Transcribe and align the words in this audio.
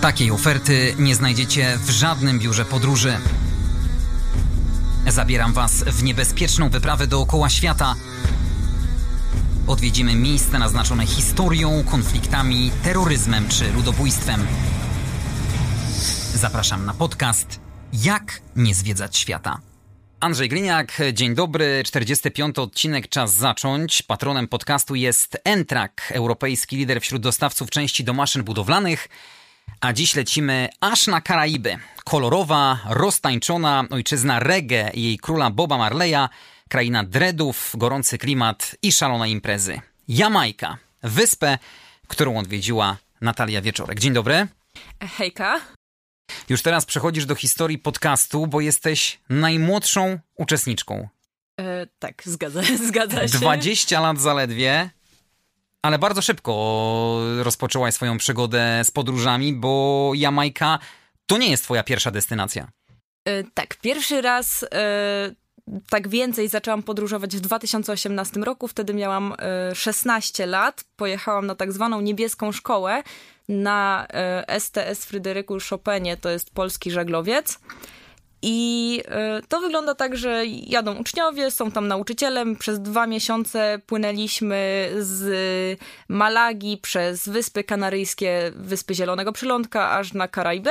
Takiej 0.00 0.30
oferty 0.30 0.94
nie 0.98 1.14
znajdziecie 1.14 1.78
w 1.78 1.90
żadnym 1.90 2.38
biurze 2.38 2.64
podróży. 2.64 3.16
Zabieram 5.06 5.52
Was 5.52 5.72
w 5.72 6.02
niebezpieczną 6.02 6.70
wyprawę 6.70 7.06
dookoła 7.06 7.48
świata. 7.48 7.94
Odwiedzimy 9.66 10.14
miejsca 10.14 10.58
naznaczone 10.58 11.06
historią, 11.06 11.84
konfliktami, 11.84 12.70
terroryzmem 12.82 13.48
czy 13.48 13.72
ludobójstwem. 13.72 14.46
Zapraszam 16.34 16.86
na 16.86 16.94
podcast 16.94 17.60
Jak 17.92 18.40
nie 18.56 18.74
zwiedzać 18.74 19.16
świata. 19.16 19.60
Andrzej 20.20 20.48
Gliniak, 20.48 20.98
dzień 21.12 21.34
dobry, 21.34 21.82
45. 21.84 22.58
odcinek, 22.58 23.08
czas 23.08 23.34
zacząć. 23.34 24.02
Patronem 24.02 24.48
podcastu 24.48 24.94
jest 24.94 25.36
Entrak, 25.44 26.12
europejski 26.14 26.76
lider 26.76 27.00
wśród 27.00 27.22
dostawców 27.22 27.70
części 27.70 28.04
do 28.04 28.12
maszyn 28.12 28.44
budowlanych. 28.44 29.08
A 29.80 29.92
dziś 29.92 30.14
lecimy 30.14 30.68
aż 30.80 31.06
na 31.06 31.20
Karaiby. 31.20 31.78
Kolorowa, 32.04 32.78
roztańczona 32.88 33.84
ojczyzna 33.90 34.40
reggae 34.40 34.90
i 34.94 35.02
jej 35.02 35.18
króla 35.18 35.50
Boba 35.50 35.78
Marleya, 35.78 36.28
kraina 36.68 37.04
dreadów, 37.04 37.72
gorący 37.74 38.18
klimat 38.18 38.76
i 38.82 38.92
szalone 38.92 39.30
imprezy. 39.30 39.80
Jamajka, 40.08 40.78
wyspę, 41.02 41.58
którą 42.08 42.38
odwiedziła 42.38 42.96
Natalia 43.20 43.62
Wieczorek. 43.62 44.00
Dzień 44.00 44.12
dobry. 44.12 44.46
Hejka. 45.16 45.60
Już 46.48 46.62
teraz 46.62 46.84
przechodzisz 46.84 47.26
do 47.26 47.34
historii 47.34 47.78
podcastu, 47.78 48.46
bo 48.46 48.60
jesteś 48.60 49.18
najmłodszą 49.28 50.18
uczestniczką. 50.34 51.08
E, 51.60 51.86
tak, 51.98 52.22
zgadza, 52.24 52.62
zgadza 52.88 53.28
się. 53.28 53.38
20 53.38 54.00
lat 54.00 54.20
zaledwie, 54.20 54.90
ale 55.86 55.98
bardzo 55.98 56.22
szybko 56.22 57.20
rozpoczęłaś 57.38 57.94
swoją 57.94 58.18
przygodę 58.18 58.82
z 58.84 58.90
podróżami, 58.90 59.52
bo 59.52 60.12
Jamajka 60.14 60.78
to 61.26 61.38
nie 61.38 61.50
jest 61.50 61.64
twoja 61.64 61.82
pierwsza 61.82 62.10
destynacja. 62.10 62.68
E, 63.24 63.44
tak, 63.44 63.76
pierwszy 63.76 64.22
raz 64.22 64.64
e, 64.74 65.30
tak 65.90 66.08
więcej 66.08 66.48
zaczęłam 66.48 66.82
podróżować 66.82 67.36
w 67.36 67.40
2018 67.40 68.40
roku. 68.40 68.68
Wtedy 68.68 68.94
miałam 68.94 69.34
e, 69.38 69.74
16 69.74 70.46
lat. 70.46 70.84
Pojechałam 70.96 71.46
na 71.46 71.54
tak 71.54 71.72
zwaną 71.72 72.00
niebieską 72.00 72.52
szkołę 72.52 73.02
na 73.48 74.06
STS 74.58 75.02
e, 75.02 75.06
Fryderyku 75.06 75.58
Chopinie, 75.70 76.16
to 76.16 76.30
jest 76.30 76.50
polski 76.50 76.90
żaglowiec. 76.90 77.58
I 78.48 79.02
e, 79.08 79.42
to 79.48 79.60
wygląda 79.60 79.94
tak, 79.94 80.16
że 80.16 80.46
jadą 80.46 80.94
uczniowie, 80.94 81.50
są 81.50 81.70
tam 81.70 81.88
nauczycielem. 81.88 82.56
Przez 82.56 82.80
dwa 82.80 83.06
miesiące 83.06 83.78
płynęliśmy 83.86 84.90
z 84.98 85.78
Malagi 86.08 86.78
przez 86.82 87.28
Wyspy 87.28 87.64
Kanaryjskie, 87.64 88.52
Wyspy 88.56 88.94
Zielonego 88.94 89.32
Przylądka, 89.32 89.90
aż 89.90 90.12
na 90.12 90.28
Karaiby. 90.28 90.70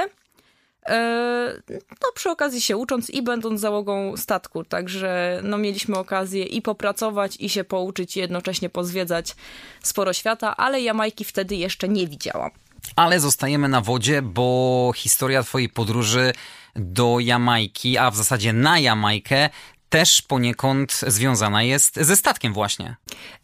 E, 0.86 1.62
no 1.72 2.12
przy 2.16 2.30
okazji 2.30 2.62
się 2.62 2.78
ucząc 2.78 3.09
i 3.09 3.22
będąc 3.22 3.62
załogą 3.62 4.18
statku, 4.18 4.64
także 4.64 5.40
no 5.44 5.58
mieliśmy 5.58 5.98
okazję 5.98 6.44
i 6.44 6.62
popracować 6.62 7.38
i 7.40 7.50
się 7.50 7.64
pouczyć 7.64 8.18
i 8.18 8.20
jednocześnie 8.20 8.70
pozwiedzać 8.70 9.36
sporo 9.81 10.14
świata, 10.14 10.58
ale 10.58 10.81
Jamajki 10.81 11.26
wtedy 11.26 11.56
jeszcze 11.56 11.90
nie 11.90 12.08
widziałam. 12.08 12.52
Ale 12.95 13.19
zostajemy 13.19 13.67
na 13.67 13.81
wodzie, 13.81 14.22
bo 14.22 14.91
historia 14.95 15.44
twojej 15.44 15.69
podróży 15.69 16.33
do 16.75 17.19
Jamajki, 17.19 17.97
a 17.97 18.11
w 18.11 18.16
zasadzie 18.16 18.53
na 18.53 18.80
Jamajkę, 18.80 19.50
też 19.89 20.22
poniekąd 20.22 20.91
związana 21.08 21.63
jest 21.63 21.95
ze 21.95 22.16
statkiem 22.16 22.53
właśnie. 22.53 22.95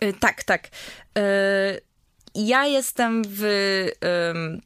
Yy, 0.02 0.14
tak, 0.14 0.44
tak. 0.44 0.70
Yy, 1.16 1.22
ja 2.36 2.66
jestem 2.66 3.24
w 3.28 3.42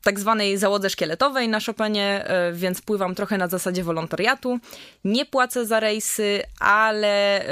tak 0.03 0.19
zwanej 0.19 0.57
załodze 0.57 0.89
szkieletowej 0.89 1.49
na 1.49 1.59
Chopinie, 1.59 2.25
więc 2.53 2.81
pływam 2.81 3.15
trochę 3.15 3.37
na 3.37 3.47
zasadzie 3.47 3.83
wolontariatu. 3.83 4.59
Nie 5.03 5.25
płacę 5.25 5.65
za 5.65 5.79
rejsy, 5.79 6.41
ale 6.59 7.45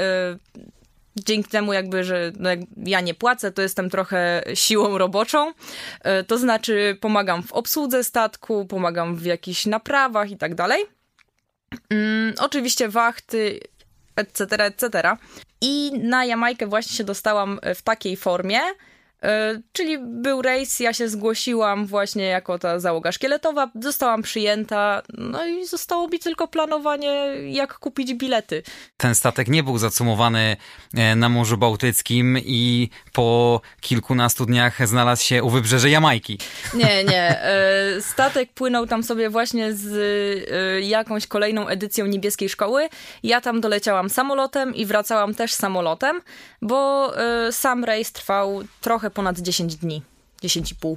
dzięki 1.16 1.50
temu 1.50 1.72
jakby, 1.72 2.04
że 2.04 2.32
no 2.38 2.50
jak 2.50 2.60
ja 2.76 3.00
nie 3.00 3.14
płacę, 3.14 3.52
to 3.52 3.62
jestem 3.62 3.90
trochę 3.90 4.42
siłą 4.54 4.98
roboczą. 4.98 5.52
To 6.26 6.38
znaczy 6.38 6.98
pomagam 7.00 7.42
w 7.42 7.52
obsłudze 7.52 8.04
statku, 8.04 8.66
pomagam 8.66 9.16
w 9.16 9.24
jakichś 9.24 9.66
naprawach 9.66 10.30
i 10.30 10.36
tak 10.36 10.54
dalej. 10.54 10.82
Mm, 11.90 12.34
oczywiście 12.38 12.88
wachty, 12.88 13.60
etc., 14.16 14.56
etc. 14.56 15.16
I 15.60 15.92
na 16.02 16.24
Jamajkę 16.24 16.66
właśnie 16.66 16.96
się 16.96 17.04
dostałam 17.04 17.60
w 17.74 17.82
takiej 17.82 18.16
formie, 18.16 18.60
E, 18.60 18.93
czyli 19.72 19.98
był 19.98 20.42
rejs, 20.42 20.80
ja 20.80 20.92
się 20.92 21.08
zgłosiłam 21.08 21.86
właśnie 21.86 22.24
jako 22.24 22.58
ta 22.58 22.78
załoga 22.78 23.12
szkieletowa, 23.12 23.70
zostałam 23.80 24.22
przyjęta, 24.22 25.02
no 25.18 25.46
i 25.46 25.66
zostało 25.66 26.08
mi 26.08 26.18
tylko 26.18 26.48
planowanie, 26.48 27.26
jak 27.48 27.78
kupić 27.78 28.14
bilety. 28.14 28.62
Ten 28.96 29.14
statek 29.14 29.48
nie 29.48 29.62
był 29.62 29.78
zacumowany 29.78 30.56
e, 30.94 31.16
na 31.16 31.28
Morzu 31.28 31.56
Bałtyckim 31.56 32.38
i 32.38 32.90
po 33.12 33.60
kilkunastu 33.80 34.46
dniach 34.46 34.88
znalazł 34.88 35.24
się 35.24 35.42
u 35.42 35.50
wybrzeży 35.50 35.90
Jamajki. 35.90 36.38
Nie, 36.74 37.04
nie. 37.12 37.42
E, 37.42 38.00
statek 38.00 38.52
płynął 38.52 38.86
tam 38.86 39.02
sobie 39.02 39.30
właśnie 39.30 39.74
z 39.74 39.84
jakąś 40.84 41.26
kolejną 41.26 41.68
edycją 41.68 42.06
Niebieskiej 42.06 42.48
Szkoły. 42.48 42.88
Ja 43.22 43.40
tam 43.40 43.60
doleciałam 43.60 44.10
samolotem 44.10 44.74
i 44.74 44.86
wracałam 44.86 45.34
też 45.34 45.52
samolotem, 45.52 46.20
bo 46.62 47.12
sam 47.50 47.84
rejs 47.84 48.12
trwał 48.12 48.62
trochę 48.80 49.10
ponad 49.14 49.38
10 49.38 49.76
dni, 49.76 50.02
10,5. 50.42 50.96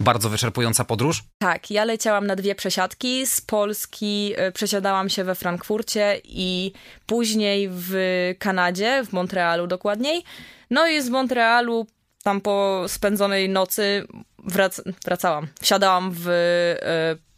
Bardzo 0.00 0.30
wyczerpująca 0.30 0.84
podróż? 0.84 1.24
Tak, 1.38 1.70
ja 1.70 1.84
leciałam 1.84 2.26
na 2.26 2.36
dwie 2.36 2.54
przesiadki. 2.54 3.26
Z 3.26 3.40
Polski 3.40 4.32
e, 4.36 4.52
przesiadałam 4.52 5.08
się 5.08 5.24
we 5.24 5.34
Frankfurcie 5.34 6.20
i 6.24 6.72
później 7.06 7.68
w 7.72 7.94
Kanadzie, 8.38 9.02
w 9.04 9.12
Montrealu 9.12 9.66
dokładniej. 9.66 10.24
No 10.70 10.88
i 10.88 11.02
z 11.02 11.08
Montrealu, 11.08 11.86
tam 12.22 12.40
po 12.40 12.84
spędzonej 12.88 13.48
nocy, 13.48 14.06
wrac 14.38 14.82
wracałam. 15.04 15.46
Wsiadałam 15.60 16.10
w 16.14 16.28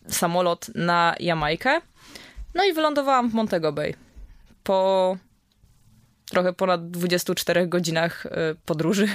y, 0.09 0.13
samolot 0.13 0.71
na 0.75 1.15
Jamajkę. 1.21 1.81
No 2.55 2.65
i 2.65 2.73
wylądowałam 2.73 3.31
w 3.31 3.35
Montego 3.35 3.73
Bay. 3.73 3.95
Po 4.63 5.17
trochę 6.31 6.53
ponad 6.53 6.91
24 6.91 7.67
godzinach 7.67 8.27
y, 8.27 8.31
podróży. 8.67 9.09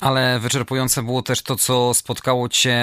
Ale 0.00 0.38
wyczerpujące 0.38 1.02
było 1.02 1.22
też 1.22 1.42
to, 1.42 1.56
co 1.56 1.94
spotkało 1.94 2.48
cię 2.48 2.78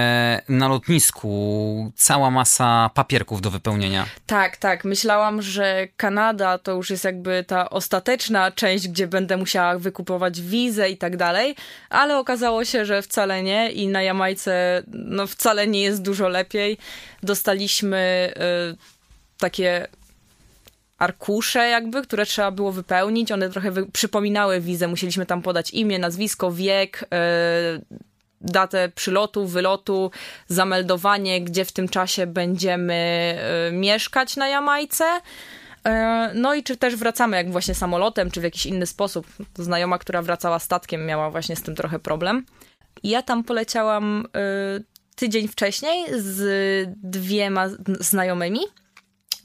na 0.50 0.68
lotnisku. 0.68 1.92
Cała 1.96 2.32
masa 2.32 2.90
papierków 2.94 3.42
do 3.42 3.52
wypełnienia. 3.52 4.06
Tak, 4.26 4.58
tak. 4.58 4.86
Myślałam, 4.86 5.42
że 5.42 5.88
Kanada 5.98 6.58
to 6.58 6.72
już 6.72 6.90
jest 6.90 7.04
jakby 7.04 7.44
ta 7.48 7.70
ostateczna 7.70 8.52
część, 8.52 8.88
gdzie 8.88 9.08
będę 9.08 9.38
musiała 9.38 9.80
wykupować 9.80 10.42
wizę 10.42 10.90
i 10.90 10.98
tak 10.98 11.18
dalej, 11.18 11.56
ale 11.90 12.18
okazało 12.18 12.66
się, 12.66 12.86
że 12.86 13.02
wcale 13.02 13.44
nie 13.44 13.72
i 13.72 13.88
na 13.88 14.02
Jamajce 14.02 14.84
no 14.88 15.28
wcale 15.28 15.68
nie 15.68 15.82
jest 15.82 16.02
dużo 16.02 16.28
lepiej. 16.28 16.78
Dostaliśmy 17.24 18.34
y, 18.74 18.78
takie 19.38 19.88
arkusze 20.98 21.70
jakby, 21.70 22.02
które 22.02 22.26
trzeba 22.26 22.52
było 22.52 22.72
wypełnić. 22.72 23.32
One 23.32 23.50
trochę 23.50 23.72
wy- 23.72 23.92
przypominały 23.92 24.60
wizę. 24.62 24.88
Musieliśmy 24.88 25.26
tam 25.26 25.42
podać 25.42 25.72
imię, 25.72 26.00
nazwisko, 26.00 26.52
wiek, 26.52 27.06
yy, 27.12 27.98
datę 28.42 28.90
przylotu, 28.96 29.48
wylotu, 29.48 30.12
zameldowanie, 30.48 31.42
gdzie 31.42 31.66
w 31.66 31.72
tym 31.72 31.90
czasie 31.90 32.28
będziemy 32.28 33.36
yy, 33.72 33.78
mieszkać 33.78 34.36
na 34.36 34.48
Jamajce. 34.48 35.06
E, 35.86 36.32
no 36.36 36.54
i 36.54 36.64
czy 36.64 36.78
też 36.78 36.96
wracamy 36.96 37.38
jak 37.38 37.52
właśnie 37.52 37.76
samolotem, 37.76 38.32
czy 38.32 38.42
w 38.42 38.44
jakiś 38.44 38.66
inny 38.66 38.86
sposób. 38.86 39.28
Znajoma, 39.56 39.98
która 39.98 40.22
wracała 40.22 40.60
statkiem, 40.60 41.06
miała 41.06 41.32
właśnie 41.32 41.56
z 41.56 41.62
tym 41.62 41.76
trochę 41.76 42.00
problem. 42.00 42.46
Ja 43.04 43.22
tam 43.22 43.44
poleciałam 43.44 44.28
tydzień 45.16 45.48
wcześniej 45.48 46.06
z 46.18 46.90
dwiema 47.04 47.68
znajomymi. 48.00 48.60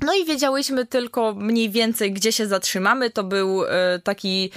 No 0.01 0.15
i 0.15 0.25
wiedziałyśmy 0.25 0.87
tylko 0.87 1.35
mniej 1.35 1.71
więcej, 1.71 2.13
gdzie 2.13 2.33
się 2.33 2.47
zatrzymamy. 2.47 3.11
To 3.11 3.25
był 3.25 3.65
e, 3.65 3.99
taki 4.05 4.51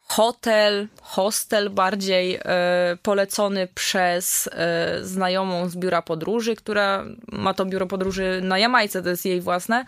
hotel, 0.00 0.88
hostel 1.02 1.70
bardziej 1.70 2.34
e, 2.34 2.98
polecony 3.02 3.68
przez 3.74 4.48
e, 4.52 4.98
znajomą 5.02 5.68
z 5.68 5.76
biura 5.76 6.02
podróży, 6.02 6.56
która 6.56 7.04
ma 7.32 7.54
to 7.54 7.66
biuro 7.66 7.86
podróży 7.86 8.40
na 8.42 8.58
Jamajce, 8.58 9.02
to 9.02 9.08
jest 9.08 9.26
jej 9.26 9.40
własne. 9.40 9.84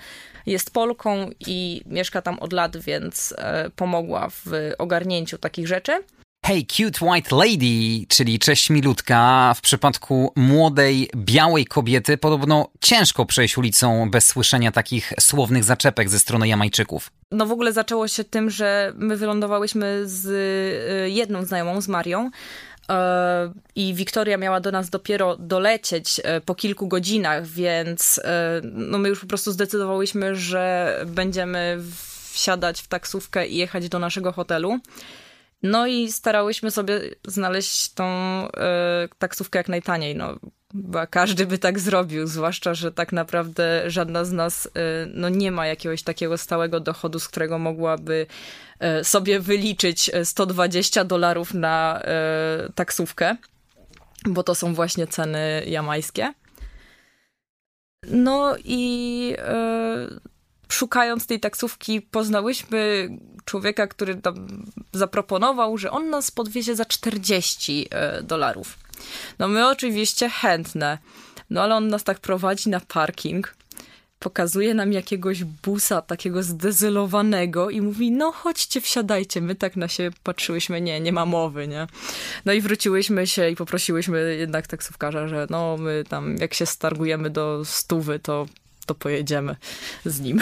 Jest 0.47 0.73
Polką 0.73 1.31
i 1.47 1.83
mieszka 1.87 2.23
tam 2.23 2.39
od 2.39 2.53
lat, 2.53 2.77
więc 2.77 3.35
pomogła 3.77 4.29
w 4.31 4.73
ogarnięciu 4.79 5.39
takich 5.39 5.67
rzeczy. 5.69 5.93
Hey, 6.47 6.67
cute 6.67 7.07
white 7.07 7.37
lady, 7.37 8.07
czyli 8.09 8.39
cześć 8.39 8.71
milutka, 8.71 9.53
w 9.57 9.61
przypadku 9.61 10.33
młodej, 10.37 11.11
białej 11.17 11.67
kobiety 11.67 12.19
podobno 12.19 12.69
ciężko 12.81 13.27
przejść 13.27 13.59
ulicą 13.59 14.11
bez 14.11 14.27
słyszenia 14.27 14.73
takich 14.73 15.13
słownych 15.21 15.65
zaczepek 15.65 16.09
ze 16.09 16.19
strony 16.19 16.49
Jamajczyków. 16.49 17.11
No 17.31 17.47
w 17.47 17.53
ogóle 17.53 17.73
zaczęło 17.73 18.09
się 18.09 18.25
tym, 18.25 18.51
że 18.51 18.93
my 18.97 19.17
wylądowałyśmy 19.17 20.03
z 20.05 20.27
y, 21.07 21.11
jedną 21.11 21.45
znajomą, 21.45 21.81
z 21.81 21.89
Marią, 21.89 22.31
i 23.77 23.95
Wiktoria 23.95 24.37
miała 24.37 24.61
do 24.61 24.73
nas 24.73 24.91
dopiero 24.91 25.37
dolecieć 25.37 26.21
po 26.45 26.55
kilku 26.55 26.89
godzinach, 26.89 27.47
więc 27.47 28.21
no 28.63 28.99
my 28.99 29.09
już 29.09 29.21
po 29.21 29.27
prostu 29.27 29.53
zdecydowałyśmy, 29.53 30.37
że 30.37 30.97
będziemy 31.07 31.79
wsiadać 32.33 32.81
w 32.81 32.89
taksówkę 32.89 33.47
i 33.47 33.57
jechać 33.57 33.89
do 33.89 33.99
naszego 33.99 34.33
hotelu. 34.33 34.81
No 35.63 35.87
i 35.87 36.13
starałyśmy 36.13 36.71
sobie 36.71 37.01
znaleźć 37.27 37.93
tą 37.93 38.05
e, 38.05 39.09
taksówkę 39.19 39.59
jak 39.59 39.69
najtaniej. 39.69 40.17
No, 40.17 40.35
każdy 41.11 41.47
by 41.47 41.59
tak 41.59 41.79
zrobił, 41.79 42.27
zwłaszcza, 42.27 42.75
że 42.75 42.93
tak 42.93 43.13
naprawdę 43.13 43.91
żadna 43.91 44.25
z 44.25 44.33
nas 44.33 44.67
e, 44.67 44.71
no, 45.15 45.29
nie 45.29 45.53
ma 45.53 45.67
jakiegoś 45.67 46.03
takiego 46.03 46.39
stałego 46.39 46.81
dochodu, 46.81 47.19
z 47.19 47.29
którego 47.29 47.59
mogłaby 47.59 48.27
e, 48.79 49.05
sobie 49.05 49.41
wyliczyć 49.41 50.11
120 50.25 51.05
dolarów 51.05 51.55
na 51.55 52.03
taksówkę, 52.75 53.37
bo 54.27 54.43
to 54.43 54.55
są 54.55 54.75
właśnie 54.75 55.07
ceny 55.07 55.63
jamańskie. 55.67 56.35
No 58.11 58.57
i 58.65 59.35
szukając 60.71 61.27
tej 61.27 61.41
taksówki, 61.41 62.03
poznałyśmy 62.03 63.09
człowieka, 63.45 63.87
który 63.87 64.15
tam 64.15 64.65
zaproponował, 64.93 65.79
że 65.79 65.91
on 65.91 66.11
nas 66.11 66.31
podwiezie 66.31 66.77
za 66.77 66.85
40 66.85 67.89
e, 67.91 68.23
dolarów. 68.23 68.79
No 69.39 69.49
my 69.49 69.69
oczywiście 69.69 70.29
chętne, 70.29 70.99
no 71.51 71.63
ale 71.63 71.75
on 71.75 71.89
nas 71.89 72.05
tak 72.05 72.21
prowadzi 72.21 72.69
na 72.69 72.81
parking, 72.81 73.55
pokazuje 74.21 74.75
nam 74.75 74.93
jakiegoś 74.93 75.45
busa 75.45 76.03
takiego 76.03 76.43
zdezylowanego 76.43 77.71
i 77.71 77.81
mówi, 77.81 78.13
no 78.13 78.33
chodźcie, 78.33 78.81
wsiadajcie. 78.81 79.41
My 79.41 79.55
tak 79.55 79.77
na 79.77 79.89
siebie 79.89 80.17
patrzyłyśmy, 80.23 80.81
nie, 80.81 81.01
nie 81.01 81.13
ma 81.13 81.27
mowy, 81.27 81.69
nie? 81.69 81.87
No 82.45 82.53
i 82.53 82.61
wróciłyśmy 82.61 83.27
się 83.27 83.51
i 83.51 83.57
poprosiłyśmy 83.57 84.37
jednak 84.37 84.67
taksówkarza, 84.67 85.29
że 85.29 85.47
no 85.51 85.77
my 85.77 86.05
tam 86.09 86.37
jak 86.37 86.55
się 86.55 86.67
stargujemy 86.67 87.31
do 87.31 87.65
stówy, 87.65 88.19
to 88.19 88.47
to 88.87 88.95
pojedziemy 88.95 89.57
z 90.05 90.21
nim. 90.21 90.41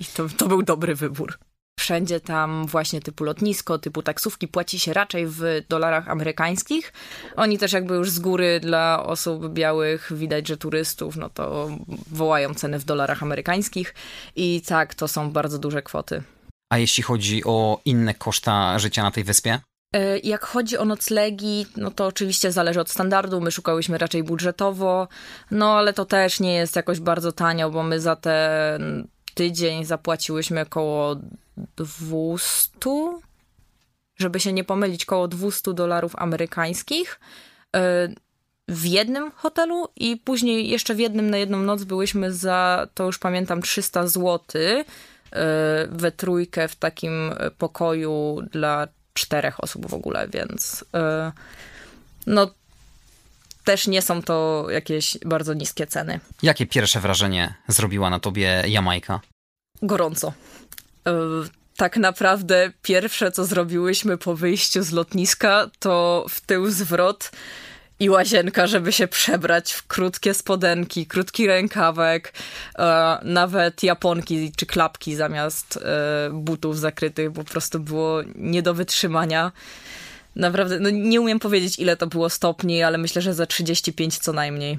I 0.00 0.04
to, 0.04 0.26
to 0.36 0.48
był 0.48 0.62
dobry 0.62 0.94
wybór. 0.94 1.38
Wszędzie 1.80 2.20
tam 2.20 2.66
właśnie 2.66 3.00
typu 3.00 3.24
lotnisko, 3.24 3.78
typu 3.78 4.02
taksówki 4.02 4.48
płaci 4.48 4.78
się 4.78 4.92
raczej 4.92 5.26
w 5.26 5.42
dolarach 5.68 6.08
amerykańskich. 6.08 6.92
Oni 7.36 7.58
też 7.58 7.72
jakby 7.72 7.94
już 7.94 8.10
z 8.10 8.18
góry 8.18 8.60
dla 8.60 9.06
osób 9.06 9.48
białych 9.48 10.12
widać, 10.14 10.48
że 10.48 10.56
turystów, 10.56 11.16
no 11.16 11.30
to 11.30 11.70
wołają 12.10 12.54
ceny 12.54 12.78
w 12.78 12.84
dolarach 12.84 13.22
amerykańskich 13.22 13.94
i 14.36 14.62
tak, 14.66 14.94
to 14.94 15.08
są 15.08 15.30
bardzo 15.30 15.58
duże 15.58 15.82
kwoty. 15.82 16.22
A 16.72 16.78
jeśli 16.78 17.02
chodzi 17.02 17.44
o 17.44 17.80
inne 17.84 18.14
koszta 18.14 18.78
życia 18.78 19.02
na 19.02 19.10
tej 19.10 19.24
wyspie? 19.24 19.60
E, 19.92 20.18
jak 20.18 20.44
chodzi 20.44 20.78
o 20.78 20.84
noclegi, 20.84 21.66
no 21.76 21.90
to 21.90 22.06
oczywiście 22.06 22.52
zależy 22.52 22.80
od 22.80 22.90
standardu. 22.90 23.40
My 23.40 23.50
szukałyśmy 23.50 23.98
raczej 23.98 24.22
budżetowo, 24.22 25.08
no 25.50 25.72
ale 25.72 25.92
to 25.92 26.04
też 26.04 26.40
nie 26.40 26.54
jest 26.54 26.76
jakoś 26.76 27.00
bardzo 27.00 27.32
tanio, 27.32 27.70
bo 27.70 27.82
my 27.82 28.00
za 28.00 28.16
ten 28.16 29.08
tydzień 29.34 29.84
zapłaciłyśmy 29.84 30.60
około 30.60 31.16
200, 31.76 32.80
żeby 34.16 34.40
się 34.40 34.52
nie 34.52 34.64
pomylić, 34.64 35.04
około 35.04 35.28
200 35.28 35.74
dolarów 35.74 36.16
amerykańskich 36.16 37.20
e, 37.76 38.08
w 38.68 38.86
jednym 38.86 39.30
hotelu 39.30 39.88
i 39.96 40.16
później 40.16 40.68
jeszcze 40.68 40.94
w 40.94 40.98
jednym 40.98 41.30
na 41.30 41.36
jedną 41.36 41.58
noc 41.58 41.84
byłyśmy 41.84 42.32
za, 42.32 42.88
to 42.94 43.04
już 43.04 43.18
pamiętam, 43.18 43.62
300 43.62 44.06
zł 44.06 44.40
e, 44.62 44.84
we 45.90 46.12
trójkę 46.12 46.68
w 46.68 46.76
takim 46.76 47.32
pokoju 47.58 48.42
dla 48.50 48.88
czterech 49.12 49.64
osób 49.64 49.86
w 49.86 49.94
ogóle, 49.94 50.28
więc 50.28 50.84
yy, 50.92 51.32
no 52.26 52.54
też 53.64 53.86
nie 53.86 54.02
są 54.02 54.22
to 54.22 54.66
jakieś 54.70 55.18
bardzo 55.18 55.54
niskie 55.54 55.86
ceny. 55.86 56.20
Jakie 56.42 56.66
pierwsze 56.66 57.00
wrażenie 57.00 57.54
zrobiła 57.68 58.10
na 58.10 58.20
tobie 58.20 58.64
Jamajka? 58.66 59.20
Gorąco. 59.82 60.32
Yy, 61.06 61.12
tak 61.76 61.96
naprawdę 61.96 62.72
pierwsze, 62.82 63.32
co 63.32 63.44
zrobiłyśmy 63.44 64.18
po 64.18 64.36
wyjściu 64.36 64.82
z 64.82 64.90
lotniska, 64.90 65.70
to 65.78 66.26
w 66.28 66.40
tył 66.40 66.70
zwrot 66.70 67.30
i 68.02 68.10
łazienka, 68.10 68.66
żeby 68.66 68.92
się 68.92 69.08
przebrać 69.08 69.72
w 69.72 69.86
krótkie 69.86 70.34
spodenki, 70.34 71.06
krótki 71.06 71.46
rękawek, 71.46 72.32
e, 72.78 73.18
nawet 73.22 73.82
japonki 73.82 74.52
czy 74.56 74.66
klapki 74.66 75.14
zamiast 75.14 75.76
e, 75.76 76.30
butów 76.32 76.78
zakrytych, 76.78 77.32
po 77.32 77.44
prostu 77.44 77.80
było 77.80 78.20
nie 78.34 78.62
do 78.62 78.74
wytrzymania. 78.74 79.52
Naprawdę, 80.36 80.80
no 80.80 80.90
nie 80.90 81.20
umiem 81.20 81.38
powiedzieć 81.38 81.78
ile 81.78 81.96
to 81.96 82.06
było 82.06 82.30
stopni, 82.30 82.82
ale 82.82 82.98
myślę, 82.98 83.22
że 83.22 83.34
za 83.34 83.46
35 83.46 84.18
co 84.18 84.32
najmniej. 84.32 84.78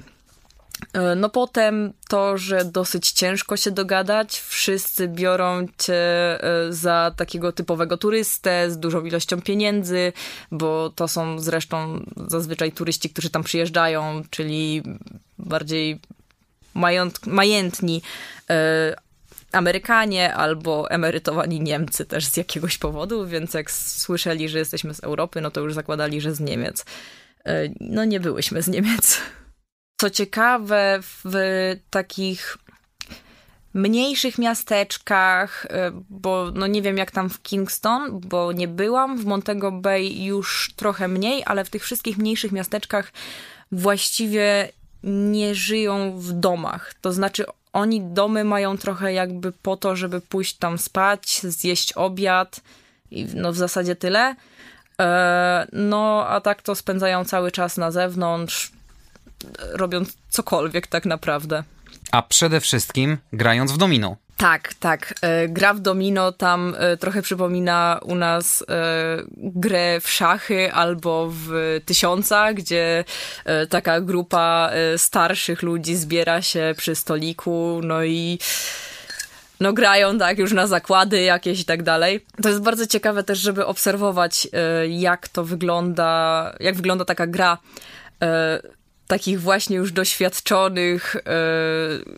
E, 0.92 1.14
no 1.14 1.30
potem 1.30 1.92
to, 2.08 2.38
że 2.38 2.64
dosyć 2.64 3.10
ciężko 3.12 3.56
się 3.56 3.70
dogadać, 3.70 4.40
wszyscy 4.40 5.08
biorą 5.08 5.66
cię 5.78 5.94
e, 5.94 6.72
za 6.72 7.12
takiego 7.16 7.52
typowego 7.52 7.96
turystę 7.96 8.70
z 8.70 8.78
dużą 8.78 9.04
ilością 9.04 9.42
pieniędzy, 9.42 10.12
bo 10.50 10.90
to 10.90 11.08
są 11.08 11.38
zresztą 11.38 12.04
zazwyczaj 12.26 12.72
turyści, 12.72 13.10
którzy 13.10 13.30
tam 13.30 13.44
przyjeżdżają, 13.44 14.22
czyli 14.30 14.82
bardziej 15.38 16.00
mająt, 16.74 17.26
majętni 17.26 18.02
e, 18.50 18.96
Amerykanie 19.52 20.34
albo 20.34 20.90
emerytowani 20.90 21.60
Niemcy 21.60 22.04
też 22.06 22.26
z 22.26 22.36
jakiegoś 22.36 22.78
powodu, 22.78 23.26
więc 23.26 23.54
jak 23.54 23.70
słyszeli, 23.70 24.48
że 24.48 24.58
jesteśmy 24.58 24.94
z 24.94 25.04
Europy, 25.04 25.40
no 25.40 25.50
to 25.50 25.60
już 25.60 25.74
zakładali, 25.74 26.20
że 26.20 26.34
z 26.34 26.40
Niemiec. 26.40 26.84
No 27.80 28.04
nie 28.04 28.20
byłyśmy 28.20 28.62
z 28.62 28.68
Niemiec. 28.68 29.20
Co 29.96 30.10
ciekawe, 30.10 30.98
w 31.02 31.32
takich 31.90 32.58
mniejszych 33.74 34.38
miasteczkach, 34.38 35.64
y, 35.64 35.68
bo 36.10 36.50
no 36.54 36.66
nie 36.66 36.82
wiem 36.82 36.98
jak 36.98 37.10
tam 37.10 37.30
w 37.30 37.42
Kingston, 37.42 38.20
bo 38.20 38.52
nie 38.52 38.68
byłam, 38.68 39.18
w 39.18 39.24
Montego 39.24 39.72
Bay 39.72 40.04
już 40.04 40.72
trochę 40.76 41.08
mniej, 41.08 41.42
ale 41.46 41.64
w 41.64 41.70
tych 41.70 41.82
wszystkich 41.84 42.18
mniejszych 42.18 42.52
miasteczkach 42.52 43.12
właściwie 43.72 44.68
nie 45.02 45.54
żyją 45.54 46.18
w 46.18 46.32
domach. 46.32 46.94
To 47.00 47.12
znaczy 47.12 47.44
oni 47.72 48.00
domy 48.00 48.44
mają 48.44 48.78
trochę 48.78 49.12
jakby 49.12 49.52
po 49.52 49.76
to, 49.76 49.96
żeby 49.96 50.20
pójść 50.20 50.54
tam 50.54 50.78
spać, 50.78 51.40
zjeść 51.42 51.92
obiad 51.92 52.60
i 53.10 53.26
no 53.34 53.52
w 53.52 53.56
zasadzie 53.56 53.96
tyle. 53.96 54.34
E, 55.00 55.66
no 55.72 56.26
a 56.28 56.40
tak 56.40 56.62
to 56.62 56.74
spędzają 56.74 57.24
cały 57.24 57.52
czas 57.52 57.76
na 57.76 57.90
zewnątrz, 57.90 58.72
robiąc 59.72 60.16
cokolwiek 60.28 60.86
tak 60.86 61.06
naprawdę. 61.06 61.64
A 62.12 62.22
przede 62.22 62.60
wszystkim 62.60 63.18
grając 63.32 63.72
w 63.72 63.76
domino. 63.76 64.16
Tak, 64.36 64.74
tak. 64.74 65.14
E, 65.22 65.48
gra 65.48 65.74
w 65.74 65.80
domino 65.80 66.32
tam 66.32 66.74
e, 66.78 66.96
trochę 66.96 67.22
przypomina 67.22 68.00
u 68.02 68.14
nas 68.14 68.62
e, 68.62 68.64
grę 69.36 70.00
w 70.00 70.10
szachy 70.10 70.72
albo 70.72 71.28
w 71.32 71.80
tysiąca, 71.84 72.52
gdzie 72.52 73.04
taka 73.70 74.00
grupa 74.00 74.70
starszych 74.96 75.62
ludzi 75.62 75.96
zbiera 75.96 76.42
się 76.42 76.74
przy 76.76 76.94
stoliku, 76.94 77.80
no 77.82 78.04
i 78.04 78.38
no 79.60 79.72
grają 79.72 80.18
tak 80.18 80.38
już 80.38 80.52
na 80.52 80.66
zakłady 80.66 81.20
jakieś 81.20 81.60
i 81.60 81.64
tak 81.64 81.82
dalej. 81.82 82.24
To 82.42 82.48
jest 82.48 82.60
bardzo 82.60 82.86
ciekawe 82.86 83.22
też, 83.22 83.38
żeby 83.38 83.66
obserwować 83.66 84.48
jak 84.88 85.28
to 85.28 85.44
wygląda, 85.44 86.52
jak 86.60 86.74
wygląda 86.74 87.04
taka 87.04 87.26
gra 87.26 87.58
takich 89.06 89.40
właśnie 89.40 89.76
już 89.76 89.92
doświadczonych 89.92 91.16
e, 91.16 91.20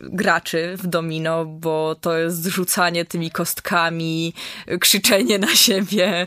graczy 0.03 0.75
w 0.77 0.87
domino, 0.87 1.45
bo 1.45 1.97
to 2.01 2.19
jest 2.19 2.47
rzucanie 2.47 3.05
tymi 3.05 3.31
kostkami, 3.31 4.35
krzyczenie 4.81 5.39
na 5.39 5.55
siebie, 5.55 6.27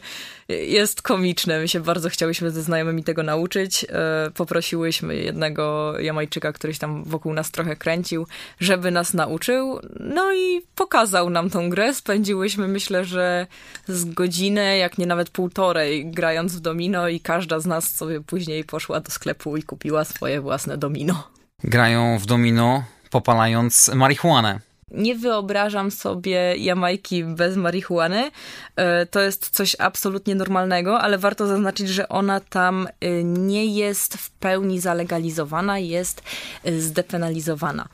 jest 0.50 1.01
komiczne. 1.01 1.60
My 1.60 1.68
się 1.68 1.79
bardzo 1.79 2.10
chciałyśmy 2.10 2.51
ze 2.51 2.63
znajomymi 2.63 3.03
tego 3.03 3.24
nauczyć. 3.24 3.86
E, 3.89 4.32
poprosiłyśmy 4.32 5.15
jednego 5.15 5.94
Jamajczyka, 6.00 6.53
któryś 6.53 6.79
tam 6.79 7.03
wokół 7.03 7.34
nas 7.34 7.51
trochę 7.51 7.75
kręcił, 7.75 8.27
żeby 8.60 8.91
nas 8.91 9.13
nauczył. 9.13 9.79
No 10.00 10.34
i 10.34 10.62
pokazał 10.75 11.29
nam 11.29 11.50
tą 11.50 11.70
grę. 11.70 11.94
Spędziłyśmy 11.94 12.68
myślę, 12.68 13.06
że 13.06 13.48
z 13.88 14.06
godzinę, 14.06 14.77
jak 14.77 14.98
nie 14.98 15.06
nawet 15.06 15.29
półtorej, 15.29 16.12
grając 16.12 16.56
w 16.56 16.60
domino 16.60 17.08
i 17.08 17.20
każda 17.20 17.60
z 17.60 17.65
nas 17.65 17.96
sobie 17.96 18.22
później 18.22 18.63
poszła 18.63 19.00
do 19.00 19.12
sklepu 19.12 19.58
i 19.58 19.63
kupiła 19.63 20.06
swoje 20.06 20.41
własne 20.41 20.77
domino. 20.77 21.27
Grają 21.63 22.20
w 22.20 22.25
domino 22.25 22.84
popalając 23.10 23.91
marihuanę 23.96 24.68
nie 24.91 25.15
wyobrażam 25.15 25.91
sobie 25.91 26.55
Jamajki 26.58 27.24
bez 27.24 27.55
marihuany. 27.58 28.31
E, 28.75 29.05
to 29.05 29.22
jest 29.22 29.50
coś 29.50 29.75
absolutnie 29.79 30.36
normalnego, 30.36 31.00
ale 31.00 31.17
warto 31.17 31.48
zaznaczyć, 31.48 31.89
że 31.89 32.10
ona 32.10 32.39
tam 32.39 32.88
e, 33.00 33.24
nie 33.24 33.65
jest 33.65 34.17
w 34.17 34.29
pełni 34.31 34.79
zalegalizowana, 34.79 35.79
jest 35.79 36.24
e, 36.63 36.79
zdepenalizowana. 36.79 37.88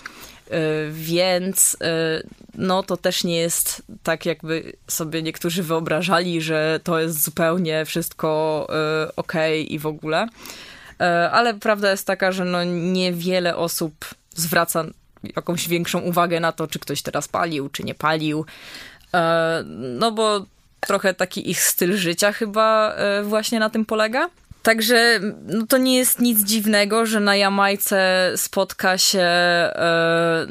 więc 0.91 1.77
no 2.55 2.83
to 2.83 2.97
też 2.97 3.23
nie 3.23 3.37
jest 3.37 3.83
tak, 4.03 4.25
jakby 4.25 4.73
sobie 4.87 5.21
niektórzy 5.21 5.63
wyobrażali, 5.63 6.41
że 6.41 6.79
to 6.83 6.99
jest 6.99 7.23
zupełnie 7.23 7.85
wszystko 7.85 8.67
ok 9.15 9.33
i 9.67 9.79
w 9.79 9.85
ogóle. 9.85 10.27
Ale 11.31 11.53
prawda 11.53 11.91
jest 11.91 12.07
taka, 12.07 12.31
że 12.31 12.45
no 12.45 12.63
niewiele 12.63 13.55
osób 13.55 14.05
zwraca 14.35 14.85
jakąś 15.35 15.67
większą 15.67 15.99
uwagę 15.99 16.39
na 16.39 16.51
to, 16.51 16.67
czy 16.67 16.79
ktoś 16.79 17.01
teraz 17.01 17.27
palił, 17.27 17.69
czy 17.69 17.83
nie 17.83 17.95
palił. 17.95 18.45
No 19.73 20.11
bo 20.11 20.45
trochę 20.79 21.13
taki 21.13 21.49
ich 21.49 21.61
styl 21.61 21.97
życia 21.97 22.31
chyba 22.31 22.95
właśnie 23.23 23.59
na 23.59 23.69
tym 23.69 23.85
polega. 23.85 24.29
Także 24.65 25.19
no 25.47 25.65
to 25.67 25.77
nie 25.77 25.97
jest 25.97 26.19
nic 26.19 26.43
dziwnego, 26.43 27.05
że 27.05 27.19
na 27.19 27.35
Jamajce 27.35 28.31
spotka 28.35 28.97
się, 28.97 29.19
e, 29.19 30.47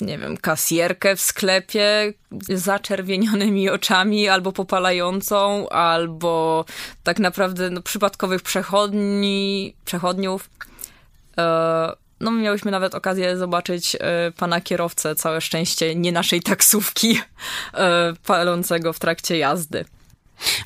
nie 0.00 0.18
wiem, 0.18 0.36
kasjerkę 0.36 1.16
w 1.16 1.20
sklepie 1.20 2.12
z 2.32 2.62
zaczerwienionymi 2.62 3.70
oczami, 3.70 4.28
albo 4.28 4.52
popalającą, 4.52 5.68
albo 5.68 6.64
tak 7.02 7.18
naprawdę 7.18 7.70
no, 7.70 7.82
przypadkowych 7.82 8.42
przechodni, 8.42 9.74
przechodniów. 9.84 10.50
E, 11.38 11.92
no, 12.24 12.30
miałyśmy 12.30 12.70
nawet 12.70 12.94
okazję 12.94 13.36
zobaczyć 13.36 13.96
e, 14.00 14.32
pana 14.36 14.60
kierowcę, 14.60 15.14
całe 15.14 15.40
szczęście 15.40 15.94
nie 15.94 16.12
naszej 16.12 16.42
taksówki, 16.42 17.20
e, 17.74 18.12
palącego 18.26 18.92
w 18.92 18.98
trakcie 18.98 19.38
jazdy. 19.38 19.84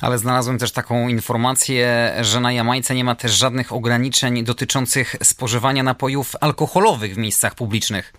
Ale 0.01 0.17
znalazłem 0.17 0.57
też 0.57 0.71
taką 0.71 1.07
informację, 1.07 2.13
że 2.21 2.39
na 2.39 2.51
Jamajce 2.51 2.95
nie 2.95 3.03
ma 3.03 3.15
też 3.15 3.31
żadnych 3.31 3.73
ograniczeń 3.73 4.43
dotyczących 4.43 5.15
spożywania 5.23 5.83
napojów 5.83 6.35
alkoholowych 6.41 7.15
w 7.15 7.17
miejscach 7.17 7.55
publicznych. 7.55 8.13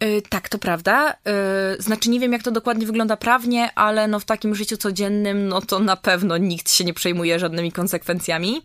Yy, 0.00 0.22
tak, 0.28 0.48
to 0.48 0.58
prawda. 0.58 1.14
Yy, 1.24 1.82
znaczy 1.82 2.10
nie 2.10 2.20
wiem, 2.20 2.32
jak 2.32 2.42
to 2.42 2.50
dokładnie 2.50 2.86
wygląda 2.86 3.16
prawnie, 3.16 3.70
ale 3.74 4.08
no 4.08 4.20
w 4.20 4.24
takim 4.24 4.54
życiu 4.54 4.76
codziennym, 4.76 5.48
no 5.48 5.60
to 5.60 5.78
na 5.78 5.96
pewno 5.96 6.36
nikt 6.36 6.72
się 6.72 6.84
nie 6.84 6.94
przejmuje 6.94 7.38
żadnymi 7.38 7.72
konsekwencjami. 7.72 8.62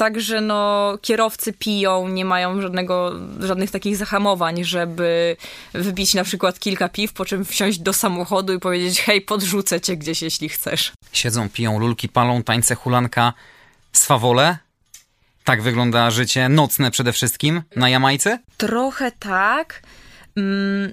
Także 0.00 0.40
no, 0.40 0.98
kierowcy 1.02 1.52
piją, 1.52 2.08
nie 2.08 2.24
mają 2.24 2.60
żadnego, 2.60 3.12
żadnych 3.40 3.70
takich 3.70 3.96
zahamowań, 3.96 4.64
żeby 4.64 5.36
wybić 5.72 6.14
na 6.14 6.24
przykład 6.24 6.58
kilka 6.58 6.88
piw, 6.88 7.12
po 7.12 7.24
czym 7.24 7.44
wsiąść 7.44 7.78
do 7.78 7.92
samochodu 7.92 8.52
i 8.52 8.58
powiedzieć 8.58 9.00
hej, 9.00 9.20
podrzucę 9.20 9.80
cię 9.80 9.96
gdzieś, 9.96 10.22
jeśli 10.22 10.48
chcesz. 10.48 10.92
Siedzą, 11.12 11.48
piją, 11.48 11.78
lulki 11.78 12.08
palą, 12.08 12.42
tańce 12.42 12.74
hulanka, 12.74 13.32
swawole? 13.92 14.58
Tak 15.44 15.62
wygląda 15.62 16.10
życie 16.10 16.48
nocne 16.48 16.90
przede 16.90 17.12
wszystkim 17.12 17.62
na 17.76 17.88
Jamajce? 17.88 18.38
Trochę 18.56 19.12
tak. 19.12 19.82
Mm, 20.36 20.92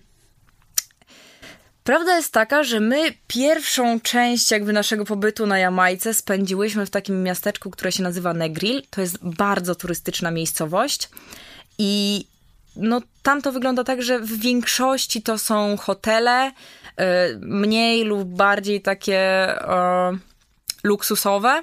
Prawda 1.87 2.15
jest 2.15 2.33
taka, 2.33 2.63
że 2.63 2.79
my 2.79 3.13
pierwszą 3.27 3.99
część 3.99 4.51
jakby 4.51 4.73
naszego 4.73 5.05
pobytu 5.05 5.45
na 5.45 5.59
Jamajce 5.59 6.13
spędziłyśmy 6.13 6.85
w 6.85 6.89
takim 6.89 7.23
miasteczku, 7.23 7.69
które 7.71 7.91
się 7.91 8.03
nazywa 8.03 8.33
Negril. 8.33 8.81
To 8.89 9.01
jest 9.01 9.17
bardzo 9.21 9.75
turystyczna 9.75 10.31
miejscowość 10.31 11.09
i 11.77 12.25
no 12.75 13.01
tam 13.23 13.41
to 13.41 13.51
wygląda 13.51 13.83
tak, 13.83 14.01
że 14.01 14.19
w 14.19 14.39
większości 14.39 15.21
to 15.21 15.37
są 15.37 15.77
hotele, 15.77 16.51
y, 16.51 17.03
mniej 17.41 18.03
lub 18.03 18.27
bardziej 18.27 18.81
takie 18.81 19.19
e, 19.19 20.17
luksusowe, 20.83 21.61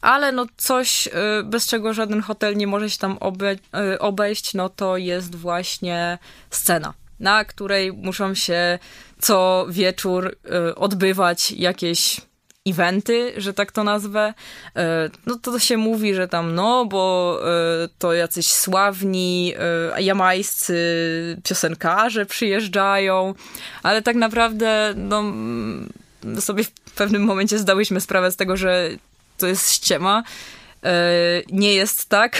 ale 0.00 0.32
no 0.32 0.46
coś, 0.56 1.06
y, 1.06 1.10
bez 1.44 1.66
czego 1.66 1.94
żaden 1.94 2.20
hotel 2.20 2.56
nie 2.56 2.66
może 2.66 2.90
się 2.90 2.98
tam 2.98 3.18
obe 3.20 3.56
obejść, 3.98 4.54
no 4.54 4.68
to 4.68 4.96
jest 4.96 5.34
właśnie 5.34 6.18
scena, 6.50 6.94
na 7.20 7.44
której 7.44 7.92
muszą 7.92 8.34
się 8.34 8.78
co 9.26 9.66
wieczór 9.68 10.36
y, 10.68 10.74
odbywać 10.74 11.52
jakieś 11.52 12.20
eventy, 12.66 13.32
że 13.36 13.54
tak 13.54 13.72
to 13.72 13.84
nazwę, 13.84 14.34
y, 14.68 14.80
no 15.26 15.38
to 15.42 15.58
się 15.58 15.76
mówi, 15.76 16.14
że 16.14 16.28
tam 16.28 16.54
no, 16.54 16.84
bo 16.84 17.38
y, 17.84 17.88
to 17.98 18.12
jacyś 18.12 18.46
sławni 18.46 19.54
jamajscy 19.98 20.76
piosenkarze 21.44 22.26
przyjeżdżają, 22.26 23.34
ale 23.82 24.02
tak 24.02 24.16
naprawdę 24.16 24.94
no 24.96 25.24
sobie 26.40 26.64
w 26.64 26.70
pewnym 26.70 27.22
momencie 27.22 27.58
zdałyśmy 27.58 28.00
sprawę 28.00 28.30
z 28.30 28.36
tego, 28.36 28.56
że 28.56 28.90
to 29.38 29.46
jest 29.46 29.72
ściema. 29.72 30.22
Nie 31.52 31.74
jest 31.74 32.08
tak 32.08 32.36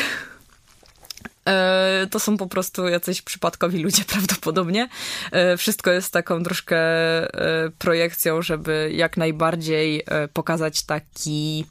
to 2.10 2.20
są 2.20 2.36
po 2.36 2.46
prostu 2.46 2.88
jacyś 2.88 3.22
przypadkowi 3.22 3.82
ludzie 3.82 4.04
prawdopodobnie. 4.12 4.88
E, 5.32 5.56
wszystko 5.56 5.90
jest 5.90 6.12
taką 6.12 6.42
troszkę 6.42 6.76
e, 6.76 7.70
projekcją, 7.78 8.42
żeby 8.42 8.90
jak 8.94 9.16
najbardziej 9.16 10.04
pokazać 10.32 10.82
taki 10.82 11.66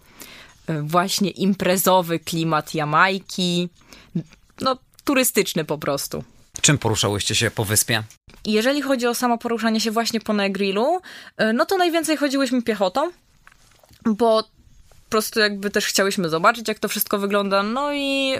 właśnie 0.81 1.29
imprezowy 1.29 2.19
klimat 2.19 2.73
Jamajki. 2.73 3.69
No, 4.61 4.77
turystyczny 5.03 5.65
po 5.65 5.77
prostu. 5.77 6.23
Czym 6.61 6.77
poruszałyście 6.77 7.35
się 7.35 7.51
po 7.51 7.65
wyspie? 7.65 8.03
Jeżeli 8.45 8.81
chodzi 8.81 9.07
o 9.07 9.15
samo 9.15 9.37
poruszanie 9.37 9.81
się 9.81 9.91
właśnie 9.91 10.19
po 10.19 10.33
Negrilu, 10.33 11.01
no 11.53 11.65
to 11.65 11.77
najwięcej 11.77 12.17
chodziłyśmy 12.17 12.61
piechotą, 12.61 13.11
bo 14.05 14.43
prostu 15.09 15.39
jakby 15.39 15.69
też 15.69 15.85
chciałyśmy 15.85 16.29
zobaczyć, 16.29 16.67
jak 16.67 16.79
to 16.79 16.87
wszystko 16.87 17.17
wygląda. 17.17 17.63
No 17.63 17.93
i 17.93 18.27
yy, 18.27 18.39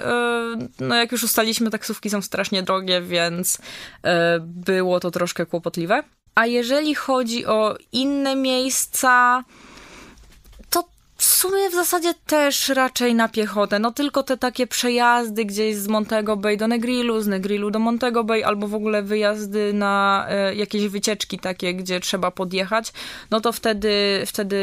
no 0.79 0.95
jak 0.95 1.12
już 1.12 1.24
ustaliśmy, 1.24 1.69
taksówki 1.69 2.10
są 2.10 2.22
strasznie 2.22 2.63
drogie, 2.63 3.01
więc 3.01 3.57
yy, 4.03 4.12
było 4.41 5.00
to 5.00 5.12
troszkę 5.12 5.45
kłopotliwe. 5.45 6.03
A 6.36 6.45
jeżeli 6.45 6.95
chodzi 6.95 7.45
o 7.45 7.77
inne 7.91 8.36
miejsca, 8.36 9.43
to 10.69 10.84
w 11.17 11.24
sumie 11.24 11.69
w 11.69 11.74
zasadzie 11.74 12.13
też 12.25 12.69
raczej 12.69 13.15
na 13.15 13.29
piechotę. 13.29 13.79
No 13.79 13.91
tylko 13.91 14.24
te 14.24 14.38
takie 14.38 14.67
przejazdy 14.67 15.45
gdzieś 15.45 15.75
z 15.75 15.88
Montego 15.88 16.38
Bay 16.38 16.57
do 16.57 16.67
Negrilu, 16.67 17.22
z 17.22 17.27
Negrilu 17.27 17.72
do 17.72 17.79
Montego 17.79 18.24
Bay, 18.24 18.45
albo 18.45 18.67
w 18.67 18.75
ogóle 18.75 19.03
wyjazdy 19.03 19.74
na 19.74 20.27
y, 20.51 20.55
jakieś 20.55 20.88
wycieczki 20.88 21.39
takie, 21.39 21.74
gdzie 21.74 22.00
trzeba 22.00 22.31
podjechać, 22.31 22.93
no 23.31 23.41
to 23.41 23.51
wtedy, 23.51 24.24
wtedy 24.25 24.55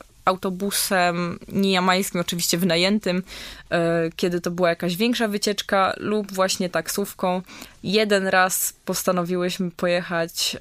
y, 0.00 0.13
autobusem 0.24 1.38
niejamańskim, 1.48 2.20
oczywiście 2.20 2.58
wynajętym, 2.58 3.22
e, 3.70 4.10
kiedy 4.16 4.40
to 4.40 4.50
była 4.50 4.68
jakaś 4.68 4.96
większa 4.96 5.28
wycieczka, 5.28 5.94
lub 5.96 6.32
właśnie 6.32 6.70
taksówką. 6.70 7.42
Jeden 7.82 8.26
raz 8.26 8.74
postanowiłyśmy 8.84 9.70
pojechać 9.70 10.56
e, 10.56 10.60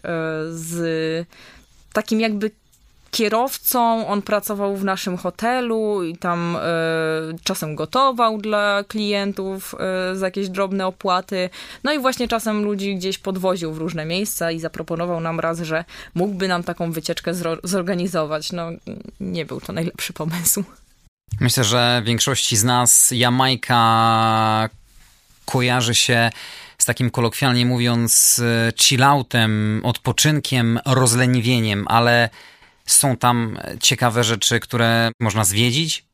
z 0.50 1.28
takim 1.94 2.20
jakby 2.20 2.52
kierowcą, 3.14 4.08
on 4.08 4.22
pracował 4.22 4.78
w 4.78 4.84
naszym 4.84 5.18
hotelu 5.18 6.04
i 6.04 6.18
tam 6.18 6.56
e, 6.56 6.60
czasem 7.44 7.76
gotował 7.76 8.38
dla 8.38 8.84
klientów 8.88 9.76
e, 9.80 10.16
za 10.16 10.26
jakieś 10.26 10.50
drobne 10.50 10.88
opłaty. 10.88 11.50
No 11.84 11.94
i 11.94 12.00
właśnie 12.00 12.28
czasem 12.28 12.64
ludzi 12.64 12.96
gdzieś 12.96 13.18
podwoził 13.18 13.74
w 13.74 13.78
różne 13.78 14.06
miejsca 14.06 14.52
i 14.52 14.60
zaproponował 14.60 15.22
nam 15.22 15.40
raz, 15.40 15.60
że 15.60 15.86
mógłby 16.16 16.48
nam 16.48 16.64
taką 16.64 16.92
wycieczkę 16.92 17.32
zorganizować. 17.64 18.52
No 18.52 18.70
nie 19.20 19.46
był 19.46 19.62
to 19.62 19.74
najlepszy 19.74 20.14
pomysł. 20.14 20.64
Myślę, 21.40 21.64
że 21.64 22.02
większości 22.06 22.58
z 22.58 22.64
nas 22.64 23.12
Jamajka 23.12 24.70
kojarzy 25.46 25.96
się 25.96 26.30
z 26.78 26.86
takim 26.86 27.10
kolokwialnie 27.10 27.66
mówiąc 27.66 28.42
chilloutem, 28.82 29.82
odpoczynkiem, 29.84 30.80
rozleniwieniem, 30.86 31.86
ale 31.88 32.30
są 32.86 33.18
tam 33.18 33.60
ciekawe 33.82 34.24
rzeczy, 34.24 34.60
które 34.60 35.12
można 35.20 35.44
zwiedzić? 35.44 36.06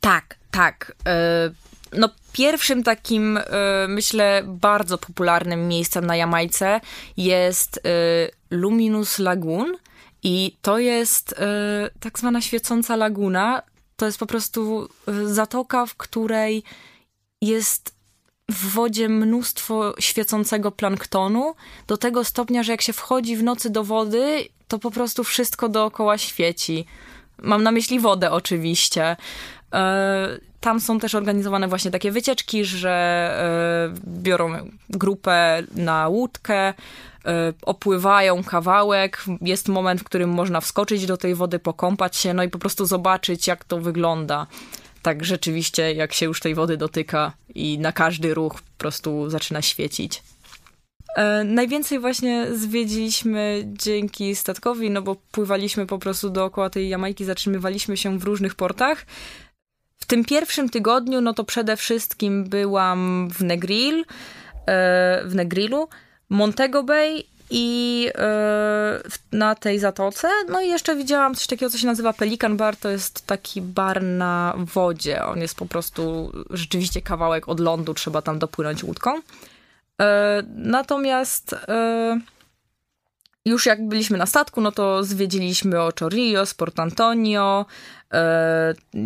Tak, 0.00 0.36
tak. 0.50 0.92
E, 1.06 1.50
no, 1.92 2.08
pierwszym 2.32 2.82
takim, 2.82 3.36
e, 3.36 3.42
myślę, 3.88 4.42
bardzo 4.46 4.98
popularnym 4.98 5.68
miejscem 5.68 6.06
na 6.06 6.16
Jamajce 6.16 6.80
jest 7.16 7.76
e, 7.76 7.80
Luminous 8.50 9.18
Lagoon. 9.18 9.76
I 10.22 10.56
to 10.62 10.78
jest 10.78 11.34
tak 12.00 12.18
zwana 12.18 12.40
świecąca 12.40 12.96
laguna. 12.96 13.62
To 13.96 14.06
jest 14.06 14.18
po 14.18 14.26
prostu 14.26 14.88
zatoka, 15.24 15.86
w 15.86 15.94
której 15.94 16.62
jest 17.42 17.97
w 18.50 18.72
wodzie 18.74 19.08
mnóstwo 19.08 19.94
świecącego 19.98 20.70
planktonu, 20.70 21.54
do 21.86 21.96
tego 21.96 22.24
stopnia, 22.24 22.62
że 22.62 22.72
jak 22.72 22.82
się 22.82 22.92
wchodzi 22.92 23.36
w 23.36 23.42
nocy 23.42 23.70
do 23.70 23.84
wody, 23.84 24.48
to 24.68 24.78
po 24.78 24.90
prostu 24.90 25.24
wszystko 25.24 25.68
dookoła 25.68 26.18
świeci. 26.18 26.86
Mam 27.42 27.62
na 27.62 27.72
myśli 27.72 28.00
wodę 28.00 28.30
oczywiście. 28.30 29.16
E, 29.74 30.38
tam 30.60 30.80
są 30.80 30.98
też 30.98 31.14
organizowane 31.14 31.68
właśnie 31.68 31.90
takie 31.90 32.10
wycieczki, 32.10 32.64
że 32.64 32.90
e, 32.90 34.00
biorą 34.06 34.70
grupę 34.90 35.62
na 35.74 36.08
łódkę, 36.08 36.54
e, 36.58 36.74
opływają 37.62 38.44
kawałek. 38.44 39.24
Jest 39.40 39.68
moment, 39.68 40.00
w 40.00 40.04
którym 40.04 40.30
można 40.30 40.60
wskoczyć 40.60 41.06
do 41.06 41.16
tej 41.16 41.34
wody, 41.34 41.58
pokąpać 41.58 42.16
się, 42.16 42.34
no 42.34 42.42
i 42.42 42.48
po 42.48 42.58
prostu 42.58 42.86
zobaczyć, 42.86 43.46
jak 43.46 43.64
to 43.64 43.80
wygląda. 43.80 44.46
Tak 45.02 45.24
rzeczywiście, 45.24 45.92
jak 45.92 46.12
się 46.12 46.26
już 46.26 46.40
tej 46.40 46.54
wody 46.54 46.76
dotyka, 46.76 47.32
i 47.54 47.78
na 47.78 47.92
każdy 47.92 48.34
ruch 48.34 48.62
po 48.62 48.78
prostu 48.78 49.30
zaczyna 49.30 49.62
świecić. 49.62 50.22
E, 51.16 51.44
najwięcej 51.44 51.98
właśnie 51.98 52.46
zwiedziliśmy 52.54 53.62
dzięki 53.66 54.36
statkowi, 54.36 54.90
no 54.90 55.02
bo 55.02 55.16
pływaliśmy 55.32 55.86
po 55.86 55.98
prostu 55.98 56.30
dookoła 56.30 56.70
tej 56.70 56.88
Jamajki, 56.88 57.24
zatrzymywaliśmy 57.24 57.96
się 57.96 58.18
w 58.18 58.24
różnych 58.24 58.54
portach. 58.54 59.06
W 59.98 60.06
tym 60.06 60.24
pierwszym 60.24 60.68
tygodniu, 60.68 61.20
no 61.20 61.34
to 61.34 61.44
przede 61.44 61.76
wszystkim 61.76 62.44
byłam 62.44 63.28
w 63.30 63.42
Negril, 63.42 64.04
e, 64.66 65.22
w 65.26 65.34
Negrilu, 65.34 65.88
Montego 66.28 66.82
Bay 66.82 67.24
i 67.50 68.08
e, 68.14 69.00
na 69.32 69.54
tej 69.54 69.78
zatoce. 69.78 70.28
No 70.48 70.60
i 70.60 70.68
jeszcze 70.68 70.96
widziałam 70.96 71.34
coś 71.34 71.46
takiego, 71.46 71.70
co 71.70 71.78
się 71.78 71.86
nazywa 71.86 72.12
Pelikan 72.12 72.56
Bar. 72.56 72.76
To 72.76 72.88
jest 72.88 73.26
taki 73.26 73.62
bar 73.62 74.02
na 74.02 74.54
wodzie. 74.56 75.24
On 75.24 75.40
jest 75.40 75.54
po 75.54 75.66
prostu 75.66 76.32
rzeczywiście 76.50 77.02
kawałek 77.02 77.48
od 77.48 77.60
lądu, 77.60 77.94
trzeba 77.94 78.22
tam 78.22 78.38
dopłynąć 78.38 78.84
łódką. 78.84 79.20
E, 80.00 80.42
natomiast 80.56 81.52
e, 81.52 82.20
już 83.44 83.66
jak 83.66 83.88
byliśmy 83.88 84.18
na 84.18 84.26
statku, 84.26 84.60
no 84.60 84.72
to 84.72 85.04
zwiedziliśmy 85.04 85.82
Ocho 85.82 86.08
Rios, 86.08 86.54
Port 86.54 86.80
Antonio. 86.80 87.66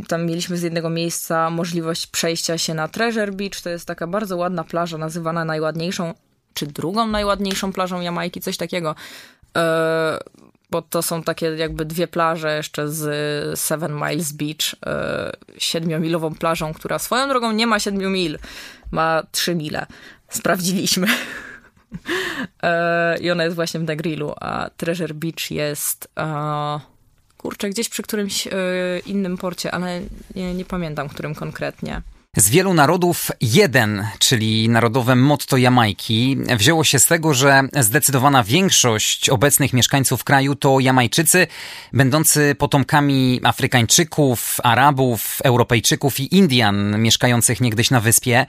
Tam 0.08 0.26
mieliśmy 0.26 0.56
z 0.56 0.62
jednego 0.62 0.90
miejsca 0.90 1.50
możliwość 1.50 2.06
przejścia 2.06 2.58
się 2.58 2.74
na 2.74 2.88
Treasure 2.88 3.32
Beach. 3.32 3.60
To 3.62 3.70
jest 3.70 3.86
taka 3.86 4.06
bardzo 4.06 4.36
ładna 4.36 4.64
plaża, 4.64 4.98
nazywana 4.98 5.44
najładniejszą 5.44 6.14
czy 6.54 6.66
drugą 6.66 7.06
najładniejszą 7.06 7.72
plażą 7.72 8.00
Jamajki, 8.00 8.40
coś 8.40 8.56
takiego. 8.56 8.94
E, 9.56 10.18
bo 10.70 10.82
to 10.82 11.02
są 11.02 11.22
takie 11.22 11.46
jakby 11.46 11.84
dwie 11.84 12.08
plaże 12.08 12.56
jeszcze 12.56 12.88
z 12.88 13.58
Seven 13.60 13.94
Miles 13.94 14.32
Beach, 14.32 14.74
e, 14.86 15.32
siedmiomilową 15.58 16.34
plażą, 16.34 16.74
która 16.74 16.98
swoją 16.98 17.28
drogą 17.28 17.52
nie 17.52 17.66
ma 17.66 17.78
siedmiu 17.78 18.10
mil, 18.10 18.38
ma 18.90 19.22
trzy 19.32 19.54
mile. 19.54 19.86
Sprawdziliśmy. 20.28 21.06
E, 22.62 23.18
I 23.18 23.30
ona 23.30 23.44
jest 23.44 23.56
właśnie 23.56 23.80
w 23.80 23.82
Negrilu, 23.82 24.34
a 24.40 24.70
Treasure 24.76 25.14
Beach 25.14 25.50
jest 25.50 26.08
kurczę, 27.38 27.70
gdzieś 27.70 27.88
przy 27.88 28.02
którymś 28.02 28.48
innym 29.06 29.36
porcie, 29.36 29.70
ale 29.70 30.00
nie, 30.34 30.54
nie 30.54 30.64
pamiętam, 30.64 31.08
którym 31.08 31.34
konkretnie. 31.34 32.02
Z 32.36 32.50
wielu 32.50 32.74
narodów 32.74 33.30
jeden, 33.40 34.06
czyli 34.18 34.68
narodowe 34.68 35.16
motto 35.16 35.56
Jamajki, 35.56 36.36
wzięło 36.56 36.84
się 36.84 36.98
z 36.98 37.06
tego, 37.06 37.34
że 37.34 37.62
zdecydowana 37.80 38.44
większość 38.44 39.30
obecnych 39.30 39.72
mieszkańców 39.72 40.24
kraju 40.24 40.54
to 40.54 40.80
Jamajczycy, 40.80 41.46
będący 41.92 42.54
potomkami 42.58 43.40
Afrykańczyków, 43.44 44.56
Arabów, 44.62 45.38
Europejczyków 45.44 46.20
i 46.20 46.36
Indian 46.36 47.02
mieszkających 47.02 47.60
niegdyś 47.60 47.90
na 47.90 48.00
wyspie. 48.00 48.46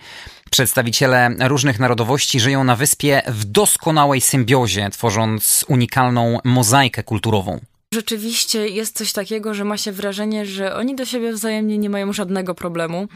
Przedstawiciele 0.52 1.30
różnych 1.40 1.80
narodowości 1.80 2.40
żyją 2.40 2.64
na 2.64 2.76
wyspie 2.76 3.22
w 3.28 3.46
doskonałej 3.46 4.22
symbiozie, 4.22 4.90
tworząc 4.90 5.66
unikalną 5.68 6.40
mozaikę 6.44 7.04
kulturową. 7.04 7.60
Rzeczywiście 7.94 8.68
jest 8.68 8.98
coś 8.98 9.14
takiego, 9.14 9.54
że 9.54 9.64
ma 9.64 9.78
się 9.78 9.92
wrażenie, 9.92 10.46
że 10.46 10.76
oni 10.76 10.96
do 10.96 11.06
siebie 11.06 11.34
wzajemnie 11.34 11.78
nie 11.78 11.90
mają 11.90 12.14
żadnego 12.14 12.56
problemu. 12.56 13.08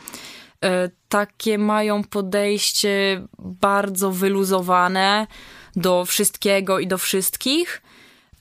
E, 0.66 0.90
takie 1.10 1.58
mają 1.58 2.04
podejście 2.04 3.22
bardzo 3.40 4.12
wyluzowane 4.12 5.28
do 5.76 6.06
wszystkiego 6.06 6.80
i 6.80 6.88
do 6.88 6.98
wszystkich. 6.98 7.82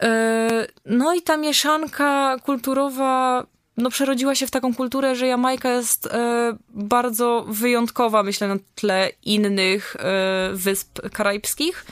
E, 0.03 0.67
no 0.87 1.15
i 1.15 1.23
ta 1.23 1.37
mieszanka 1.37 2.37
kulturowa 2.45 3.47
no, 3.77 3.91
przerodziła 3.91 4.35
się 4.35 4.47
w 4.47 4.51
taką 4.51 4.75
kulturę, 4.75 5.17
że 5.17 5.27
Jamajka 5.27 5.71
jest 5.71 6.07
e, 6.07 6.57
bardzo 6.69 7.45
wyjątkowa, 7.49 8.23
myślę, 8.23 8.49
na 8.49 8.57
tle 8.75 9.11
innych 9.23 9.97
wysp 10.53 11.01
karaibskich. 11.13 11.87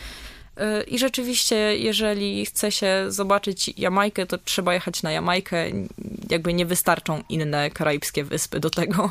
I 0.86 0.98
rzeczywiście, 0.98 1.76
jeżeli 1.76 2.46
chce 2.46 2.72
się 2.72 3.04
zobaczyć 3.08 3.78
Jamajkę, 3.78 4.26
to 4.26 4.38
trzeba 4.38 4.74
jechać 4.74 5.02
na 5.02 5.12
Jamajkę. 5.12 5.64
Jakby 6.30 6.54
nie 6.54 6.66
wystarczą 6.66 7.22
inne 7.28 7.70
karaibskie 7.70 8.24
wyspy 8.24 8.60
do 8.60 8.70
tego. 8.70 9.10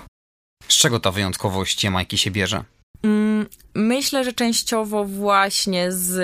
Z 0.68 0.76
czego 0.76 1.00
ta 1.00 1.12
wyjątkowość 1.12 1.84
Jamajki 1.84 2.18
się 2.18 2.32
bierze? 2.32 2.64
Mm, 3.04 3.46
myślę, 3.76 4.24
że 4.24 4.34
częściowo 4.34 5.06
właśnie 5.06 5.92
z 5.92 6.16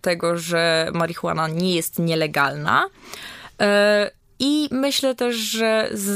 tego, 0.00 0.38
że 0.38 0.90
marihuana 0.94 1.48
nie 1.48 1.74
jest 1.74 1.98
nielegalna. 1.98 2.88
E, 3.60 4.10
I 4.38 4.68
myślę 4.70 5.14
też, 5.14 5.36
że 5.36 5.88
z 5.92 6.10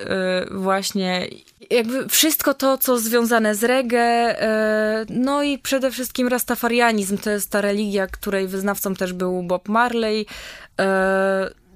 e, 0.00 0.58
właśnie 0.58 1.28
jakby 1.70 2.08
wszystko 2.08 2.54
to, 2.54 2.78
co 2.78 2.98
związane 2.98 3.54
z 3.54 3.64
reggae, 3.64 4.40
e, 4.40 5.06
no 5.08 5.42
i 5.42 5.58
przede 5.58 5.90
wszystkim 5.90 6.28
rastafarianizm, 6.28 7.18
to 7.18 7.30
jest 7.30 7.50
ta 7.50 7.60
religia, 7.60 8.06
której 8.06 8.48
wyznawcą 8.48 8.94
też 8.94 9.12
był 9.12 9.42
Bob 9.42 9.68
Marley 9.68 10.26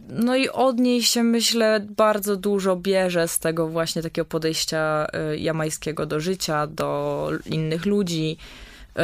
no 0.09 0.37
i 0.37 0.49
od 0.49 0.79
niej 0.79 1.03
się, 1.03 1.23
myślę, 1.23 1.87
bardzo 1.97 2.37
dużo 2.37 2.77
bierze 2.77 3.29
z 3.29 3.39
tego 3.39 3.69
właśnie 3.69 4.03
takiego 4.03 4.25
podejścia 4.25 5.07
y, 5.33 5.39
jamańskiego 5.39 6.07
do 6.07 6.21
życia, 6.21 6.67
do 6.67 7.31
innych 7.47 7.87
ludzi. 7.87 8.37
Y, 8.99 9.03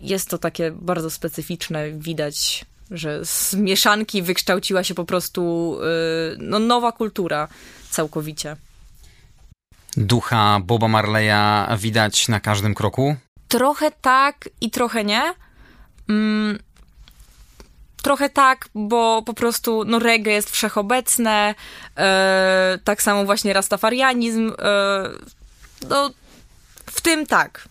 jest 0.00 0.30
to 0.30 0.38
takie 0.38 0.70
bardzo 0.70 1.10
specyficzne, 1.10 1.90
widać, 1.92 2.64
że 2.90 3.24
z 3.24 3.54
mieszanki 3.54 4.22
wykształciła 4.22 4.84
się 4.84 4.94
po 4.94 5.04
prostu 5.04 5.74
y, 6.34 6.36
no, 6.38 6.58
nowa 6.58 6.92
kultura 6.92 7.48
całkowicie. 7.90 8.56
Ducha 9.96 10.60
Boba 10.64 10.88
Marleya 10.88 11.66
widać 11.78 12.28
na 12.28 12.40
każdym 12.40 12.74
kroku? 12.74 13.16
Trochę 13.48 13.90
tak 13.90 14.48
i 14.60 14.70
trochę 14.70 15.04
nie. 15.04 15.34
Mm, 16.08 16.58
trochę 18.02 18.28
tak, 18.28 18.68
bo 18.74 19.22
po 19.22 19.34
prostu 19.34 19.84
no, 19.86 19.98
reggae 19.98 20.32
jest 20.32 20.50
wszechobecne, 20.50 21.54
e, 21.96 22.78
tak 22.84 23.02
samo 23.02 23.24
właśnie 23.24 23.52
rastafarianizm, 23.52 24.52
e, 24.58 25.08
no 25.88 26.10
w 26.86 27.00
tym 27.00 27.26
tak. 27.26 27.68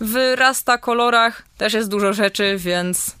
W 0.00 0.34
rasta 0.36 0.78
kolorach 0.78 1.42
też 1.58 1.72
jest 1.72 1.88
dużo 1.88 2.12
rzeczy, 2.12 2.56
więc 2.58 3.20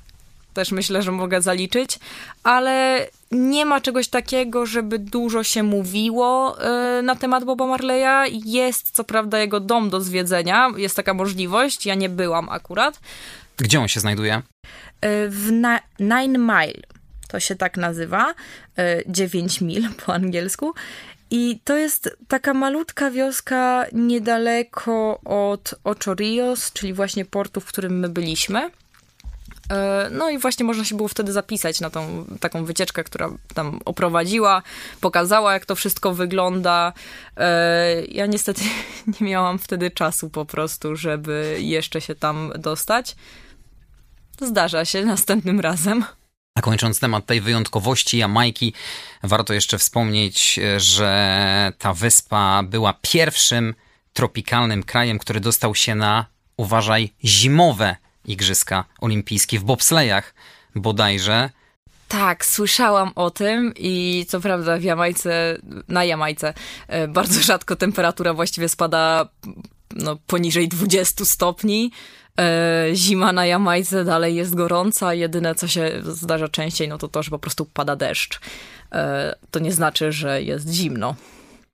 też 0.54 0.72
myślę, 0.72 1.02
że 1.02 1.12
mogę 1.12 1.42
zaliczyć, 1.42 1.98
ale 2.42 3.06
nie 3.30 3.66
ma 3.66 3.80
czegoś 3.80 4.08
takiego, 4.08 4.66
żeby 4.66 4.98
dużo 4.98 5.44
się 5.44 5.62
mówiło 5.62 6.60
e, 6.62 7.02
na 7.02 7.16
temat 7.16 7.44
Boba 7.44 7.66
Marleya. 7.66 8.40
Jest 8.44 8.90
co 8.90 9.04
prawda 9.04 9.38
jego 9.38 9.60
dom 9.60 9.90
do 9.90 10.00
zwiedzenia, 10.00 10.68
jest 10.76 10.96
taka 10.96 11.14
możliwość, 11.14 11.86
ja 11.86 11.94
nie 11.94 12.08
byłam 12.08 12.48
akurat. 12.48 13.00
Gdzie 13.60 13.80
on 13.80 13.88
się 13.88 14.00
znajduje? 14.00 14.34
E, 15.00 15.28
w 15.28 15.52
Nine 15.98 16.38
Mile. 16.38 16.82
To 17.28 17.40
się 17.40 17.56
tak 17.56 17.76
nazywa, 17.76 18.34
9 19.06 19.62
e, 19.62 19.64
mil 19.64 19.88
po 20.06 20.14
angielsku. 20.14 20.74
I 21.30 21.60
to 21.64 21.76
jest 21.76 22.16
taka 22.28 22.54
malutka 22.54 23.10
wioska 23.10 23.86
niedaleko 23.92 25.20
od 25.24 25.74
Ocho 25.84 26.14
Rios, 26.14 26.72
czyli 26.72 26.92
właśnie 26.92 27.24
portu, 27.24 27.60
w 27.60 27.64
którym 27.64 27.98
my 27.98 28.08
byliśmy. 28.08 28.70
E, 29.70 30.08
no 30.10 30.30
i 30.30 30.38
właśnie 30.38 30.64
można 30.64 30.84
się 30.84 30.96
było 30.96 31.08
wtedy 31.08 31.32
zapisać 31.32 31.80
na 31.80 31.90
tą 31.90 32.24
taką 32.40 32.64
wycieczkę, 32.64 33.04
która 33.04 33.30
tam 33.54 33.80
oprowadziła, 33.84 34.62
pokazała, 35.00 35.52
jak 35.52 35.66
to 35.66 35.74
wszystko 35.74 36.14
wygląda. 36.14 36.92
Ja 38.08 38.26
niestety 38.26 38.62
nie 39.20 39.26
miałam 39.26 39.58
wtedy 39.58 39.90
czasu 39.90 40.30
po 40.30 40.44
prostu, 40.44 40.96
żeby 40.96 41.56
jeszcze 41.60 42.00
się 42.00 42.14
tam 42.14 42.52
dostać. 42.58 43.16
Zdarza 44.40 44.84
się 44.84 45.04
następnym 45.04 45.60
razem. 45.60 46.04
A 46.54 46.62
kończąc 46.62 47.00
temat 47.00 47.26
tej 47.26 47.40
wyjątkowości 47.40 48.18
Jamajki, 48.18 48.72
warto 49.22 49.54
jeszcze 49.54 49.78
wspomnieć, 49.78 50.60
że 50.76 51.72
ta 51.78 51.94
wyspa 51.94 52.62
była 52.62 52.94
pierwszym 53.02 53.74
tropikalnym 54.12 54.82
krajem, 54.82 55.18
który 55.18 55.40
dostał 55.40 55.74
się 55.74 55.94
na, 55.94 56.26
uważaj, 56.56 57.12
zimowe 57.24 57.96
Igrzyska 58.24 58.84
Olimpijskie 59.00 59.58
w 59.58 59.64
bobslejach 59.64 60.34
bodajże. 60.74 61.50
Tak, 62.08 62.44
słyszałam 62.44 63.12
o 63.14 63.30
tym 63.30 63.72
i 63.76 64.26
co 64.28 64.40
prawda 64.40 64.78
w 64.78 64.82
Jamajce, 64.82 65.58
na 65.88 66.04
Jamajce 66.04 66.54
e, 66.88 67.08
bardzo 67.08 67.42
rzadko 67.42 67.76
temperatura 67.76 68.34
właściwie 68.34 68.68
spada 68.68 69.28
no, 69.94 70.16
poniżej 70.26 70.68
20 70.68 71.24
stopni. 71.24 71.90
E, 72.40 72.90
zima 72.94 73.32
na 73.32 73.46
Jamajce 73.46 74.04
dalej 74.04 74.34
jest 74.34 74.54
gorąca, 74.54 75.14
jedyne 75.14 75.54
co 75.54 75.68
się 75.68 76.02
zdarza 76.04 76.48
częściej, 76.48 76.88
no 76.88 76.98
to 76.98 77.08
to, 77.08 77.22
że 77.22 77.30
po 77.30 77.38
prostu 77.38 77.66
pada 77.66 77.96
deszcz. 77.96 78.40
E, 78.92 79.34
to 79.50 79.58
nie 79.58 79.72
znaczy, 79.72 80.12
że 80.12 80.42
jest 80.42 80.68
zimno. 80.68 81.14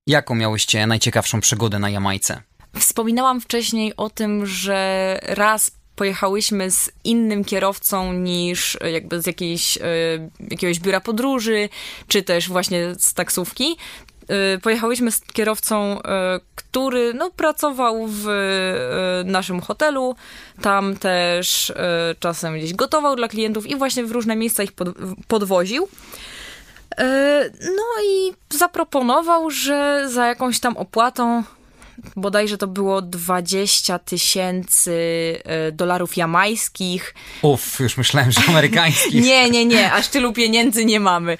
Jaką 0.06 0.34
miałyście 0.34 0.86
najciekawszą 0.86 1.40
przygodę 1.40 1.78
na 1.78 1.90
Jamajce? 1.90 2.42
Wspominałam 2.78 3.40
wcześniej 3.40 3.96
o 3.96 4.10
tym, 4.10 4.46
że 4.46 5.18
raz 5.22 5.70
pojechałyśmy 5.96 6.70
z 6.70 6.90
innym 7.04 7.44
kierowcą 7.44 8.12
niż 8.12 8.78
jakby 8.92 9.22
z 9.22 9.26
jakiejś, 9.26 9.78
jakiegoś 10.50 10.80
biura 10.80 11.00
podróży, 11.00 11.68
czy 12.08 12.22
też 12.22 12.48
właśnie 12.48 12.94
z 12.98 13.14
taksówki. 13.14 13.76
Pojechałyśmy 14.62 15.10
z 15.10 15.20
kierowcą, 15.20 16.00
który 16.54 17.14
no, 17.14 17.30
pracował 17.30 18.06
w 18.08 18.26
naszym 19.24 19.60
hotelu. 19.60 20.16
Tam 20.62 20.96
też 20.96 21.72
czasem 22.20 22.58
gdzieś 22.58 22.74
gotował 22.74 23.16
dla 23.16 23.28
klientów 23.28 23.66
i 23.66 23.76
właśnie 23.76 24.04
w 24.04 24.12
różne 24.12 24.36
miejsca 24.36 24.62
ich 24.62 24.72
podwoził. 25.28 25.88
No 27.60 28.04
i 28.04 28.32
zaproponował, 28.50 29.50
że 29.50 30.04
za 30.08 30.26
jakąś 30.26 30.60
tam 30.60 30.76
opłatą 30.76 31.42
bodajże 32.16 32.58
to 32.58 32.66
było 32.66 33.02
20 33.02 33.98
tysięcy 33.98 34.92
e, 35.44 35.72
dolarów 35.72 36.16
jamańskich. 36.16 37.14
Uff, 37.42 37.80
już 37.80 37.96
myślałem, 37.96 38.32
że 38.32 38.40
amerykańskich. 38.48 39.24
nie, 39.30 39.50
nie, 39.50 39.64
nie, 39.64 39.92
aż 39.92 40.08
tylu 40.08 40.32
pieniędzy 40.32 40.84
nie 40.84 41.00
mamy. 41.00 41.38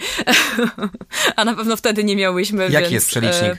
A 1.37 1.45
na 1.45 1.55
pewno 1.55 1.77
wtedy 1.77 2.05
nie 2.05 2.17
miałyśmy. 2.17 2.63
Jaki 2.63 2.77
więc, 2.81 2.93
jest 2.93 3.07
przelicznik? 3.07 3.53
E, 3.53 3.59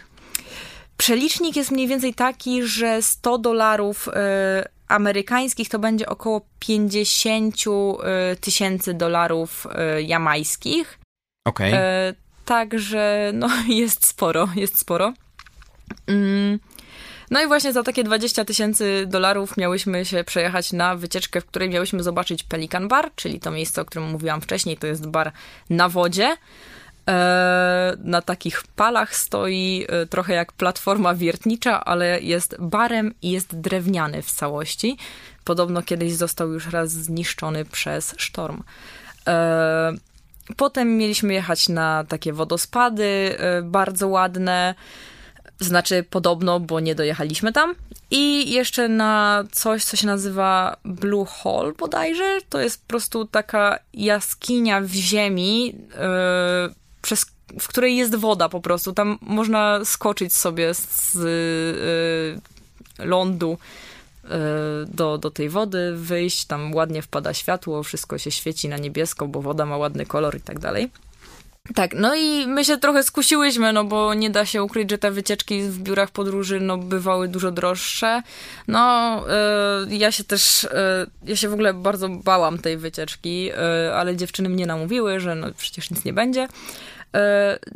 przelicznik 0.98 1.56
jest 1.56 1.72
mniej 1.72 1.88
więcej 1.88 2.14
taki, 2.14 2.64
że 2.64 3.02
100 3.02 3.38
dolarów 3.38 4.08
e, 4.08 4.70
amerykańskich 4.88 5.70
to 5.70 5.80
będzie 5.80 6.10
około 6.10 6.42
50 6.60 7.56
tysięcy 8.42 8.94
dolarów 8.94 9.68
jamańskich. 10.00 11.00
Okej. 11.46 11.74
Okay. 11.74 12.16
Także 12.48 13.32
no 13.34 13.50
jest 13.68 14.06
sporo, 14.06 14.50
jest 14.56 14.80
sporo. 14.80 15.14
Mm. 16.08 16.60
No 17.32 17.44
i 17.44 17.48
właśnie 17.48 17.74
za 17.74 17.84
takie 17.84 18.04
20 18.04 18.46
tysięcy 18.46 19.06
dolarów 19.08 19.58
miałyśmy 19.58 20.06
się 20.06 20.24
przejechać 20.24 20.74
na 20.74 20.96
wycieczkę, 20.96 21.42
w 21.42 21.46
której 21.46 21.70
miałyśmy 21.70 22.04
zobaczyć 22.04 22.44
Pelican 22.44 22.88
Bar, 22.88 23.12
czyli 23.16 23.40
to 23.40 23.52
miejsce, 23.52 23.82
o 23.82 23.86
którym 23.86 24.10
mówiłam 24.10 24.42
wcześniej, 24.42 24.78
to 24.78 24.88
jest 24.88 25.08
bar 25.08 25.32
na 25.70 25.90
wodzie. 25.90 26.38
E, 27.10 27.98
na 28.04 28.22
takich 28.22 28.64
palach 28.76 29.16
stoi 29.16 29.86
e, 29.90 30.06
trochę 30.06 30.34
jak 30.34 30.52
platforma 30.52 31.16
wiertnicza, 31.16 31.86
ale 31.86 32.22
jest 32.22 32.56
barem 32.60 33.14
i 33.22 33.32
jest 33.32 33.60
drewniany 33.60 34.22
w 34.22 34.32
całości. 34.32 34.98
Podobno 35.44 35.82
kiedyś 35.82 36.14
został 36.14 36.54
już 36.54 36.68
raz 36.68 36.92
zniszczony 36.92 37.66
przez 37.66 38.16
sztorm. 38.18 38.64
E, 39.28 39.94
potem 40.58 40.98
mieliśmy 40.98 41.34
jechać 41.34 41.70
na 41.70 42.04
takie 42.08 42.34
wodospady 42.34 43.38
bardzo 43.64 44.08
ładne. 44.08 44.76
Znaczy 45.60 46.06
podobno, 46.10 46.60
bo 46.60 46.80
nie 46.80 46.96
dojechaliśmy 46.96 47.54
tam. 47.54 47.76
I 48.12 48.52
jeszcze 48.52 48.88
na 48.88 49.44
coś, 49.52 49.84
co 49.84 49.98
się 49.98 50.08
nazywa 50.08 50.78
Blue 50.86 51.26
Hole 51.26 51.74
bodajże. 51.74 52.40
To 52.50 52.62
jest 52.62 52.82
po 52.82 52.88
prostu 52.88 53.26
taka 53.26 53.80
jaskinia 53.94 54.82
w 54.82 54.92
ziemi, 54.92 55.66
yy, 55.66 55.74
przez, 57.02 57.26
w 57.60 57.68
której 57.68 57.98
jest 57.98 58.16
woda 58.16 58.50
po 58.50 58.62
prostu. 58.62 58.94
Tam 58.94 59.20
można 59.22 59.86
skoczyć 59.86 60.36
sobie 60.36 60.74
z 60.74 61.14
yy, 62.98 63.06
lądu 63.06 63.58
yy, 64.24 64.30
do, 64.88 65.18
do 65.18 65.32
tej 65.32 65.50
wody, 65.50 65.94
wyjść, 65.96 66.46
tam 66.46 66.76
ładnie 66.76 67.02
wpada 67.02 67.34
światło, 67.34 67.84
wszystko 67.84 68.18
się 68.18 68.32
świeci 68.32 68.70
na 68.70 68.78
niebiesko, 68.78 69.28
bo 69.28 69.42
woda 69.42 69.66
ma 69.66 69.78
ładny 69.78 70.06
kolor 70.06 70.38
i 70.38 70.42
tak 70.42 70.60
dalej. 70.60 70.90
Tak, 71.76 71.94
no 71.94 72.16
i 72.16 72.48
my 72.48 72.66
się 72.66 72.78
trochę 72.78 73.04
skusiłyśmy, 73.04 73.74
no 73.74 73.84
bo 73.84 74.14
nie 74.14 74.30
da 74.30 74.46
się 74.46 74.64
ukryć, 74.64 74.92
że 74.92 74.98
te 74.98 75.12
wycieczki 75.12 75.62
w 75.62 75.80
biurach 75.80 76.12
podróży 76.12 76.60
no, 76.60 76.78
bywały 76.78 77.28
dużo 77.28 77.52
droższe. 77.52 78.22
No, 78.68 79.24
y, 79.90 79.96
ja 79.96 80.12
się 80.12 80.24
też, 80.24 80.64
y, 80.64 80.70
ja 81.24 81.36
się 81.36 81.50
w 81.50 81.54
ogóle 81.54 81.74
bardzo 81.74 82.10
bałam 82.10 82.58
tej 82.58 82.78
wycieczki, 82.78 83.52
y, 83.52 83.94
ale 83.94 84.16
dziewczyny 84.16 84.50
mnie 84.50 84.66
namówiły, 84.66 85.20
że 85.20 85.36
no 85.36 85.48
przecież 85.58 85.92
nic 85.92 86.06
nie 86.06 86.14
będzie. 86.14 86.48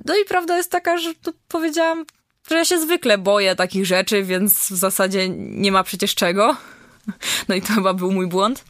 no 0.06 0.16
i 0.18 0.26
prawda 0.28 0.58
jest 0.58 0.72
taka, 0.72 0.98
że 0.98 1.14
to 1.22 1.32
powiedziałam, 1.48 2.06
że 2.50 2.56
ja 2.56 2.66
się 2.66 2.80
zwykle 2.80 3.18
boję 3.18 3.56
takich 3.56 3.86
rzeczy, 3.86 4.24
więc 4.24 4.54
w 4.54 4.76
zasadzie 4.76 5.30
nie 5.40 5.72
ma 5.72 5.84
przecież 5.84 6.16
czego. 6.16 6.56
No 7.48 7.56
i 7.56 7.62
to 7.62 7.74
chyba 7.74 7.94
był 7.94 8.12
mój 8.12 8.28
błąd 8.28 8.64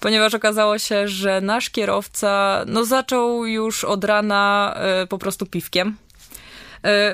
ponieważ 0.00 0.34
okazało 0.34 0.78
się, 0.78 1.08
że 1.08 1.40
nasz 1.40 1.70
kierowca 1.70 2.64
no, 2.66 2.84
zaczął 2.84 3.46
już 3.46 3.84
od 3.84 4.04
rana 4.04 4.74
y, 5.02 5.06
po 5.06 5.18
prostu 5.18 5.46
piwkiem. 5.46 5.96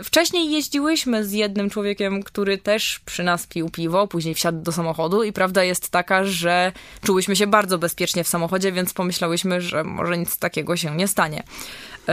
Y, 0.00 0.04
wcześniej 0.04 0.50
jeździłyśmy 0.50 1.24
z 1.24 1.32
jednym 1.32 1.70
człowiekiem, 1.70 2.22
który 2.22 2.58
też 2.58 3.00
przy 3.04 3.22
nas 3.22 3.46
pił 3.46 3.70
piwo, 3.70 4.06
później 4.06 4.34
wsiadł 4.34 4.62
do 4.62 4.72
samochodu 4.72 5.22
i 5.22 5.32
prawda 5.32 5.64
jest 5.64 5.90
taka, 5.90 6.24
że 6.24 6.72
czułyśmy 7.02 7.36
się 7.36 7.46
bardzo 7.46 7.78
bezpiecznie 7.78 8.24
w 8.24 8.28
samochodzie, 8.28 8.72
więc 8.72 8.92
pomyślałyśmy, 8.94 9.60
że 9.60 9.84
może 9.84 10.18
nic 10.18 10.38
takiego 10.38 10.76
się 10.76 10.96
nie 10.96 11.08
stanie. 11.08 11.42
Y, 12.08 12.12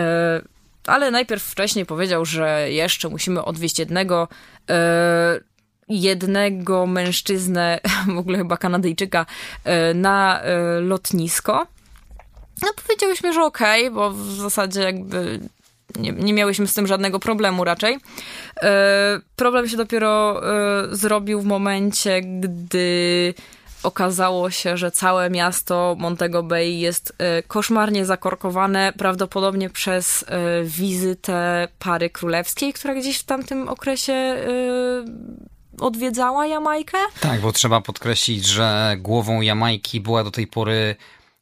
ale 0.88 1.12
najpierw 1.12 1.44
wcześniej 1.44 1.86
powiedział, 1.86 2.26
że 2.26 2.72
jeszcze 2.72 3.10
musimy 3.10 3.46
odwieźć 3.46 3.80
jednego 3.80 4.28
jednego 5.88 6.86
mężczyznę, 6.86 7.80
w 8.16 8.18
ogóle 8.18 8.38
chyba 8.38 8.58
Kanadyjczyka, 8.58 9.26
e, 9.64 9.94
na 9.94 10.42
e, 10.42 10.80
lotnisko. 10.80 11.68
No 12.62 12.70
powiedziałyśmy, 12.84 13.34
że 13.34 13.44
okej, 13.44 13.88
okay, 13.88 13.96
bo 13.96 14.12
w 14.12 14.32
zasadzie 14.32 14.82
jakby 14.82 15.40
nie, 15.96 16.12
nie 16.12 16.34
miałyśmy 16.34 16.68
z 16.68 16.74
tym 16.74 16.88
żadnego 16.88 17.20
problemu 17.20 17.64
raczej. 17.64 17.98
E, 18.62 19.20
problem 19.36 19.70
się 19.70 19.78
dopiero 19.78 20.42
zrobił 20.92 21.42
w 21.42 21.46
momencie, 21.46 22.22
gdy 22.22 23.34
okazało 23.84 24.50
się, 24.52 24.78
że 24.78 24.92
całe 24.92 25.30
miasto 25.30 25.96
Montego 26.00 26.44
Bay 26.44 26.72
jest 26.72 27.16
koszmarnie 27.48 28.06
zakorkowane, 28.06 28.94
prawdopodobnie 28.98 29.70
przez 29.70 30.26
wizytę 30.64 31.68
pary 31.80 32.10
królewskiej, 32.10 32.74
która 32.74 32.96
gdzieś 32.96 33.20
w 33.20 33.24
tamtym 33.24 33.70
okresie 33.70 34.36
odwiedzała 35.80 36.48
Jamajkę. 36.48 36.98
Tak, 37.20 37.42
bo 37.42 37.52
trzeba 37.52 37.82
podkreślić, 37.82 38.46
że 38.46 38.96
głową 39.00 39.42
Jamajki 39.42 40.02
była 40.02 40.24
do 40.24 40.32
tej 40.32 40.48
pory 40.48 40.96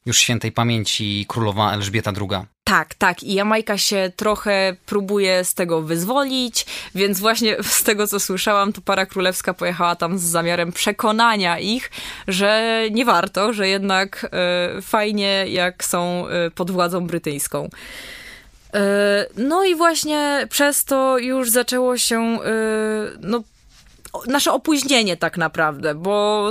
już 0.06 0.18
świętej 0.18 0.52
pamięci 0.52 1.24
królowa 1.28 1.72
Elżbieta 1.72 2.12
II. 2.20 2.46
Tak, 2.64 2.94
tak. 2.94 3.22
I 3.22 3.34
Jamajka 3.34 3.78
się 3.78 4.12
trochę 4.16 4.76
próbuje 4.86 5.44
z 5.44 5.54
tego 5.54 5.82
wyzwolić, 5.82 6.66
więc 6.94 7.20
właśnie 7.20 7.56
z 7.62 7.82
tego, 7.82 8.06
co 8.06 8.20
słyszałam, 8.20 8.72
to 8.72 8.80
para 8.80 9.06
królewska 9.06 9.54
pojechała 9.54 9.96
tam 9.96 10.18
z 10.18 10.22
zamiarem 10.22 10.72
przekonania 10.72 11.58
ich, 11.58 11.90
że 12.28 12.80
nie 12.90 13.04
warto, 13.04 13.52
że 13.52 13.68
jednak 13.68 14.30
y, 14.78 14.82
fajnie, 14.82 15.44
jak 15.48 15.84
są 15.84 16.24
y, 16.46 16.50
pod 16.50 16.70
władzą 16.70 17.06
brytyjską. 17.06 17.68
E, 18.74 19.26
no 19.36 19.64
i 19.64 19.74
właśnie 19.74 20.46
przez 20.50 20.84
to 20.84 21.18
już 21.18 21.50
zaczęło 21.50 21.98
się 21.98 22.38
no, 23.20 23.42
nasze 24.26 24.52
opóźnienie 24.52 25.16
tak 25.16 25.38
naprawdę, 25.38 25.94
bo 25.94 26.50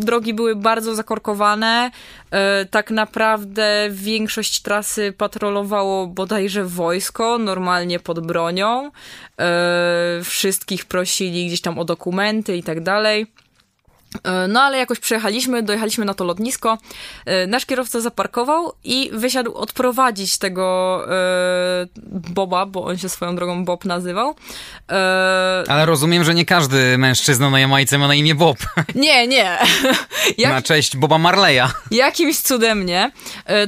drogi 0.00 0.34
były 0.34 0.56
bardzo 0.56 0.94
zakorkowane. 0.94 1.90
E, 2.30 2.64
tak 2.64 2.90
naprawdę 2.90 3.88
większość 3.90 4.62
trasy 4.62 5.12
patrolowało 5.12 6.06
bodajże 6.06 6.64
wojsko, 6.64 7.38
normalnie 7.38 8.00
pod 8.00 8.26
bronią. 8.26 8.90
E, 9.40 10.20
wszystkich 10.24 10.84
prosili 10.84 11.46
gdzieś 11.46 11.60
tam 11.60 11.78
o 11.78 11.84
dokumenty 11.84 12.56
i 12.56 12.62
tak 12.62 12.82
dalej. 12.82 13.26
E, 14.24 14.48
no 14.48 14.60
ale 14.60 14.78
jakoś 14.78 14.98
przejechaliśmy, 14.98 15.62
dojechaliśmy 15.62 16.04
na 16.04 16.14
to 16.14 16.24
lotnisko. 16.24 16.78
E, 17.26 17.46
nasz 17.46 17.66
kierowca 17.66 18.00
zaparkował 18.00 18.72
i 18.84 19.10
wysiadł 19.12 19.54
odprowadzić 19.54 20.38
tego 20.38 21.04
e, 21.10 21.86
Boba, 22.30 22.66
bo 22.66 22.84
on 22.84 22.98
się 22.98 23.08
swoją 23.08 23.36
drogą 23.36 23.64
Bob 23.64 23.84
nazywał. 23.84 24.34
Ale 25.68 25.86
rozumiem, 25.86 26.24
że 26.24 26.34
nie 26.34 26.44
każdy 26.44 26.98
mężczyzna 26.98 27.50
na 27.50 27.60
Jamajce 27.60 27.98
ma 27.98 28.08
na 28.08 28.14
imię 28.14 28.34
Bob. 28.34 28.58
Nie, 28.94 29.28
nie. 29.28 29.58
Jak... 30.38 30.52
Na 30.52 30.62
cześć 30.62 30.96
Boba 30.96 31.18
Marleya. 31.18 31.68
Jakimś 31.90 32.38
cudem 32.38 32.86
nie. 32.86 33.10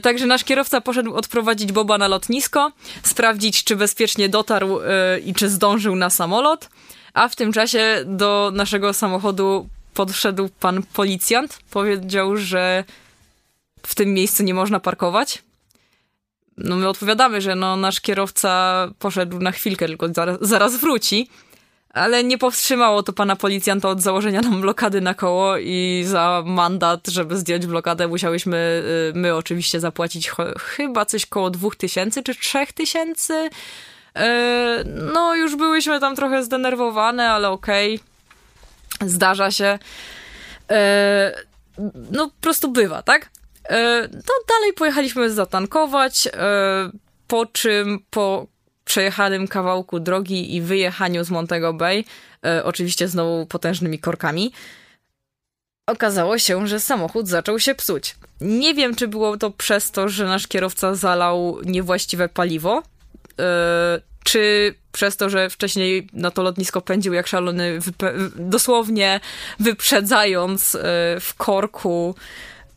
Także 0.03 0.27
nasz 0.27 0.45
kierowca 0.45 0.81
poszedł 0.81 1.15
odprowadzić 1.15 1.73
Boba 1.73 1.99
na 1.99 2.09
lotnisko, 2.09 2.73
sprawdzić, 3.03 3.65
czy 3.65 3.77
bezpiecznie 3.77 4.29
dotarł 4.29 4.81
i 5.25 5.35
czy 5.35 5.49
zdążył 5.49 5.97
na 5.97 6.11
samolot. 6.11 6.69
A 7.15 7.29
w 7.29 7.37
tym 7.37 7.53
czasie 7.53 8.05
do 8.07 8.51
naszego 8.55 8.93
samochodu 8.93 9.69
podszedł 9.95 10.49
pan 10.61 10.83
policjant, 10.93 11.59
powiedział, 11.71 12.37
że 12.37 12.85
w 13.87 13.95
tym 13.95 14.15
miejscu 14.15 14.43
nie 14.43 14.55
można 14.55 14.81
parkować. 14.81 15.43
No 16.57 16.77
my 16.77 16.89
odpowiadamy, 16.89 17.41
że 17.41 17.55
no 17.55 17.77
nasz 17.77 18.01
kierowca 18.01 18.89
poszedł 18.99 19.39
na 19.39 19.53
chwilkę, 19.53 19.87
tylko 19.87 20.09
zaraz, 20.09 20.39
zaraz 20.41 20.77
wróci. 20.77 21.29
Ale 21.91 22.25
nie 22.25 22.39
powstrzymało 22.39 23.03
to 23.03 23.13
pana 23.13 23.37
policjanta 23.37 23.89
od 23.89 24.03
założenia 24.03 24.41
nam 24.41 24.61
blokady 24.61 25.01
na 25.01 25.15
koło 25.15 25.59
i 25.59 26.05
za 26.07 26.43
mandat, 26.47 27.09
żeby 27.09 27.37
zdjąć 27.37 27.67
blokadę, 27.67 28.09
musiałyśmy 28.09 28.83
y, 29.17 29.19
my 29.19 29.35
oczywiście 29.35 29.81
zapłacić 29.81 30.31
chyba 30.59 31.05
coś 31.05 31.27
koło 31.27 31.51
dwóch 31.51 31.77
tysięcy 31.77 32.23
czy 32.23 32.35
trzech 32.35 32.73
tysięcy. 32.73 33.35
Y, 33.35 34.21
no 35.15 35.35
już 35.35 35.57
byłyśmy 35.57 36.01
tam 36.01 36.17
trochę 36.17 36.45
zdenerwowane, 36.45 37.31
ale 37.31 37.51
okej. 37.51 37.95
Okay 37.95 38.12
Zdarza 39.07 39.51
się. 39.51 39.79
E, 40.71 41.43
no, 42.11 42.27
po 42.27 42.41
prostu 42.41 42.71
bywa, 42.71 43.03
tak? 43.03 43.31
E, 43.65 44.09
to 44.09 44.33
dalej 44.49 44.73
pojechaliśmy 44.73 45.31
zatankować, 45.31 46.27
e, 46.27 46.31
po 47.27 47.47
czym 47.47 47.99
po 48.11 48.47
przejechanym 48.85 49.49
kawałku 49.49 50.01
drogi 50.01 50.57
i 50.57 50.61
wyjechaniu 50.61 51.25
z 51.25 51.31
Montego 51.31 51.73
Bay, 51.73 52.05
oczywiście 52.65 53.09
znowu 53.09 53.47
potężnymi 53.47 53.99
korkami, 53.99 54.53
okazało 55.87 56.39
się, 56.39 56.67
że 56.67 56.81
samochód 56.81 57.29
zaczął 57.29 57.59
się 57.59 57.75
psuć. 57.75 58.17
Nie 58.41 58.75
wiem, 58.75 58.95
czy 58.95 59.09
było 59.09 59.37
to 59.37 59.51
przez 59.51 59.91
to, 59.91 60.09
że 60.09 60.25
nasz 60.25 60.47
kierowca 60.47 60.95
zalał 60.95 61.59
niewłaściwe 61.65 62.29
paliwo, 62.29 62.83
czy 64.25 64.75
przez 64.93 65.17
to, 65.17 65.31
że 65.31 65.51
wcześniej 65.51 66.09
na 66.13 66.31
to 66.31 66.43
lotnisko 66.43 66.81
pędził 66.81 67.13
jak 67.13 67.27
szalony, 67.27 67.79
dosłownie 68.37 69.21
wyprzedzając 69.61 70.75
e, 70.75 70.79
w 71.21 71.35
korku 71.37 72.15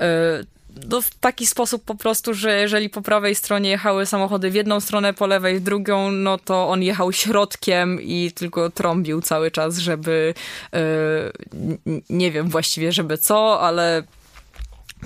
e, 0.02 0.44
no, 0.90 1.02
w 1.02 1.10
taki 1.10 1.48
sposób 1.48 1.84
po 1.84 1.96
prostu, 1.96 2.34
że 2.34 2.60
jeżeli 2.60 2.90
po 2.90 3.02
prawej 3.02 3.36
stronie 3.36 3.70
jechały 3.70 4.06
samochody 4.06 4.52
w 4.52 4.56
jedną 4.56 4.80
stronę, 4.80 5.14
po 5.14 5.28
lewej 5.28 5.60
w 5.60 5.64
drugą, 5.64 6.12
no 6.12 6.38
to 6.38 6.70
on 6.70 6.84
jechał 6.84 7.12
środkiem 7.12 8.02
i 8.02 8.32
tylko 8.36 8.70
trąbił 8.70 9.22
cały 9.22 9.52
czas, 9.52 9.78
żeby 9.78 10.34
yy, 10.74 10.80
nie 12.10 12.32
wiem 12.32 12.50
właściwie, 12.50 12.92
żeby 12.92 13.18
co, 13.18 13.62
ale 13.62 14.04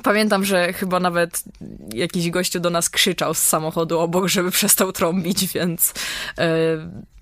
Pamiętam, 0.04 0.46
że 0.46 0.74
chyba 0.74 1.00
nawet 1.00 1.44
jakiś 1.94 2.30
gościu 2.30 2.60
do 2.60 2.70
nas 2.70 2.90
krzyczał 2.90 3.34
z 3.34 3.38
samochodu 3.38 4.00
obok, 4.00 4.28
żeby 4.28 4.52
przestał 4.52 4.92
trąbić, 4.92 5.48
więc 5.48 5.94
yy, 6.38 6.44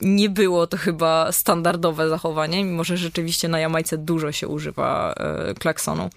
nie 0.02 0.30
było 0.30 0.68
to 0.68 0.78
chyba 0.78 1.32
standardowe 1.32 2.10
zachowanie, 2.10 2.63
mimo 2.63 2.84
że 2.84 2.98
rzeczywiście 2.98 3.48
na 3.48 3.60
Jamajce 3.60 3.98
dużo 3.98 4.32
się 4.32 4.48
używa 4.48 5.16
yy, 5.48 5.56
klaksonu. 5.56 6.10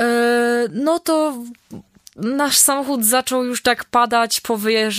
E, 0.00 0.68
no 0.72 0.98
to 0.98 1.34
nasz 2.16 2.56
samochód 2.56 3.04
zaczął 3.04 3.44
już 3.44 3.62
tak 3.62 3.84
padać 3.84 4.40
po 4.40 4.58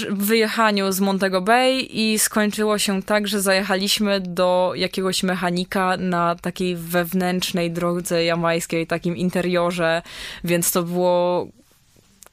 wyjechaniu 0.10 0.91
z 0.91 0.99
Montego 0.99 1.41
Bay 1.41 1.80
i 1.80 2.19
skończyło 2.19 2.78
się 2.78 3.04
tak, 3.04 3.28
że 3.28 3.41
zajechaliśmy 3.41 4.19
do 4.21 4.71
jakiegoś 4.75 5.23
mechanika 5.23 5.97
na 5.97 6.36
takiej 6.36 6.75
wewnętrznej 6.75 7.71
drodze 7.71 8.23
jamańskiej, 8.23 8.88
takim 8.88 9.17
interiorze, 9.17 10.01
więc 10.43 10.71
to 10.71 10.84
było 10.84 11.47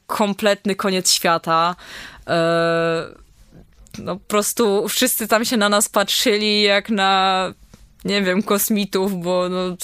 kompletny 0.07 0.75
koniec 0.75 1.11
świata. 1.11 1.75
E, 2.27 3.23
no 3.97 4.15
po 4.15 4.25
prostu 4.27 4.87
wszyscy 4.87 5.27
tam 5.27 5.45
się 5.45 5.57
na 5.57 5.69
nas 5.69 5.89
patrzyli 5.89 6.61
jak 6.61 6.89
na, 6.89 7.53
nie 8.05 8.21
wiem, 8.21 8.43
kosmitów, 8.43 9.23
bo 9.23 9.49
no 9.49 9.77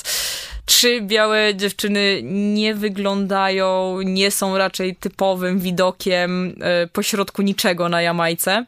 trzy 0.69 1.01
białe 1.01 1.55
dziewczyny 1.55 2.21
nie 2.23 2.75
wyglądają, 2.75 4.01
nie 4.01 4.31
są 4.31 4.57
raczej 4.57 4.95
typowym 4.95 5.59
widokiem 5.59 6.55
e, 6.61 6.87
pośrodku 6.87 7.41
niczego 7.41 7.89
na 7.89 8.01
Jamajce. 8.01 8.65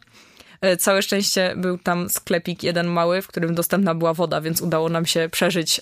E, 0.61 0.77
całe 0.77 1.01
szczęście 1.01 1.53
był 1.57 1.77
tam 1.77 2.09
sklepik 2.09 2.63
jeden 2.63 2.87
mały, 2.87 3.21
w 3.21 3.27
którym 3.27 3.55
dostępna 3.55 3.95
była 3.95 4.13
woda, 4.13 4.41
więc 4.41 4.61
udało 4.61 4.89
nam 4.89 5.05
się 5.05 5.29
przeżyć 5.31 5.79
e, 5.79 5.81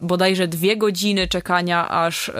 bodajże 0.00 0.48
dwie 0.48 0.76
godziny 0.76 1.28
czekania, 1.28 1.88
aż 1.88 2.30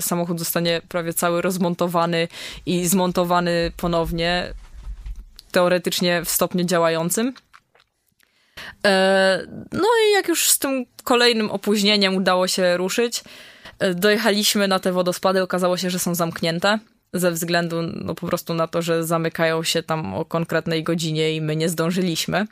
samochód 0.00 0.38
zostanie 0.38 0.80
prawie 0.88 1.12
cały 1.12 1.42
rozmontowany 1.42 2.28
i 2.66 2.86
zmontowany 2.86 3.72
ponownie, 3.76 4.54
teoretycznie 5.52 6.22
w 6.24 6.30
stopniu 6.30 6.64
działającym. 6.64 7.34
E, 8.86 9.46
no 9.72 9.88
i 10.08 10.12
jak 10.12 10.28
już 10.28 10.50
z 10.50 10.58
tym 10.58 10.84
kolejnym 11.04 11.50
opóźnieniem 11.50 12.16
udało 12.16 12.48
się 12.48 12.76
ruszyć, 12.76 13.22
e, 13.78 13.94
dojechaliśmy 13.94 14.68
na 14.68 14.78
te 14.78 14.92
wodospady, 14.92 15.42
okazało 15.42 15.76
się, 15.76 15.90
że 15.90 15.98
są 15.98 16.14
zamknięte 16.14 16.78
ze 17.12 17.30
względu 17.30 17.82
no, 17.82 18.14
po 18.14 18.26
prostu 18.26 18.54
na 18.54 18.66
to, 18.66 18.82
że 18.82 19.04
zamykają 19.04 19.62
się 19.62 19.82
tam 19.82 20.14
o 20.14 20.24
konkretnej 20.24 20.82
godzinie 20.82 21.32
i 21.32 21.40
my 21.40 21.56
nie 21.56 21.68
zdążyliśmy. 21.68 22.46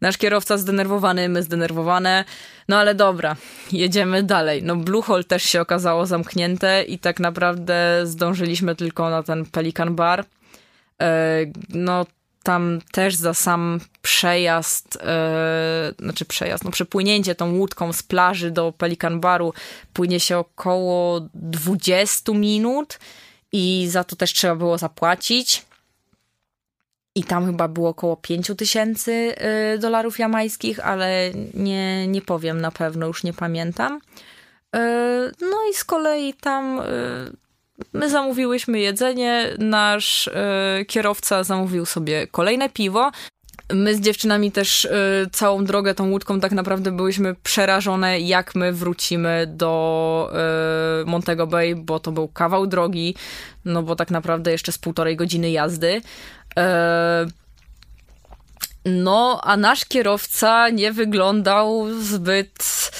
Nasz 0.00 0.18
kierowca 0.18 0.58
zdenerwowany, 0.58 1.28
my 1.28 1.42
zdenerwowane, 1.42 2.24
no 2.68 2.76
ale 2.76 2.94
dobra, 2.94 3.36
jedziemy 3.72 4.22
dalej. 4.22 4.62
No 4.62 4.76
Blue 4.76 5.02
Hole 5.02 5.24
też 5.24 5.42
się 5.42 5.60
okazało 5.60 6.06
zamknięte 6.06 6.82
i 6.82 6.98
tak 6.98 7.20
naprawdę 7.20 8.00
zdążyliśmy 8.04 8.76
tylko 8.76 9.10
na 9.10 9.22
ten 9.22 9.46
Pelican 9.46 9.94
Bar. 9.94 10.24
E, 11.02 11.46
no 11.68 12.06
tam 12.42 12.80
też 12.92 13.14
za 13.14 13.34
sam 13.34 13.80
przejazd, 14.02 14.94
yy, 14.94 16.04
znaczy 16.04 16.24
przejazd, 16.24 16.64
no 16.64 16.70
przepłynięcie 16.70 17.34
tą 17.34 17.56
łódką 17.56 17.92
z 17.92 18.02
plaży 18.02 18.50
do 18.50 18.72
Pelican 18.72 19.20
Baru 19.20 19.52
płynie 19.92 20.20
się 20.20 20.38
około 20.38 21.20
20 21.34 22.32
minut 22.32 22.98
i 23.52 23.86
za 23.90 24.04
to 24.04 24.16
też 24.16 24.32
trzeba 24.32 24.56
było 24.56 24.78
zapłacić. 24.78 25.66
I 27.14 27.24
tam 27.24 27.46
chyba 27.46 27.68
było 27.68 27.88
około 27.88 28.16
5 28.16 28.50
tysięcy 28.58 29.34
yy, 29.72 29.78
dolarów 29.78 30.18
jamańskich, 30.18 30.80
ale 30.86 31.30
nie, 31.54 32.08
nie 32.08 32.22
powiem 32.22 32.60
na 32.60 32.70
pewno, 32.70 33.06
już 33.06 33.24
nie 33.24 33.32
pamiętam. 33.32 34.00
Yy, 34.74 34.80
no 35.40 35.56
i 35.70 35.74
z 35.74 35.84
kolei 35.84 36.34
tam 36.34 36.80
My 37.92 38.10
zamówiłyśmy 38.10 38.80
jedzenie, 38.80 39.50
nasz 39.58 40.26
y, 40.26 40.84
kierowca 40.84 41.44
zamówił 41.44 41.86
sobie 41.86 42.26
kolejne 42.26 42.68
piwo. 42.68 43.10
My 43.72 43.94
z 43.94 44.00
dziewczynami 44.00 44.52
też 44.52 44.84
y, 44.84 44.90
całą 45.32 45.64
drogę 45.64 45.94
tą 45.94 46.10
łódką 46.10 46.40
tak 46.40 46.52
naprawdę 46.52 46.92
byłyśmy 46.92 47.34
przerażone, 47.42 48.20
jak 48.20 48.54
my 48.54 48.72
wrócimy 48.72 49.46
do 49.46 50.32
y, 51.02 51.06
Montego 51.06 51.46
Bay, 51.46 51.74
bo 51.76 52.00
to 52.00 52.12
był 52.12 52.28
kawał 52.28 52.66
drogi, 52.66 53.14
no 53.64 53.82
bo 53.82 53.96
tak 53.96 54.10
naprawdę 54.10 54.52
jeszcze 54.52 54.72
z 54.72 54.78
półtorej 54.78 55.16
godziny 55.16 55.50
jazdy. 55.50 56.00
No, 58.84 59.40
a 59.42 59.56
nasz 59.56 59.84
kierowca 59.84 60.68
nie 60.68 60.92
wyglądał 60.92 61.86
zbyt 62.00 62.90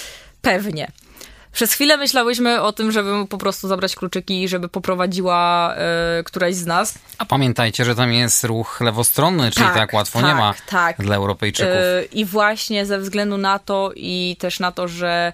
pewnie. 0.42 0.92
Przez 1.52 1.72
chwilę 1.72 1.96
myślałyśmy 1.96 2.62
o 2.62 2.72
tym, 2.72 2.92
żeby 2.92 3.26
po 3.26 3.38
prostu 3.38 3.68
zabrać 3.68 3.96
kluczyki, 3.96 4.48
żeby 4.48 4.68
poprowadziła 4.68 5.74
y, 6.20 6.24
któraś 6.24 6.54
z 6.54 6.66
nas. 6.66 6.94
A 7.18 7.24
pamiętajcie, 7.24 7.84
że 7.84 7.94
tam 7.94 8.12
jest 8.12 8.44
ruch 8.44 8.80
lewostronny, 8.80 9.50
czyli 9.50 9.66
tak, 9.66 9.74
tak 9.74 9.92
łatwo 9.92 10.20
tak, 10.20 10.28
nie 10.28 10.34
ma 10.34 10.54
tak. 10.66 10.96
dla 10.98 11.16
Europejczyków. 11.16 11.74
Y, 11.74 12.08
I 12.12 12.24
właśnie 12.24 12.86
ze 12.86 12.98
względu 12.98 13.38
na 13.38 13.58
to 13.58 13.92
i 13.96 14.36
też 14.38 14.60
na 14.60 14.72
to, 14.72 14.88
że 14.88 15.32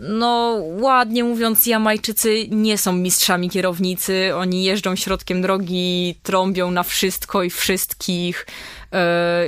no 0.00 0.58
ładnie 0.80 1.24
mówiąc, 1.24 1.66
Jamajczycy 1.66 2.46
nie 2.50 2.78
są 2.78 2.92
mistrzami 2.92 3.50
kierownicy. 3.50 4.30
Oni 4.34 4.64
jeżdżą 4.64 4.96
środkiem 4.96 5.42
drogi, 5.42 6.14
trąbią 6.22 6.70
na 6.70 6.82
wszystko 6.82 7.42
i 7.42 7.50
wszystkich. 7.50 8.46
E, 8.92 9.44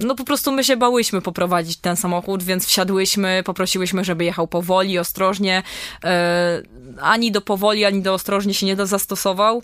no 0.00 0.14
po 0.14 0.24
prostu 0.24 0.52
my 0.52 0.64
się 0.64 0.76
bałyśmy 0.76 1.20
poprowadzić 1.20 1.76
ten 1.76 1.96
samochód, 1.96 2.42
więc 2.42 2.66
wsiadłyśmy, 2.66 3.42
poprosiłyśmy, 3.44 4.04
żeby 4.04 4.24
jechał 4.24 4.46
powoli, 4.46 4.98
ostrożnie. 4.98 5.62
E, 6.04 6.62
ani 7.00 7.32
do 7.32 7.40
powoli, 7.40 7.84
ani 7.84 8.02
do 8.02 8.14
ostrożnie 8.14 8.54
się 8.54 8.66
nie 8.66 8.76
zastosował 8.86 9.58
e, 9.58 9.62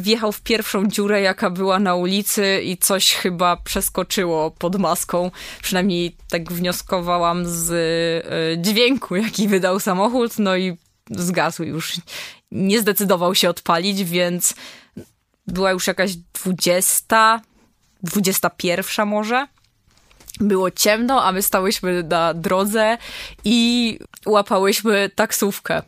wjechał 0.00 0.32
w 0.32 0.40
pierwszą 0.40 0.86
dziurę, 0.86 1.20
jaka 1.20 1.50
była 1.50 1.78
na 1.78 1.94
ulicy 1.94 2.62
i 2.64 2.76
coś 2.76 3.14
chyba 3.14 3.56
przeskoczyło 3.56 4.50
pod 4.50 4.76
maską. 4.76 5.30
Przynajmniej 5.62 6.16
tak 6.30 6.52
wnioskowałam 6.52 7.42
z 7.46 7.72
dźwięku, 8.66 9.16
jaki 9.16 9.48
wydał 9.48 9.80
samochód, 9.80 10.38
no 10.38 10.56
i 10.56 10.76
zgasł 11.10 11.62
już. 11.62 11.92
Nie 12.50 12.80
zdecydował 12.80 13.34
się 13.34 13.50
odpalić, 13.50 14.04
więc 14.04 14.54
była 15.46 15.70
już 15.70 15.86
jakaś 15.86 16.16
dwudziesta, 16.16 17.40
21 18.02 19.08
może. 19.08 19.46
Było 20.40 20.70
ciemno, 20.70 21.24
a 21.24 21.32
my 21.32 21.42
stałyśmy 21.42 22.02
na 22.02 22.34
drodze 22.34 22.98
i 23.44 23.98
łapałyśmy 24.26 25.10
taksówkę. 25.14 25.82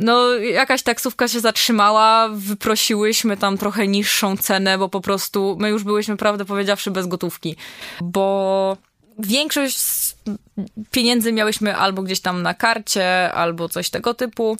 No, 0.00 0.34
jakaś 0.34 0.82
taksówka 0.82 1.28
się 1.28 1.40
zatrzymała, 1.40 2.28
wyprosiłyśmy 2.28 3.36
tam 3.36 3.58
trochę 3.58 3.88
niższą 3.88 4.36
cenę, 4.36 4.78
bo 4.78 4.88
po 4.88 5.00
prostu 5.00 5.56
my 5.58 5.68
już 5.68 5.84
byłyśmy, 5.84 6.16
prawdę 6.16 6.44
powiedziawszy, 6.44 6.90
bez 6.90 7.06
gotówki. 7.06 7.56
Bo 8.02 8.76
większość 9.18 9.78
pieniędzy 10.90 11.32
miałyśmy 11.32 11.76
albo 11.76 12.02
gdzieś 12.02 12.20
tam 12.20 12.42
na 12.42 12.54
karcie, 12.54 13.32
albo 13.32 13.68
coś 13.68 13.90
tego 13.90 14.14
typu 14.14 14.56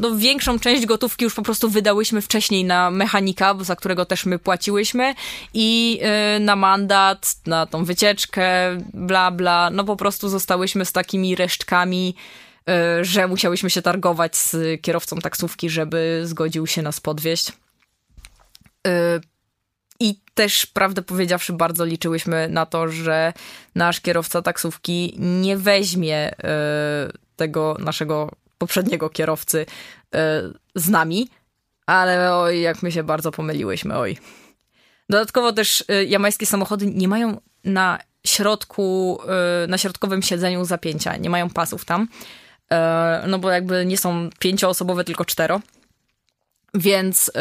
no, 0.00 0.16
większą 0.16 0.58
część 0.58 0.86
gotówki 0.86 1.24
już 1.24 1.34
po 1.34 1.42
prostu 1.42 1.70
wydałyśmy 1.70 2.20
wcześniej 2.20 2.64
na 2.64 2.90
mechanika, 2.90 3.54
za 3.60 3.76
którego 3.76 4.04
też 4.04 4.26
my 4.26 4.38
płaciłyśmy 4.38 5.14
i 5.54 5.98
yy, 6.34 6.40
na 6.40 6.56
mandat, 6.56 7.34
na 7.46 7.66
tą 7.66 7.84
wycieczkę, 7.84 8.50
bla, 8.94 9.30
bla. 9.30 9.70
No 9.70 9.84
po 9.84 9.96
prostu 9.96 10.28
zostałyśmy 10.28 10.84
z 10.84 10.92
takimi 10.92 11.36
resztkami, 11.36 12.14
że 13.02 13.28
musiałyśmy 13.28 13.70
się 13.70 13.82
targować 13.82 14.36
z 14.36 14.80
kierowcą 14.82 15.16
taksówki, 15.18 15.70
żeby 15.70 16.20
zgodził 16.24 16.66
się 16.66 16.82
nas 16.82 17.00
podwieźć. 17.00 17.52
Yy, 18.86 18.92
i 20.00 20.20
też, 20.34 20.66
prawdę 20.66 21.02
powiedziawszy, 21.02 21.52
bardzo 21.52 21.84
liczyłyśmy 21.84 22.48
na 22.48 22.66
to, 22.66 22.88
że 22.88 23.32
nasz 23.74 24.00
kierowca 24.00 24.42
taksówki 24.42 25.14
nie 25.18 25.56
weźmie 25.56 26.32
y, 26.32 26.36
tego 27.36 27.76
naszego 27.78 28.30
poprzedniego 28.58 29.10
kierowcy 29.10 29.66
z 30.74 30.88
nami, 30.88 31.28
ale 31.86 32.34
oj, 32.34 32.60
jak 32.60 32.82
my 32.82 32.92
się 32.92 33.02
bardzo 33.02 33.32
pomyliłyśmy, 33.32 33.98
oj. 33.98 34.18
Dodatkowo 35.08 35.52
też 35.52 35.84
y, 35.90 36.04
jamańskie 36.04 36.46
samochody 36.46 36.86
nie 36.86 37.08
mają 37.08 37.40
na 37.64 37.98
środku, 38.26 39.18
y, 39.64 39.68
na 39.68 39.78
środkowym 39.78 40.22
siedzeniu 40.22 40.64
zapięcia, 40.64 41.16
nie 41.16 41.30
mają 41.30 41.50
pasów 41.50 41.84
tam, 41.84 42.02
y, 42.02 42.47
no 43.26 43.38
bo 43.38 43.50
jakby 43.50 43.86
nie 43.86 43.98
są 43.98 44.30
pięcioosobowe, 44.38 45.04
tylko 45.04 45.24
cztero. 45.24 45.60
Więc 46.74 47.32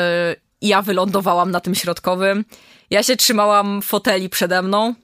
ja 0.62 0.82
wylądowałam 0.82 1.52
na 1.52 1.60
tym 1.60 1.76
środkowym. 1.76 2.46
Ja 2.90 3.04
się 3.04 3.16
trzymałam 3.16 3.82
foteli 3.82 4.30
przede 4.30 4.62
mną, 4.62 4.96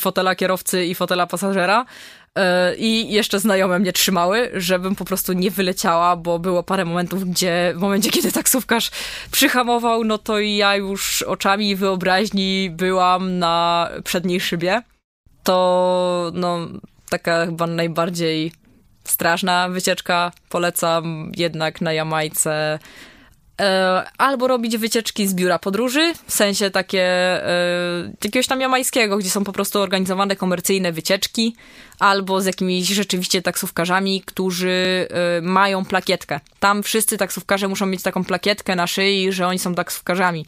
fotela 0.00 0.34
kierowcy 0.34 0.84
i 0.84 0.94
fotela 0.94 1.26
pasażera. 1.26 1.86
E, 2.38 2.76
I 2.76 3.12
jeszcze 3.12 3.40
znajome 3.40 3.78
mnie 3.78 3.92
trzymały, 3.92 4.50
żebym 4.54 4.94
po 4.94 5.04
prostu 5.04 5.32
nie 5.32 5.50
wyleciała, 5.50 6.16
bo 6.16 6.38
było 6.38 6.62
parę 6.62 6.84
momentów, 6.84 7.24
gdzie 7.24 7.72
w 7.76 7.80
momencie, 7.80 8.10
kiedy 8.10 8.32
taksówkarz 8.32 8.90
przyhamował, 9.30 10.04
no 10.04 10.18
to 10.18 10.38
ja 10.40 10.76
już 10.76 11.22
oczami 11.22 11.76
wyobraźni 11.76 12.70
byłam 12.70 13.38
na 13.38 13.88
przedniej 14.04 14.40
szybie. 14.40 14.82
To 15.42 16.30
no 16.34 16.68
taka 17.10 17.46
chyba 17.46 17.66
najbardziej 17.66 18.52
straszna 19.10 19.68
wycieczka. 19.68 20.32
Polecam 20.48 21.32
jednak 21.36 21.80
na 21.80 21.92
Jamajce 21.92 22.78
E, 23.60 24.04
albo 24.18 24.48
robić 24.48 24.76
wycieczki 24.76 25.28
z 25.28 25.34
biura 25.34 25.58
podróży, 25.58 26.12
w 26.26 26.32
sensie 26.32 26.70
takie 26.70 27.02
e, 27.02 28.12
jakiegoś 28.24 28.46
tam 28.46 28.60
jamańskiego, 28.60 29.18
gdzie 29.18 29.30
są 29.30 29.44
po 29.44 29.52
prostu 29.52 29.80
organizowane 29.80 30.36
komercyjne 30.36 30.92
wycieczki, 30.92 31.56
albo 31.98 32.40
z 32.40 32.46
jakimiś 32.46 32.88
rzeczywiście 32.88 33.42
taksówkarzami, 33.42 34.22
którzy 34.26 35.08
e, 35.10 35.40
mają 35.42 35.84
plakietkę. 35.84 36.40
Tam 36.60 36.82
wszyscy 36.82 37.16
taksówkarze 37.16 37.68
muszą 37.68 37.86
mieć 37.86 38.02
taką 38.02 38.24
plakietkę 38.24 38.76
na 38.76 38.86
szyi, 38.86 39.32
że 39.32 39.46
oni 39.46 39.58
są 39.58 39.74
taksówkarzami, 39.74 40.46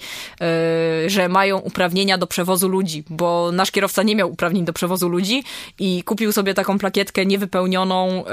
że 1.07 1.29
mają 1.29 1.59
uprawnienia 1.59 2.19
do 2.19 2.27
przewozu 2.27 2.69
ludzi, 2.69 3.05
bo 3.11 3.53
nasz 3.53 3.71
kierowca 3.71 4.03
nie 4.03 4.17
miał 4.17 4.31
uprawnień 4.31 4.65
do 4.65 4.73
przewozu 4.73 5.09
ludzi 5.09 5.45
i 5.79 6.03
kupił 6.03 6.33
sobie 6.33 6.55
taką 6.55 6.79
plakietkę 6.79 7.27
niewypełnioną 7.27 8.25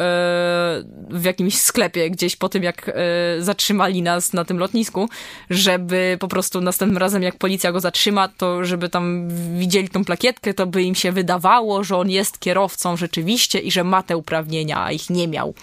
w 1.09 1.23
jakimś 1.23 1.57
sklepie, 1.57 2.09
gdzieś 2.09 2.35
po 2.35 2.49
tym, 2.49 2.63
jak 2.63 2.91
zatrzymali 3.39 4.01
nas 4.01 4.33
na 4.33 4.45
tym 4.45 4.57
lotnisku 4.57 5.09
żeby 5.49 6.17
po 6.19 6.27
prostu 6.27 6.61
następnym 6.61 6.97
razem, 6.97 7.23
jak 7.23 7.37
policja 7.37 7.71
go 7.71 7.79
zatrzyma, 7.79 8.27
to 8.27 8.65
żeby 8.65 8.89
tam 8.89 9.27
widzieli 9.59 9.89
tą 9.89 10.05
plakietkę, 10.05 10.53
to 10.53 10.67
by 10.67 10.83
im 10.83 10.95
się 10.95 11.11
wydawało, 11.11 11.83
że 11.83 11.97
on 11.97 12.09
jest 12.09 12.39
kierowcą 12.39 12.97
rzeczywiście 13.07 13.59
i 13.59 13.71
że 13.71 13.83
ma 13.83 14.03
te 14.03 14.17
uprawnienia, 14.17 14.83
a 14.83 14.91
ich 14.91 15.09
nie 15.09 15.27
miał. 15.27 15.53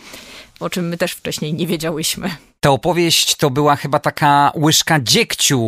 O 0.60 0.70
czym 0.70 0.88
my 0.88 0.96
też 0.96 1.12
wcześniej 1.12 1.54
nie 1.54 1.66
wiedziałyśmy. 1.66 2.30
Ta 2.64 2.70
opowieść 2.70 3.34
to 3.34 3.50
była 3.50 3.76
chyba 3.76 3.98
taka 3.98 4.52
łyżka 4.56 5.00
dziegciu 5.00 5.60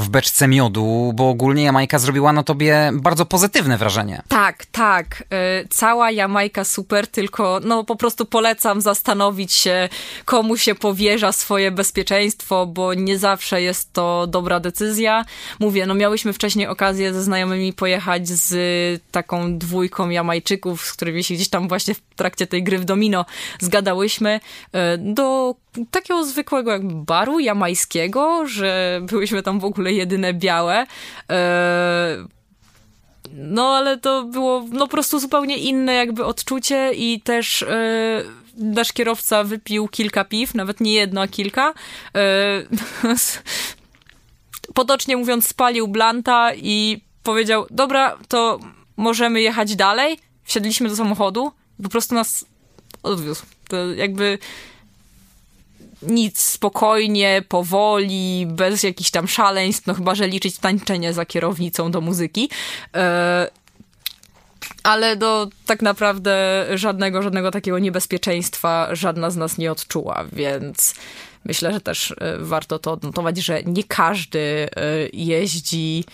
w 0.00 0.08
beczce 0.08 0.48
miodu, 0.48 1.12
bo 1.14 1.28
ogólnie 1.28 1.62
Jamajka 1.62 1.98
zrobiła 1.98 2.32
na 2.32 2.42
tobie 2.42 2.90
bardzo 2.94 3.26
pozytywne 3.26 3.78
wrażenie. 3.78 4.22
Tak, 4.28 4.66
tak. 4.66 5.24
Y, 5.62 5.68
cała 5.68 6.10
Jamajka 6.10 6.64
super, 6.64 7.06
tylko 7.06 7.60
no 7.64 7.84
po 7.84 7.96
prostu 7.96 8.26
polecam 8.26 8.80
zastanowić 8.80 9.52
się, 9.52 9.88
komu 10.24 10.56
się 10.56 10.74
powierza 10.74 11.32
swoje 11.32 11.70
bezpieczeństwo, 11.70 12.66
bo 12.66 12.94
nie 12.94 13.18
zawsze 13.18 13.62
jest 13.62 13.92
to 13.92 14.26
dobra 14.26 14.60
decyzja. 14.60 15.24
Mówię, 15.60 15.86
no 15.86 15.94
miałyśmy 15.94 16.32
wcześniej 16.32 16.66
okazję 16.66 17.14
ze 17.14 17.22
znajomymi 17.22 17.72
pojechać 17.72 18.28
z 18.28 19.02
taką 19.10 19.58
dwójką 19.58 20.10
Jamajczyków, 20.10 20.86
z 20.86 20.92
którymi 20.92 21.24
się 21.24 21.34
gdzieś 21.34 21.48
tam 21.48 21.68
właśnie 21.68 21.94
w 21.94 22.00
trakcie 22.16 22.46
tej 22.46 22.62
gry 22.62 22.78
w 22.78 22.84
domino 22.84 23.26
zgadałyśmy, 23.60 24.40
y, 24.66 24.78
do 24.98 25.54
takiego 25.90 26.24
zwykłego 26.24 26.70
jakby 26.70 26.94
baru 26.94 27.40
jamańskiego, 27.40 28.46
że 28.46 29.00
byłyśmy 29.02 29.42
tam 29.42 29.60
w 29.60 29.64
ogóle 29.64 29.92
jedyne 29.92 30.34
białe. 30.34 30.86
E, 31.30 32.26
no 33.32 33.76
ale 33.76 33.98
to 33.98 34.24
było 34.24 34.64
no 34.72 34.86
po 34.86 34.92
prostu 34.92 35.18
zupełnie 35.18 35.56
inne 35.56 35.94
jakby 35.94 36.24
odczucie 36.24 36.92
i 36.92 37.20
też 37.20 37.62
e, 37.62 38.22
nasz 38.56 38.92
kierowca 38.92 39.44
wypił 39.44 39.88
kilka 39.88 40.24
piw, 40.24 40.54
nawet 40.54 40.80
nie 40.80 40.94
jedno, 40.94 41.20
a 41.20 41.28
kilka. 41.28 41.74
E, 42.16 42.62
potocznie 44.74 45.16
mówiąc 45.16 45.48
spalił 45.48 45.88
blanta 45.88 46.54
i 46.54 47.00
powiedział, 47.22 47.66
dobra, 47.70 48.18
to 48.28 48.58
możemy 48.96 49.40
jechać 49.40 49.76
dalej. 49.76 50.18
Wsiedliśmy 50.44 50.88
do 50.88 50.96
samochodu, 50.96 51.52
po 51.82 51.88
prostu 51.88 52.14
nas 52.14 52.44
odwiózł. 53.02 53.42
To 53.68 53.92
jakby 53.92 54.38
nic, 56.06 56.40
spokojnie, 56.40 57.42
powoli, 57.48 58.46
bez 58.46 58.82
jakichś 58.82 59.10
tam 59.10 59.28
szaleństw, 59.28 59.86
no 59.86 59.94
chyba, 59.94 60.14
że 60.14 60.28
liczyć 60.28 60.58
tańczenie 60.58 61.12
za 61.12 61.26
kierownicą 61.26 61.90
do 61.90 62.00
muzyki. 62.00 62.50
E, 62.94 63.50
ale 64.82 65.16
do 65.16 65.48
tak 65.66 65.82
naprawdę 65.82 66.66
żadnego, 66.74 67.22
żadnego 67.22 67.50
takiego 67.50 67.78
niebezpieczeństwa 67.78 68.88
żadna 68.92 69.30
z 69.30 69.36
nas 69.36 69.58
nie 69.58 69.72
odczuła, 69.72 70.24
więc 70.32 70.94
myślę, 71.44 71.72
że 71.72 71.80
też 71.80 72.10
e, 72.10 72.38
warto 72.38 72.78
to 72.78 72.92
odnotować, 72.92 73.38
że 73.38 73.62
nie 73.62 73.84
każdy 73.84 74.38
e, 74.38 74.68
jeździ 75.12 76.04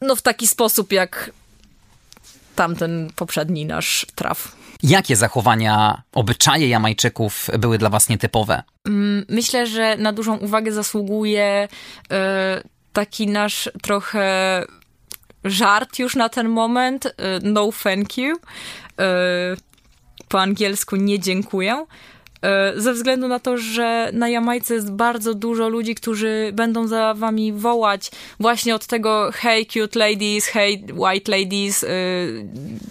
no 0.00 0.16
w 0.16 0.22
taki 0.22 0.46
sposób 0.46 0.92
jak 0.92 1.30
tamten 2.56 3.10
poprzedni 3.16 3.66
nasz 3.66 4.06
traf. 4.14 4.59
Jakie 4.82 5.16
zachowania, 5.16 6.02
obyczaje 6.12 6.68
Jamajczyków 6.68 7.50
były 7.58 7.78
dla 7.78 7.90
was 7.90 8.08
nietypowe? 8.08 8.62
Mm, 8.86 9.24
myślę, 9.28 9.66
że 9.66 9.96
na 9.96 10.12
dużą 10.12 10.36
uwagę 10.36 10.72
zasługuje 10.72 11.68
e, 12.10 12.62
taki 12.92 13.26
nasz 13.26 13.70
trochę 13.82 14.64
żart 15.44 15.98
już 15.98 16.16
na 16.16 16.28
ten 16.28 16.48
moment. 16.48 17.06
E, 17.06 17.12
no 17.42 17.70
thank 17.82 18.18
you. 18.18 18.36
E, 19.00 19.56
po 20.28 20.40
angielsku 20.40 20.96
nie 20.96 21.18
dziękuję. 21.18 21.86
E, 22.42 22.72
ze 22.80 22.92
względu 22.92 23.28
na 23.28 23.40
to, 23.40 23.58
że 23.58 24.10
na 24.12 24.28
Jamajce 24.28 24.74
jest 24.74 24.92
bardzo 24.92 25.34
dużo 25.34 25.68
ludzi, 25.68 25.94
którzy 25.94 26.50
będą 26.52 26.86
za 26.86 27.14
wami 27.14 27.52
wołać 27.52 28.10
właśnie 28.40 28.74
od 28.74 28.86
tego 28.86 29.30
hey 29.32 29.66
cute 29.66 29.98
ladies, 29.98 30.46
hey 30.46 30.82
white 30.92 31.32
ladies, 31.32 31.84
e, 31.84 31.88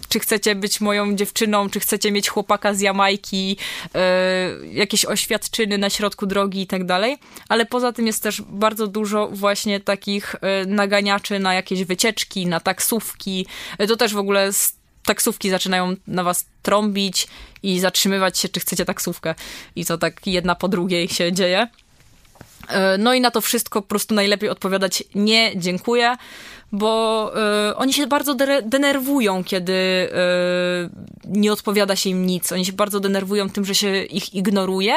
czy 0.08 0.20
chcecie 0.20 0.54
być 0.54 0.80
moją 0.80 1.16
dziewczyną, 1.16 1.70
czy 1.70 1.80
chcecie 1.80 2.12
mieć 2.12 2.28
chłopaka 2.28 2.74
z 2.74 2.80
Jamajki, 2.80 3.56
e, 3.94 4.50
jakieś 4.72 5.04
oświadczyny 5.04 5.78
na 5.78 5.90
środku 5.90 6.26
drogi 6.26 6.60
i 6.60 6.66
tak 6.66 6.84
dalej, 6.84 7.18
ale 7.48 7.66
poza 7.66 7.92
tym 7.92 8.06
jest 8.06 8.22
też 8.22 8.42
bardzo 8.42 8.86
dużo 8.86 9.28
właśnie 9.32 9.80
takich 9.80 10.36
naganiaczy 10.66 11.38
na 11.38 11.54
jakieś 11.54 11.84
wycieczki, 11.84 12.46
na 12.46 12.60
taksówki, 12.60 13.46
to 13.88 13.96
też 13.96 14.14
w 14.14 14.18
ogóle 14.18 14.52
taksówki 15.10 15.50
zaczynają 15.50 15.96
na 16.06 16.22
was 16.24 16.46
trąbić 16.62 17.28
i 17.62 17.80
zatrzymywać 17.80 18.38
się, 18.38 18.48
czy 18.48 18.60
chcecie 18.60 18.84
taksówkę. 18.84 19.34
I 19.76 19.84
to 19.84 19.98
tak 19.98 20.26
jedna 20.26 20.54
po 20.54 20.68
drugiej 20.68 21.08
się 21.08 21.32
dzieje. 21.32 21.68
E, 22.70 22.98
no 22.98 23.14
i 23.14 23.20
na 23.20 23.30
to 23.30 23.40
wszystko 23.40 23.82
po 23.82 23.88
prostu 23.88 24.14
najlepiej 24.14 24.50
odpowiadać 24.50 25.04
nie, 25.14 25.52
dziękuję, 25.56 26.16
bo 26.72 27.32
y, 27.70 27.76
oni 27.76 27.92
się 27.92 28.06
bardzo 28.06 28.34
de 28.34 28.62
denerwują, 28.62 29.44
kiedy 29.44 29.72
y, 29.72 30.08
nie 31.24 31.52
odpowiada 31.52 31.96
się 31.96 32.10
im 32.10 32.26
nic. 32.26 32.52
Oni 32.52 32.64
się 32.64 32.72
bardzo 32.72 33.00
denerwują 33.00 33.50
tym, 33.50 33.64
że 33.64 33.74
się 33.74 34.02
ich 34.02 34.34
ignoruje. 34.34 34.94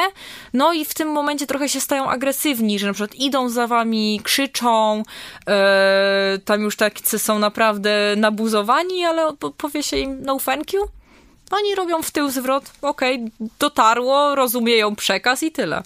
No 0.52 0.72
i 0.72 0.84
w 0.84 0.94
tym 0.94 1.08
momencie 1.08 1.46
trochę 1.46 1.68
się 1.68 1.80
stają 1.80 2.10
agresywni, 2.10 2.78
że 2.78 2.86
na 2.86 2.92
przykład 2.92 3.14
idą 3.14 3.48
za 3.48 3.66
wami, 3.66 4.20
krzyczą, 4.24 5.02
y, 5.02 6.38
tam 6.38 6.62
już 6.62 6.76
tacy 6.76 7.18
są 7.18 7.38
naprawdę 7.38 8.14
nabuzowani, 8.16 9.04
ale 9.04 9.32
powie 9.56 9.82
się 9.82 9.96
im 9.96 10.22
no 10.22 10.38
thank 10.44 10.72
you. 10.72 10.88
Oni 11.50 11.74
robią 11.74 12.02
w 12.02 12.10
tył 12.10 12.30
zwrot, 12.30 12.72
okej, 12.82 13.14
okay, 13.14 13.48
dotarło, 13.58 14.34
rozumieją 14.34 14.96
przekaz 14.96 15.42
i 15.42 15.52
tyle. 15.52 15.82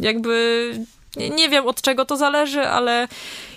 Jakby 0.00 0.72
nie 1.16 1.48
wiem 1.48 1.66
od 1.66 1.82
czego 1.82 2.04
to 2.04 2.16
zależy, 2.16 2.60
ale 2.60 3.08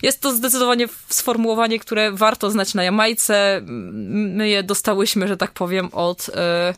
jest 0.01 0.21
to 0.21 0.35
zdecydowanie 0.35 0.87
sformułowanie, 1.09 1.79
które 1.79 2.11
warto 2.11 2.51
znać 2.51 2.73
na 2.73 2.83
Jamajce. 2.83 3.61
My 3.63 4.49
je 4.49 4.63
dostałyśmy, 4.63 5.27
że 5.27 5.37
tak 5.37 5.51
powiem, 5.51 5.89
od 5.91 6.29
e, 6.35 6.73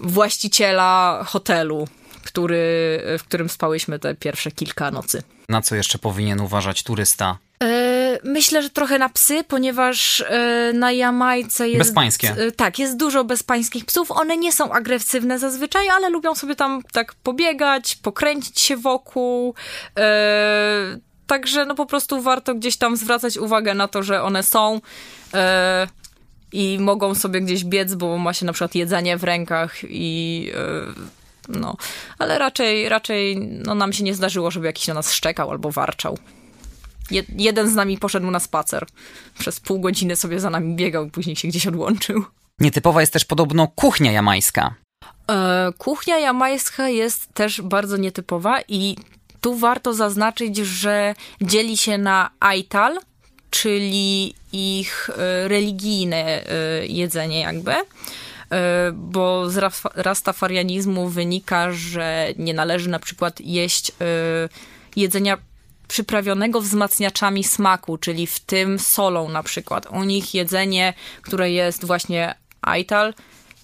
właściciela 0.00 1.24
hotelu, 1.26 1.88
który, 2.24 2.58
w 3.18 3.22
którym 3.22 3.48
spałyśmy 3.48 3.98
te 3.98 4.14
pierwsze 4.14 4.50
kilka 4.50 4.90
nocy. 4.90 5.22
Na 5.48 5.62
co 5.62 5.76
jeszcze 5.76 5.98
powinien 5.98 6.40
uważać 6.40 6.82
turysta? 6.82 7.38
E, 8.24 8.28
myślę, 8.28 8.62
że 8.62 8.70
trochę 8.70 8.98
na 8.98 9.08
psy, 9.08 9.44
ponieważ 9.48 10.20
e, 10.20 10.72
na 10.74 10.92
Jamajce 10.92 11.68
jest. 11.68 11.78
Bezpańskie. 11.78 12.30
E, 12.30 12.52
tak, 12.52 12.78
jest 12.78 12.96
dużo 12.96 13.24
bezpańskich 13.24 13.84
psów. 13.84 14.10
One 14.10 14.36
nie 14.36 14.52
są 14.52 14.72
agresywne 14.72 15.38
zazwyczaj, 15.38 15.88
ale 15.88 16.10
lubią 16.10 16.34
sobie 16.34 16.56
tam 16.56 16.82
tak 16.92 17.14
pobiegać, 17.14 17.96
pokręcić 17.96 18.60
się 18.60 18.76
wokół. 18.76 19.54
Także 21.26 21.64
no 21.64 21.74
po 21.74 21.86
prostu 21.86 22.22
warto 22.22 22.54
gdzieś 22.54 22.76
tam 22.76 22.96
zwracać 22.96 23.36
uwagę 23.36 23.74
na 23.74 23.88
to, 23.88 24.02
że 24.02 24.22
one 24.22 24.42
są 24.42 24.80
i 26.52 26.78
mogą 26.80 27.14
sobie 27.14 27.40
gdzieś 27.40 27.64
biec, 27.64 27.94
bo 27.94 28.18
ma 28.18 28.32
się 28.32 28.46
na 28.46 28.52
przykład 28.52 28.74
jedzenie 28.74 29.16
w 29.16 29.24
rękach 29.24 29.76
i 29.88 30.50
no, 31.48 31.76
ale 32.18 32.38
raczej, 32.38 32.88
raczej 32.88 33.36
no, 33.38 33.74
nam 33.74 33.92
się 33.92 34.04
nie 34.04 34.14
zdarzyło, 34.14 34.50
żeby 34.50 34.66
jakiś 34.66 34.88
na 34.88 34.94
nas 34.94 35.12
szczekał 35.12 35.50
albo 35.50 35.70
warczał. 35.70 36.18
Jeden 37.36 37.70
z 37.70 37.74
nami 37.74 37.98
poszedł 37.98 38.30
na 38.30 38.40
spacer. 38.40 38.86
Przez 39.38 39.60
pół 39.60 39.80
godziny 39.80 40.16
sobie 40.16 40.40
za 40.40 40.50
nami 40.50 40.76
biegał 40.76 41.10
później 41.10 41.36
się 41.36 41.48
gdzieś 41.48 41.66
odłączył. 41.66 42.24
Nietypowa 42.60 43.00
jest 43.00 43.12
też 43.12 43.24
podobno 43.24 43.68
kuchnia 43.68 44.12
jamańska. 44.12 44.74
E, 45.30 45.72
kuchnia 45.78 46.18
jamańska 46.18 46.88
jest 46.88 47.34
też 47.34 47.60
bardzo 47.60 47.96
nietypowa 47.96 48.60
i 48.68 48.96
tu 49.40 49.56
warto 49.56 49.94
zaznaczyć, 49.94 50.56
że 50.56 51.14
dzieli 51.40 51.76
się 51.76 51.98
na 51.98 52.30
aital, 52.40 52.98
czyli 53.50 54.34
ich 54.52 55.10
e, 55.10 55.48
religijne 55.48 56.16
e, 56.16 56.86
jedzenie 56.86 57.40
jakby 57.40 57.74
bo 58.92 59.50
z 59.50 59.58
rastafarianizmu 59.94 61.08
wynika, 61.08 61.72
że 61.72 62.28
nie 62.38 62.54
należy 62.54 62.90
na 62.90 62.98
przykład 62.98 63.40
jeść 63.40 63.92
jedzenia 64.96 65.38
przyprawionego 65.88 66.60
wzmacniaczami 66.60 67.44
smaku, 67.44 67.98
czyli 67.98 68.26
w 68.26 68.40
tym 68.40 68.78
solą 68.78 69.28
na 69.28 69.42
przykład. 69.42 69.86
U 69.90 70.04
nich 70.04 70.34
jedzenie, 70.34 70.94
które 71.22 71.50
jest 71.50 71.84
właśnie 71.84 72.34
aital, 72.62 73.14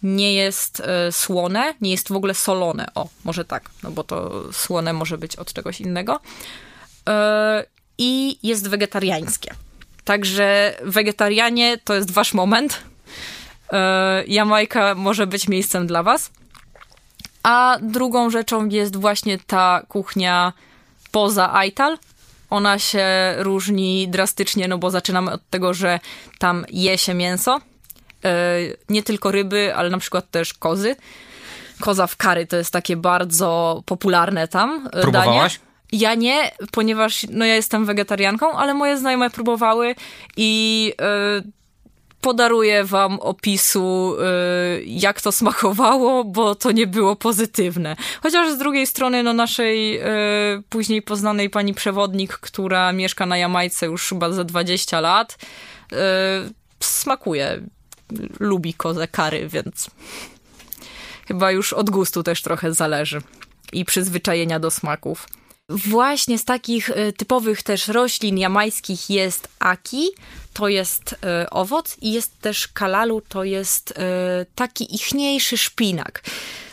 nie 0.03 0.35
jest 0.35 0.81
y, 0.81 1.13
słone, 1.13 1.75
nie 1.81 1.91
jest 1.91 2.09
w 2.09 2.17
ogóle 2.17 2.35
solone. 2.35 2.87
O, 2.95 3.09
może 3.25 3.45
tak, 3.45 3.71
no 3.83 3.91
bo 3.91 4.05
to 4.05 4.45
słone 4.53 4.93
może 4.93 5.19
być 5.19 5.37
od 5.37 5.53
czegoś 5.53 5.81
innego. 5.81 6.21
Y, 7.09 7.13
I 7.99 8.39
jest 8.43 8.69
wegetariańskie. 8.69 9.55
Także 10.05 10.75
wegetarianie 10.83 11.79
to 11.79 11.95
jest 11.95 12.11
wasz 12.11 12.35
moment. 12.35 12.83
Y, 13.73 13.77
Jamajka 14.27 14.95
może 14.95 15.27
być 15.27 15.49
miejscem 15.49 15.87
dla 15.87 16.03
was. 16.03 16.31
A 17.43 17.79
drugą 17.83 18.31
rzeczą 18.31 18.69
jest 18.69 18.97
właśnie 18.97 19.39
ta 19.39 19.83
kuchnia 19.89 20.53
poza 21.11 21.53
Aital. 21.53 21.99
Ona 22.51 22.79
się 22.79 23.07
różni 23.39 24.09
drastycznie, 24.09 24.69
no 24.69 24.79
bo 24.79 24.91
zaczynamy 24.91 25.33
od 25.33 25.51
tego, 25.51 25.75
że 25.75 26.01
tam 26.39 26.65
je 26.71 26.99
się 26.99 27.15
mięso. 27.15 27.61
E, 28.25 28.57
nie 28.89 29.03
tylko 29.03 29.31
ryby, 29.31 29.75
ale 29.75 29.91
na 29.91 29.99
przykład 29.99 30.31
też 30.31 30.55
kozy. 30.55 30.97
Koza 31.81 32.07
w 32.07 32.17
kary 32.17 32.47
to 32.47 32.57
jest 32.57 32.73
takie 32.73 32.97
bardzo 32.97 33.83
popularne 33.87 34.49
tam 34.49 34.89
e, 34.93 35.03
Próbowałaś? 35.03 35.59
danie. 35.59 35.71
Ja 35.93 36.15
nie, 36.15 36.51
ponieważ 36.73 37.27
no 37.31 37.45
ja 37.45 37.55
jestem 37.55 37.87
wegetarianką, 37.87 38.53
ale 38.53 38.75
moje 38.75 38.99
znajome 38.99 39.31
próbowały 39.31 39.95
i 40.37 40.93
y, 41.41 41.60
podaruję 42.21 42.85
wam 42.85 43.21
opisu, 43.21 44.17
y, 44.79 44.85
jak 44.87 45.21
to 45.21 45.33
smakowało, 45.33 46.25
bo 46.25 46.55
to 46.55 46.73
nie 46.73 46.87
było 46.87 47.17
pozytywne. 47.17 47.97
Chociaż 48.23 48.53
z 48.53 48.59
drugiej 48.59 48.87
strony, 48.87 49.23
no 49.23 49.33
naszej 49.33 50.01
y, 50.01 50.63
później 50.69 51.03
poznanej 51.03 51.51
pani 51.51 51.75
przewodnik, 51.75 52.33
która 52.33 52.93
mieszka 52.93 53.27
na 53.27 53.37
Jamajce 53.37 53.87
już 53.87 54.09
chyba 54.09 54.33
za 54.33 54.45
20 54.45 55.01
lat, 55.01 55.39
y, 55.93 55.97
smakuje. 56.81 57.63
Lubi 58.41 58.75
kozę 58.75 59.09
kary, 59.09 59.49
więc 59.49 59.91
chyba 61.29 61.51
już 61.51 61.73
od 61.73 61.91
gustu 61.91 62.23
też 62.23 62.43
trochę 62.43 62.75
zależy 62.75 63.21
i 63.73 63.85
przyzwyczajenia 63.85 64.61
do 64.61 64.71
smaków. 64.71 65.27
Właśnie 65.71 66.39
z 66.39 66.45
takich 66.45 66.91
typowych 67.17 67.63
też 67.63 67.89
roślin 67.89 68.39
jamańskich 68.39 69.11
jest 69.11 69.49
aki, 69.59 70.09
to 70.53 70.69
jest 70.69 71.13
y, 71.13 71.51
owoc 71.51 71.97
i 72.01 72.13
jest 72.13 72.41
też 72.41 72.69
kalalu, 72.69 73.23
to 73.29 73.45
jest 73.45 73.91
y, 73.91 73.95
taki 74.55 74.95
ichniejszy 74.95 75.59
szpinak. 75.59 76.23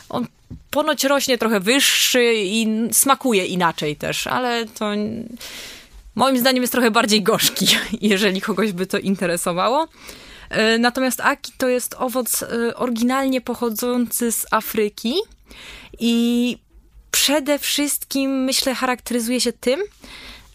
On 0.09 0.27
ponoć 0.71 1.03
rośnie 1.03 1.37
trochę 1.37 1.59
wyższy 1.59 2.33
i 2.35 2.67
smakuje 2.91 3.45
inaczej 3.45 3.95
też, 3.95 4.27
ale 4.27 4.65
to 4.65 4.91
moim 6.15 6.37
zdaniem 6.37 6.63
jest 6.63 6.73
trochę 6.73 6.91
bardziej 6.91 7.23
gorzki, 7.23 7.67
jeżeli 8.01 8.41
kogoś 8.41 8.71
by 8.71 8.87
to 8.87 8.97
interesowało. 8.97 9.87
Y, 10.75 10.79
natomiast 10.79 11.21
aki 11.21 11.51
to 11.57 11.67
jest 11.67 11.95
owoc 11.99 12.43
oryginalnie 12.75 13.41
pochodzący 13.41 14.31
z 14.31 14.45
Afryki 14.51 15.13
i 15.99 16.57
przede 17.11 17.59
wszystkim 17.59 18.43
myślę 18.43 18.75
charakteryzuje 18.75 19.41
się 19.41 19.53
tym, 19.53 19.79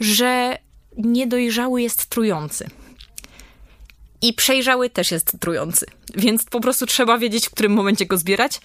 że 0.00 0.59
niedojrzały 0.96 1.82
jest 1.82 2.07
trujący 2.07 2.70
i 4.22 4.32
przejrzały 4.32 4.90
też 4.90 5.11
jest 5.11 5.40
trujący. 5.40 5.86
Więc 6.14 6.44
po 6.44 6.61
prostu 6.61 6.86
trzeba 6.86 7.18
wiedzieć, 7.18 7.46
w 7.46 7.50
którym 7.50 7.72
momencie 7.72 8.07
go 8.07 8.18
zbierać. 8.18 8.61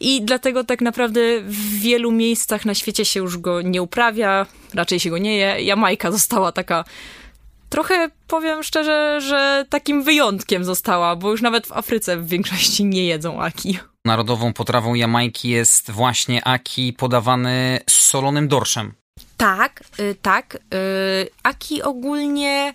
I 0.00 0.22
dlatego 0.22 0.64
tak 0.64 0.80
naprawdę 0.80 1.20
w 1.40 1.78
wielu 1.78 2.12
miejscach 2.12 2.64
na 2.64 2.74
świecie 2.74 3.04
się 3.04 3.20
już 3.20 3.38
go 3.38 3.62
nie 3.62 3.82
uprawia, 3.82 4.46
raczej 4.74 5.00
się 5.00 5.10
go 5.10 5.18
nie 5.18 5.36
je. 5.36 5.62
Jamajka 5.62 6.12
została 6.12 6.52
taka 6.52 6.84
trochę, 7.70 8.10
powiem 8.26 8.62
szczerze, 8.62 9.20
że 9.20 9.66
takim 9.70 10.02
wyjątkiem 10.02 10.64
została, 10.64 11.16
bo 11.16 11.30
już 11.30 11.42
nawet 11.42 11.66
w 11.66 11.72
Afryce 11.72 12.16
w 12.16 12.28
większości 12.28 12.84
nie 12.84 13.06
jedzą 13.06 13.42
aki. 13.42 13.78
Narodową 14.04 14.52
potrawą 14.52 14.94
Jamajki 14.94 15.48
jest 15.48 15.90
właśnie 15.90 16.44
aki 16.44 16.92
podawany 16.92 17.80
z 17.90 17.94
solonym 17.94 18.48
dorszem. 18.48 18.92
Tak, 19.36 19.84
y, 20.00 20.16
tak. 20.22 20.54
Y, 20.54 20.58
aki 21.42 21.82
ogólnie 21.82 22.72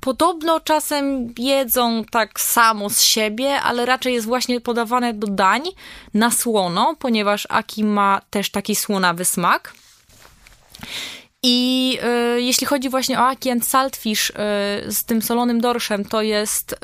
podobno 0.00 0.60
czasem 0.60 1.34
jedzą 1.38 2.04
tak 2.10 2.40
samo 2.40 2.90
z 2.90 3.02
siebie, 3.02 3.60
ale 3.60 3.86
raczej 3.86 4.14
jest 4.14 4.26
właśnie 4.26 4.60
podawane 4.60 5.14
do 5.14 5.26
dań 5.26 5.62
na 6.14 6.30
słono, 6.30 6.96
ponieważ 6.98 7.46
aki 7.50 7.84
ma 7.84 8.20
też 8.30 8.50
taki 8.50 8.76
słonawy 8.76 9.24
smak. 9.24 9.74
I 11.42 11.98
y, 12.36 12.42
jeśli 12.42 12.66
chodzi 12.66 12.88
właśnie 12.88 13.20
o 13.20 13.26
aki 13.26 13.50
and 13.50 13.66
saltfish 13.66 14.30
y, 14.30 14.34
z 14.92 15.04
tym 15.04 15.22
solonym 15.22 15.60
dorszem, 15.60 16.04
to 16.04 16.22
jest 16.22 16.72
y, 16.72 16.76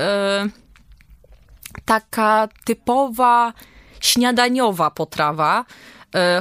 taka 1.85 2.49
typowa 2.65 3.53
śniadaniowa 4.01 4.91
potrawa. 4.91 5.65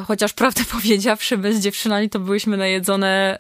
Chociaż 0.07 0.34
prawdę 0.34 0.61
powiedziawszy, 0.81 1.38
bez 1.38 1.59
dziewczynami 1.59 2.09
to 2.09 2.19
byłyśmy 2.19 2.57
najedzone 2.57 3.38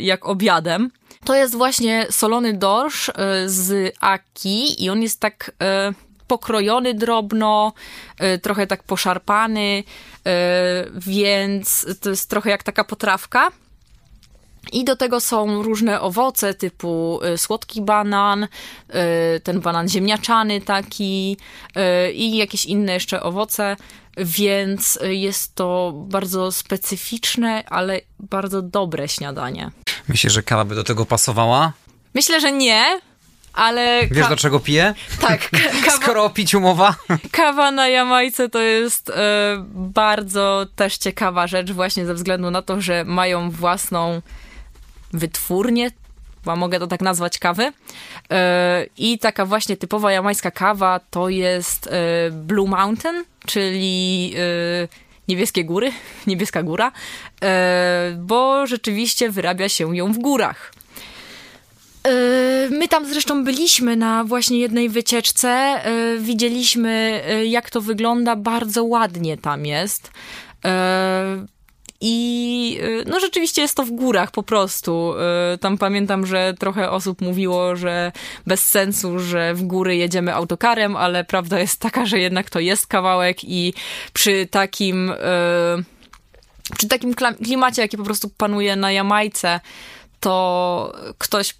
jak 0.00 0.26
obiadem. 0.26 0.90
To 1.24 1.34
jest 1.34 1.54
właśnie 1.54 2.06
solony 2.10 2.52
dorsz 2.52 3.08
e, 3.08 3.12
z 3.48 3.94
aki 4.00 4.84
i 4.84 4.90
on 4.90 5.02
jest 5.02 5.20
tak 5.20 5.52
e, 5.62 5.92
pokrojony 6.26 6.94
drobno, 6.94 7.72
e, 8.18 8.38
trochę 8.38 8.66
tak 8.66 8.82
poszarpany, 8.82 9.84
więc 10.94 11.86
to 12.00 12.10
jest 12.10 12.30
trochę 12.30 12.50
jak 12.50 12.62
taka 12.62 12.84
potrawka. 12.84 13.50
I 14.72 14.84
do 14.84 14.96
tego 14.96 15.20
są 15.20 15.62
różne 15.62 16.00
owoce 16.00 16.54
typu 16.54 17.20
słodki 17.36 17.82
banan, 17.82 18.48
ten 19.42 19.60
banan 19.60 19.88
ziemniaczany 19.88 20.60
taki 20.60 21.36
i 22.14 22.36
jakieś 22.36 22.66
inne 22.66 22.92
jeszcze 22.92 23.22
owoce, 23.22 23.76
więc 24.16 24.98
jest 25.02 25.54
to 25.54 25.92
bardzo 25.94 26.52
specyficzne, 26.52 27.64
ale 27.68 28.00
bardzo 28.18 28.62
dobre 28.62 29.08
śniadanie. 29.08 29.70
Myślisz, 30.08 30.32
że 30.32 30.42
kawa 30.42 30.64
by 30.64 30.74
do 30.74 30.84
tego 30.84 31.06
pasowała? 31.06 31.72
Myślę, 32.14 32.40
że 32.40 32.52
nie, 32.52 33.00
ale... 33.52 34.06
Wiesz, 34.10 34.28
do 34.28 34.36
czego 34.36 34.60
piję? 34.60 34.94
Tak. 35.20 35.50
Kawa... 35.84 35.96
Skoro 35.96 36.24
o 36.24 36.30
piciu 36.30 36.60
mowa. 36.60 36.94
Kawa 37.30 37.70
na 37.70 37.88
Jamajce 37.88 38.48
to 38.48 38.58
jest 38.58 39.10
e, 39.10 39.64
bardzo 39.74 40.66
też 40.76 40.98
ciekawa 40.98 41.46
rzecz 41.46 41.72
właśnie 41.72 42.06
ze 42.06 42.14
względu 42.14 42.50
na 42.50 42.62
to, 42.62 42.80
że 42.80 43.04
mają 43.04 43.50
własną 43.50 44.22
wytwórnię, 45.12 45.90
chyba 46.38 46.56
mogę 46.56 46.78
to 46.78 46.86
tak 46.86 47.00
nazwać, 47.00 47.38
kawy. 47.38 47.72
E, 48.30 48.86
I 48.98 49.18
taka 49.18 49.46
właśnie 49.46 49.76
typowa 49.76 50.12
jamańska 50.12 50.50
kawa 50.50 51.00
to 51.10 51.28
jest 51.28 51.86
e, 51.86 51.90
Blue 52.30 52.68
Mountain, 52.68 53.24
czyli 53.46 54.34
Niebieskie 55.28 55.64
Góry, 55.64 55.92
Niebieska 56.26 56.62
Góra, 56.62 56.92
e, 57.42 58.16
bo 58.18 58.66
rzeczywiście 58.66 59.30
wyrabia 59.30 59.68
się 59.68 59.96
ją 59.96 60.12
w 60.12 60.18
górach. 60.18 60.72
E, 62.04 62.10
my 62.70 62.88
tam 62.88 63.06
zresztą 63.06 63.44
byliśmy 63.44 63.96
na 63.96 64.24
właśnie 64.24 64.58
jednej 64.58 64.88
wycieczce, 64.88 65.48
e, 65.48 66.18
widzieliśmy 66.18 67.22
jak 67.46 67.70
to 67.70 67.80
wygląda, 67.80 68.36
bardzo 68.36 68.84
ładnie 68.84 69.36
tam 69.36 69.66
jest. 69.66 70.10
I 72.04 72.78
y, 72.82 73.04
no 73.06 73.20
rzeczywiście 73.20 73.62
jest 73.62 73.76
to 73.76 73.84
w 73.84 73.90
górach 73.90 74.30
po 74.30 74.42
prostu. 74.42 75.14
Y, 75.54 75.58
tam 75.58 75.78
pamiętam, 75.78 76.26
że 76.26 76.54
trochę 76.58 76.90
osób 76.90 77.20
mówiło, 77.20 77.76
że 77.76 78.12
bez 78.46 78.66
sensu, 78.66 79.18
że 79.18 79.54
w 79.54 79.62
góry 79.62 79.96
jedziemy 79.96 80.34
autokarem, 80.34 80.96
ale 80.96 81.24
prawda 81.24 81.60
jest 81.60 81.80
taka, 81.80 82.06
że 82.06 82.18
jednak 82.18 82.50
to 82.50 82.60
jest 82.60 82.86
kawałek 82.86 83.44
i 83.44 83.74
przy 84.12 84.46
takim 84.50 85.10
y, 85.10 85.14
przy 86.76 86.88
takim 86.88 87.14
klimacie, 87.44 87.82
jaki 87.82 87.96
po 87.96 88.04
prostu 88.04 88.28
panuje 88.28 88.76
na 88.76 88.92
Jamajce, 88.92 89.60
to 90.20 90.94
ktoś 91.18 91.54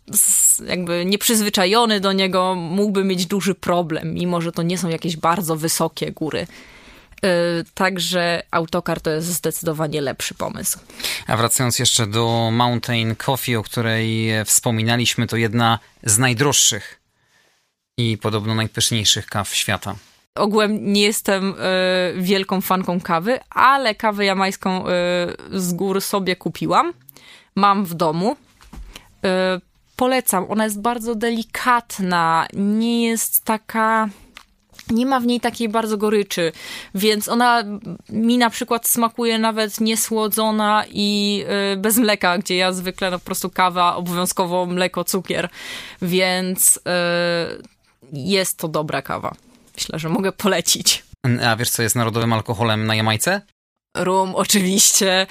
jakby 0.66 1.04
nieprzyzwyczajony 1.04 2.00
do 2.00 2.12
niego 2.12 2.54
mógłby 2.54 3.04
mieć 3.04 3.26
duży 3.26 3.54
problem, 3.54 4.14
mimo 4.14 4.40
że 4.40 4.52
to 4.52 4.62
nie 4.62 4.78
są 4.78 4.88
jakieś 4.88 5.16
bardzo 5.16 5.56
wysokie 5.56 6.12
góry. 6.12 6.46
Także 7.74 8.42
autokar 8.50 9.00
to 9.00 9.10
jest 9.10 9.26
zdecydowanie 9.26 10.00
lepszy 10.00 10.34
pomysł. 10.34 10.78
A 11.26 11.36
wracając 11.36 11.78
jeszcze 11.78 12.06
do 12.06 12.50
Mountain 12.52 13.16
Coffee, 13.16 13.56
o 13.56 13.62
której 13.62 14.30
wspominaliśmy, 14.44 15.26
to 15.26 15.36
jedna 15.36 15.78
z 16.02 16.18
najdroższych 16.18 17.00
i 17.98 18.18
podobno 18.18 18.54
najpyszniejszych 18.54 19.26
kaw 19.26 19.54
świata. 19.54 19.94
Ogółem 20.34 20.92
nie 20.92 21.02
jestem 21.02 21.50
y, 21.50 21.54
wielką 22.22 22.60
fanką 22.60 23.00
kawy, 23.00 23.38
ale 23.50 23.94
kawę 23.94 24.24
jamańską 24.24 24.88
y, 24.88 24.90
z 25.50 25.72
gór 25.72 26.00
sobie 26.00 26.36
kupiłam. 26.36 26.92
Mam 27.54 27.84
w 27.84 27.94
domu. 27.94 28.36
Y, 28.36 29.28
polecam. 29.96 30.46
Ona 30.48 30.64
jest 30.64 30.80
bardzo 30.80 31.14
delikatna, 31.14 32.46
nie 32.52 33.08
jest 33.08 33.44
taka 33.44 34.08
nie 34.90 35.06
ma 35.06 35.20
w 35.20 35.26
niej 35.26 35.40
takiej 35.40 35.68
bardzo 35.68 35.96
goryczy, 35.96 36.52
więc 36.94 37.28
ona 37.28 37.64
mi 38.08 38.38
na 38.38 38.50
przykład 38.50 38.88
smakuje 38.88 39.38
nawet 39.38 39.80
niesłodzona 39.80 40.84
i 40.90 41.44
y, 41.72 41.76
bez 41.76 41.98
mleka, 41.98 42.38
gdzie 42.38 42.56
ja 42.56 42.72
zwykle 42.72 43.10
no, 43.10 43.18
po 43.18 43.24
prostu 43.24 43.50
kawa, 43.50 43.96
obowiązkowo 43.96 44.66
mleko, 44.66 45.04
cukier, 45.04 45.48
więc 46.02 46.76
y, 46.76 46.80
jest 48.12 48.58
to 48.58 48.68
dobra 48.68 49.02
kawa. 49.02 49.34
Myślę, 49.76 49.98
że 49.98 50.08
mogę 50.08 50.32
polecić. 50.32 51.04
A 51.46 51.56
wiesz, 51.56 51.70
co 51.70 51.82
jest 51.82 51.96
narodowym 51.96 52.32
alkoholem 52.32 52.86
na 52.86 52.94
Jamajce? 52.94 53.40
Rum, 53.96 54.34
oczywiście. 54.34 55.26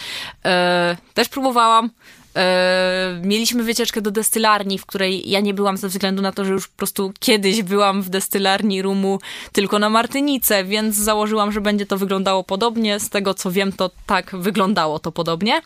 E, 0.46 0.98
też 1.14 1.30
próbowałam. 1.30 1.90
E, 2.36 3.22
mieliśmy 3.24 3.64
wycieczkę 3.64 4.02
do 4.02 4.12
destylarni, 4.12 4.78
w 4.78 4.86
której 4.86 5.30
ja 5.30 5.40
nie 5.40 5.54
byłam 5.54 5.78
ze 5.78 5.88
względu 5.88 6.22
na 6.22 6.32
to, 6.32 6.46
że 6.46 6.54
już 6.54 6.68
po 6.68 6.78
prostu 6.78 7.14
kiedyś 7.20 7.64
byłam 7.64 8.02
w 8.02 8.10
destylarni 8.10 8.82
rumu 8.82 9.20
tylko 9.52 9.80
na 9.80 9.90
Martynice, 9.90 10.64
więc 10.64 10.96
założyłam, 10.96 11.52
że 11.52 11.62
będzie 11.62 11.86
to 11.86 11.98
wyglądało 11.98 12.44
podobnie. 12.44 13.00
Z 13.00 13.10
tego 13.10 13.34
co 13.34 13.52
wiem, 13.52 13.72
to 13.72 13.92
tak 14.06 14.36
wyglądało 14.36 15.00
to 15.00 15.12
podobnie. 15.12 15.62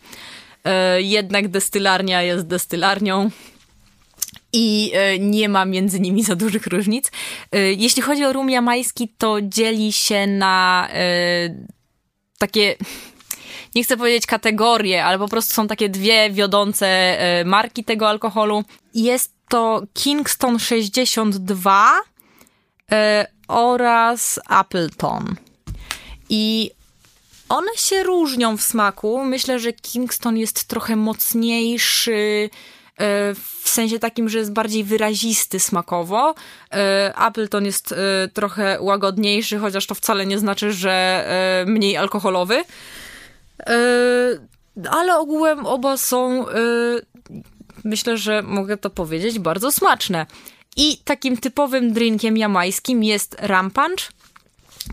E, 0.64 1.02
jednak 1.02 1.48
destylarnia 1.48 2.22
jest 2.22 2.46
destylarnią 2.46 3.30
i 4.52 4.90
e, 4.94 5.18
nie 5.18 5.48
ma 5.48 5.64
między 5.64 6.00
nimi 6.00 6.22
za 6.22 6.36
dużych 6.36 6.66
różnic. 6.66 7.12
Jeśli 7.76 8.02
chodzi 8.02 8.24
o 8.24 8.32
rum 8.32 8.50
jamański, 8.50 9.08
to 9.18 9.36
dzieli 9.42 9.92
się 9.92 10.26
na 10.26 10.88
takie 12.38 12.76
nie 13.76 13.84
chcę 13.84 13.96
powiedzieć 13.96 14.26
kategorie, 14.26 15.04
ale 15.04 15.18
po 15.18 15.28
prostu 15.28 15.54
są 15.54 15.66
takie 15.68 15.88
dwie 15.88 16.30
wiodące 16.30 17.18
marki 17.44 17.84
tego 17.84 18.08
alkoholu. 18.08 18.64
Jest 18.94 19.32
to 19.48 19.82
Kingston 19.94 20.58
62 20.58 22.00
oraz 23.48 24.40
Appleton. 24.46 25.36
I 26.28 26.70
one 27.48 27.70
się 27.76 28.02
różnią 28.02 28.56
w 28.56 28.62
smaku. 28.62 29.24
Myślę, 29.24 29.58
że 29.58 29.72
Kingston 29.72 30.36
jest 30.36 30.64
trochę 30.64 30.96
mocniejszy, 30.96 32.50
E, 32.96 33.34
w 33.62 33.68
sensie 33.68 33.98
takim, 33.98 34.28
że 34.28 34.38
jest 34.38 34.52
bardziej 34.52 34.84
wyrazisty 34.84 35.60
smakowo. 35.60 36.34
Appleton 37.14 37.64
jest 37.64 37.94
trochę 38.32 38.78
łagodniejszy, 38.80 39.58
chociaż 39.58 39.86
to 39.86 39.94
wcale 39.94 40.26
nie 40.26 40.38
znaczy, 40.38 40.72
że 40.72 41.24
mniej 41.66 41.96
alkoholowy. 41.96 42.64
Ale 44.90 45.18
ogółem 45.18 45.66
oba 45.66 45.96
są, 45.96 46.46
myślę, 47.84 48.16
że 48.16 48.42
mogę 48.42 48.76
to 48.76 48.90
powiedzieć, 48.90 49.38
bardzo 49.38 49.72
smaczne. 49.72 50.26
I 50.76 50.98
takim 50.98 51.36
typowym 51.36 51.92
drinkiem 51.92 52.36
jamańskim 52.36 53.04
jest 53.04 53.36
rum 53.42 53.70
punch. 53.70 54.12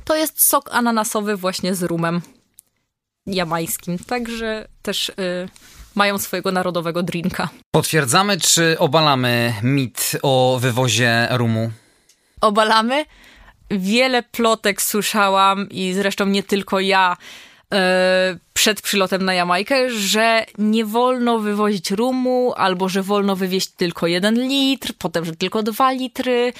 To 0.03 0.15
jest 0.15 0.43
sok 0.43 0.69
ananasowy 0.73 1.35
właśnie 1.35 1.75
z 1.75 1.83
rumem 1.83 2.21
jamańskim. 3.25 3.97
Także 3.99 4.67
też 4.81 5.11
mają 5.95 6.17
swojego 6.17 6.51
narodowego 6.51 7.03
drinka. 7.03 7.49
Potwierdzamy 7.71 8.37
czy 8.39 8.79
obalamy 8.79 9.53
mit 9.63 10.17
o 10.21 10.57
wywozie 10.61 11.27
rumu? 11.31 11.71
Obalamy. 12.41 13.05
Wiele 13.71 14.23
plotek 14.23 14.81
słyszałam 14.81 15.69
i 15.69 15.93
zresztą 15.93 16.25
nie 16.25 16.43
tylko 16.43 16.79
ja 16.79 17.17
e, 17.17 17.17
przed 18.53 18.81
przylotem 18.81 19.25
na 19.25 19.33
Jamajkę, 19.33 19.89
że 19.89 20.45
nie 20.57 20.85
wolno 20.85 21.39
wywozić 21.39 21.91
rumu, 21.91 22.53
albo 22.57 22.89
że 22.89 23.03
wolno 23.03 23.35
wywieźć 23.35 23.67
tylko 23.67 24.07
jeden 24.07 24.47
litr, 24.47 24.93
potem, 24.99 25.25
że 25.25 25.35
tylko 25.35 25.63
dwa 25.63 25.91
litry. 25.91 26.53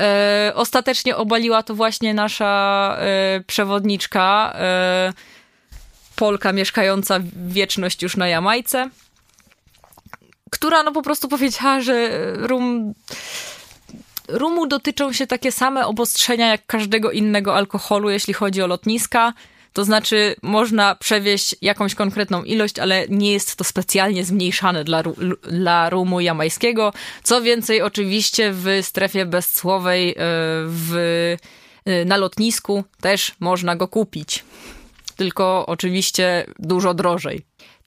E, 0.00 0.52
ostatecznie 0.54 1.16
obaliła 1.16 1.62
to 1.62 1.74
właśnie 1.74 2.14
nasza 2.14 2.96
e, 2.98 3.40
przewodniczka 3.46 4.54
Polka 6.16 6.52
mieszkająca 6.52 7.20
wieczność 7.46 8.02
już 8.02 8.16
na 8.16 8.28
Jamajce, 8.28 8.90
która 10.50 10.82
no 10.82 10.92
po 10.92 11.02
prostu 11.02 11.28
powiedziała, 11.28 11.80
że 11.80 12.10
rum 12.34 12.94
rumu 14.28 14.66
dotyczą 14.66 15.12
się 15.12 15.26
takie 15.26 15.52
same 15.52 15.86
obostrzenia 15.86 16.46
jak 16.46 16.66
każdego 16.66 17.10
innego 17.10 17.56
alkoholu, 17.56 18.10
jeśli 18.10 18.34
chodzi 18.34 18.62
o 18.62 18.66
lotniska. 18.66 19.32
To 19.72 19.84
znaczy, 19.84 20.36
można 20.42 20.94
przewieźć 20.94 21.54
jakąś 21.62 21.94
konkretną 21.94 22.42
ilość, 22.42 22.78
ale 22.78 23.08
nie 23.08 23.32
jest 23.32 23.56
to 23.56 23.64
specjalnie 23.64 24.24
zmniejszane 24.24 24.84
dla, 24.84 25.02
dla 25.42 25.90
rumu 25.90 26.20
jamańskiego. 26.20 26.92
Co 27.22 27.42
więcej, 27.42 27.82
oczywiście 27.82 28.52
w 28.52 28.66
strefie 28.82 29.26
bezcłowej 29.26 30.10
e, 30.10 30.14
w, 30.66 30.96
e, 31.84 32.04
na 32.04 32.16
lotnisku 32.16 32.84
też 33.00 33.34
można 33.40 33.76
go 33.76 33.88
kupić 33.88 34.44
tylko 35.20 35.66
oczywiście 35.66 36.46
dużo 36.58 36.94
drożej. 36.94 37.42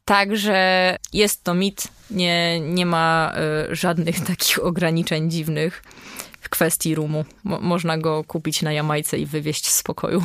Także 0.05 0.97
jest 1.13 1.43
to 1.43 1.53
mit, 1.53 1.83
nie, 2.11 2.59
nie 2.59 2.85
ma 2.85 3.33
y, 3.71 3.75
żadnych 3.75 4.19
takich 4.31 4.63
ograniczeń 4.63 5.31
dziwnych 5.31 5.83
w 6.41 6.49
kwestii 6.49 6.95
rumu. 6.95 7.25
Mo 7.43 7.59
można 7.59 7.97
go 7.97 8.23
kupić 8.23 8.61
na 8.61 8.73
Jamajce 8.73 9.17
i 9.17 9.25
wywieźć 9.25 9.67
z 9.67 9.75
spokoju. 9.75 10.23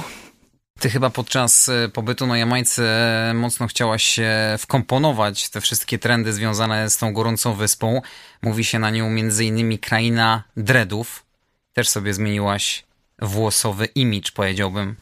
Ty 0.79 0.91
chyba 0.91 1.11
podczas 1.11 1.69
e, 1.69 1.89
pobytu 1.89 2.27
na 2.27 2.39
Jamajce 2.39 3.33
mocno 3.35 3.67
chciałaś 3.67 4.05
się 4.05 4.33
wkomponować 4.59 5.49
te 5.49 5.61
wszystkie 5.61 5.99
trendy 5.99 6.33
związane 6.33 6.91
z 6.91 6.97
tą 6.97 7.13
gorącą 7.13 7.55
wyspą. 7.55 8.03
Mówi 8.43 8.65
się 8.65 8.79
na 8.79 8.91
nią 8.91 9.11
między 9.11 9.45
innymi 9.45 9.79
kraina 9.79 10.43
dreadów. 10.57 11.25
Też 11.73 11.89
sobie 11.89 12.15
zmieniłaś 12.15 12.85
włosowy 13.23 13.87
imidż, 13.87 14.31
powiedziałbym. 14.31 14.97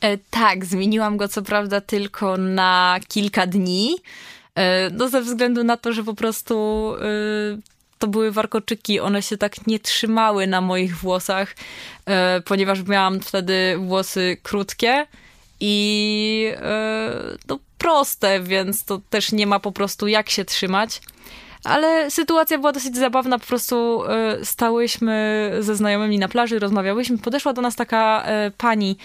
E, 0.00 0.18
tak, 0.30 0.64
zmieniłam 0.64 1.16
go 1.16 1.28
co 1.28 1.42
prawda 1.42 1.80
tylko 1.80 2.36
na 2.36 3.00
kilka 3.08 3.46
dni. 3.46 3.96
E, 4.54 4.90
no 4.90 5.08
ze 5.08 5.22
względu 5.22 5.64
na 5.64 5.76
to, 5.76 5.92
że 5.92 6.04
po 6.04 6.14
prostu 6.14 6.94
e, 6.96 7.77
to 7.98 8.06
były 8.06 8.32
warkoczyki, 8.32 9.00
one 9.00 9.22
się 9.22 9.36
tak 9.36 9.66
nie 9.66 9.78
trzymały 9.78 10.46
na 10.46 10.60
moich 10.60 10.96
włosach, 10.96 11.56
ponieważ 12.44 12.82
miałam 12.82 13.20
wtedy 13.20 13.76
włosy 13.78 14.36
krótkie 14.42 15.06
i 15.60 16.52
no, 17.48 17.58
proste, 17.78 18.40
więc 18.40 18.84
to 18.84 19.00
też 19.10 19.32
nie 19.32 19.46
ma 19.46 19.60
po 19.60 19.72
prostu 19.72 20.08
jak 20.08 20.30
się 20.30 20.44
trzymać. 20.44 21.00
Ale 21.64 22.10
sytuacja 22.10 22.58
była 22.58 22.72
dosyć 22.72 22.96
zabawna, 22.96 23.38
po 23.38 23.46
prostu 23.46 24.02
stałyśmy 24.42 25.50
ze 25.60 25.76
znajomymi 25.76 26.18
na 26.18 26.28
plaży, 26.28 26.58
rozmawiałyśmy, 26.58 27.18
podeszła 27.18 27.52
do 27.52 27.62
nas 27.62 27.76
taka 27.76 28.26
pani 28.58 28.96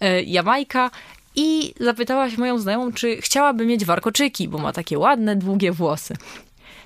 E, 0.00 0.22
Jamajka 0.22 0.90
i 1.36 1.74
zapytała 1.80 2.30
się 2.30 2.36
moją 2.36 2.58
znajomą, 2.58 2.92
czy 2.92 3.16
chciałaby 3.16 3.66
mieć 3.66 3.84
warkoczyki, 3.84 4.48
bo 4.48 4.58
ma 4.58 4.72
takie 4.72 4.98
ładne, 4.98 5.36
długie 5.36 5.72
włosy. 5.72 6.14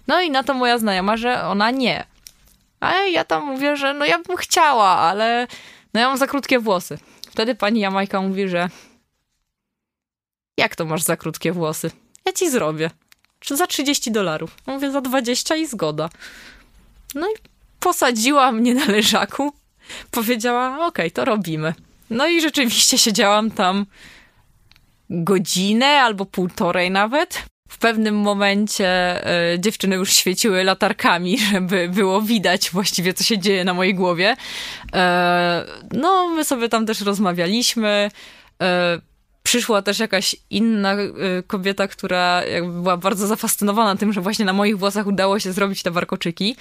No 0.06 0.20
i 0.20 0.30
na 0.30 0.42
to 0.42 0.54
moja 0.54 0.78
znajoma, 0.78 1.16
że 1.16 1.44
ona 1.44 1.70
nie. 1.70 2.06
A 2.80 2.94
ja 2.94 3.24
tam 3.24 3.46
mówię, 3.46 3.76
że 3.76 3.94
no 3.94 4.04
ja 4.04 4.18
bym 4.18 4.36
chciała, 4.36 4.88
ale 4.88 5.46
no 5.94 6.00
ja 6.00 6.08
mam 6.08 6.18
za 6.18 6.26
krótkie 6.26 6.58
włosy. 6.58 6.98
Wtedy 7.30 7.54
pani 7.54 7.80
Jamajka 7.80 8.20
mówi, 8.20 8.48
że 8.48 8.68
jak 10.56 10.76
to 10.76 10.84
masz 10.84 11.02
za 11.02 11.16
krótkie 11.16 11.52
włosy? 11.52 11.90
Ja 12.24 12.32
ci 12.32 12.50
zrobię. 12.50 12.90
Czy 13.40 13.56
za 13.56 13.66
30 13.66 14.10
dolarów? 14.10 14.56
Mówię, 14.66 14.90
za 14.90 15.00
20 15.00 15.56
i 15.56 15.66
zgoda. 15.66 16.08
No 17.14 17.26
i 17.28 17.34
posadziła 17.80 18.52
mnie 18.52 18.74
na 18.74 18.84
leżaku. 18.86 19.52
Powiedziała, 20.10 20.74
okej, 20.74 20.86
okay, 20.86 21.10
to 21.10 21.24
robimy. 21.24 21.74
No 22.10 22.26
i 22.26 22.40
rzeczywiście 22.40 22.98
siedziałam 22.98 23.50
tam 23.50 23.86
godzinę 25.10 25.86
albo 25.86 26.26
półtorej 26.26 26.90
nawet. 26.90 27.42
W 27.74 27.78
pewnym 27.78 28.14
momencie 28.14 29.20
y, 29.54 29.60
dziewczyny 29.60 29.96
już 29.96 30.12
świeciły 30.12 30.64
latarkami, 30.64 31.38
żeby 31.52 31.88
było 31.88 32.22
widać 32.22 32.70
właściwie, 32.70 33.14
co 33.14 33.24
się 33.24 33.38
dzieje 33.38 33.64
na 33.64 33.74
mojej 33.74 33.94
głowie. 33.94 34.36
E, 34.92 35.64
no, 35.92 36.28
my 36.28 36.44
sobie 36.44 36.68
tam 36.68 36.86
też 36.86 37.00
rozmawialiśmy. 37.00 38.10
E, 38.62 39.00
przyszła 39.42 39.82
też 39.82 39.98
jakaś 39.98 40.36
inna 40.50 40.96
kobieta, 41.46 41.88
która 41.88 42.42
była 42.62 42.96
bardzo 42.96 43.26
zafascynowana 43.26 43.96
tym, 43.96 44.12
że 44.12 44.20
właśnie 44.20 44.44
na 44.44 44.52
moich 44.52 44.78
włosach 44.78 45.06
udało 45.06 45.38
się 45.38 45.52
zrobić 45.52 45.82
te 45.82 45.90
warkoczyki. 45.90 46.56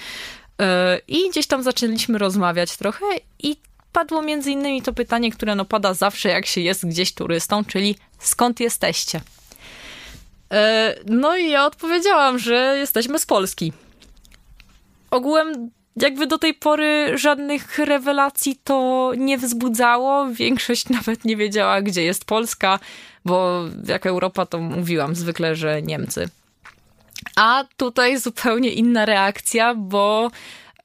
I 1.07 1.29
gdzieś 1.29 1.47
tam 1.47 1.63
zaczęliśmy 1.63 2.17
rozmawiać 2.17 2.77
trochę 2.77 3.05
i 3.43 3.57
padło 3.91 4.21
między 4.21 4.51
innymi 4.51 4.81
to 4.81 4.93
pytanie, 4.93 5.31
które 5.31 5.55
no 5.55 5.65
pada 5.65 5.93
zawsze, 5.93 6.29
jak 6.29 6.45
się 6.45 6.61
jest 6.61 6.87
gdzieś 6.87 7.13
turystą, 7.13 7.65
czyli 7.65 7.95
skąd 8.19 8.59
jesteście? 8.59 9.21
E, 10.53 10.95
no 11.05 11.37
i 11.37 11.49
ja 11.49 11.65
odpowiedziałam, 11.65 12.39
że 12.39 12.75
jesteśmy 12.77 13.19
z 13.19 13.25
Polski. 13.25 13.73
Ogółem 15.11 15.71
jakby 15.95 16.27
do 16.27 16.37
tej 16.37 16.53
pory 16.53 17.17
żadnych 17.17 17.79
rewelacji 17.79 18.59
to 18.63 19.11
nie 19.17 19.37
wzbudzało. 19.37 20.27
Większość 20.31 20.89
nawet 20.99 21.25
nie 21.25 21.37
wiedziała, 21.37 21.81
gdzie 21.81 22.03
jest 22.03 22.25
Polska, 22.25 22.79
bo 23.25 23.63
jak 23.87 24.05
Europa 24.05 24.45
to 24.45 24.59
mówiłam 24.59 25.15
zwykle, 25.15 25.55
że 25.55 25.81
Niemcy. 25.81 26.29
A 27.35 27.63
tutaj 27.77 28.17
zupełnie 28.17 28.69
inna 28.69 29.05
reakcja, 29.05 29.75
bo 29.75 30.31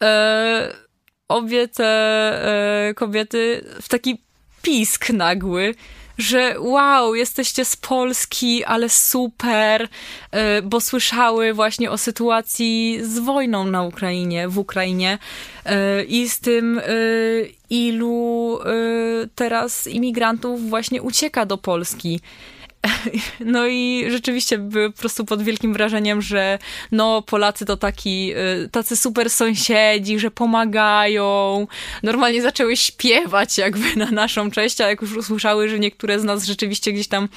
e, 0.02 0.72
obie 1.28 1.68
te 1.68 1.84
e, 2.88 2.94
kobiety 2.94 3.64
w 3.82 3.88
taki 3.88 4.22
pisk 4.62 5.10
nagły 5.10 5.74
że 6.18 6.54
wow, 6.58 7.14
jesteście 7.14 7.64
z 7.64 7.76
Polski, 7.76 8.64
ale 8.64 8.88
super, 8.88 9.88
e, 10.30 10.62
bo 10.62 10.80
słyszały 10.80 11.54
właśnie 11.54 11.90
o 11.90 11.98
sytuacji 11.98 12.98
z 13.02 13.18
wojną 13.18 13.64
na 13.64 13.82
Ukrainie, 13.82 14.48
w 14.48 14.58
Ukrainie 14.58 15.18
e, 15.64 16.04
i 16.04 16.28
z 16.28 16.40
tym, 16.40 16.78
e, 16.78 16.82
ilu 17.70 18.58
teraz 19.34 19.86
imigrantów 19.86 20.68
właśnie 20.68 21.02
ucieka 21.02 21.46
do 21.46 21.58
Polski. 21.58 22.20
No 23.40 23.66
i 23.66 24.04
rzeczywiście 24.10 24.58
były 24.58 24.92
po 24.92 24.98
prostu 24.98 25.24
pod 25.24 25.42
wielkim 25.42 25.72
wrażeniem, 25.72 26.22
że 26.22 26.58
no 26.92 27.22
Polacy 27.22 27.64
to 27.64 27.76
taki, 27.76 28.32
y, 28.64 28.68
tacy 28.68 28.96
super 28.96 29.30
sąsiedzi, 29.30 30.18
że 30.18 30.30
pomagają. 30.30 31.66
Normalnie 32.02 32.42
zaczęły 32.42 32.76
śpiewać 32.76 33.58
jakby 33.58 33.96
na 33.96 34.10
naszą 34.10 34.50
cześć, 34.50 34.80
a 34.80 34.88
jak 34.88 35.02
już 35.02 35.16
usłyszały, 35.16 35.68
że 35.68 35.78
niektóre 35.78 36.20
z 36.20 36.24
nas 36.24 36.44
rzeczywiście 36.44 36.92
gdzieś 36.92 37.08
tam 37.08 37.28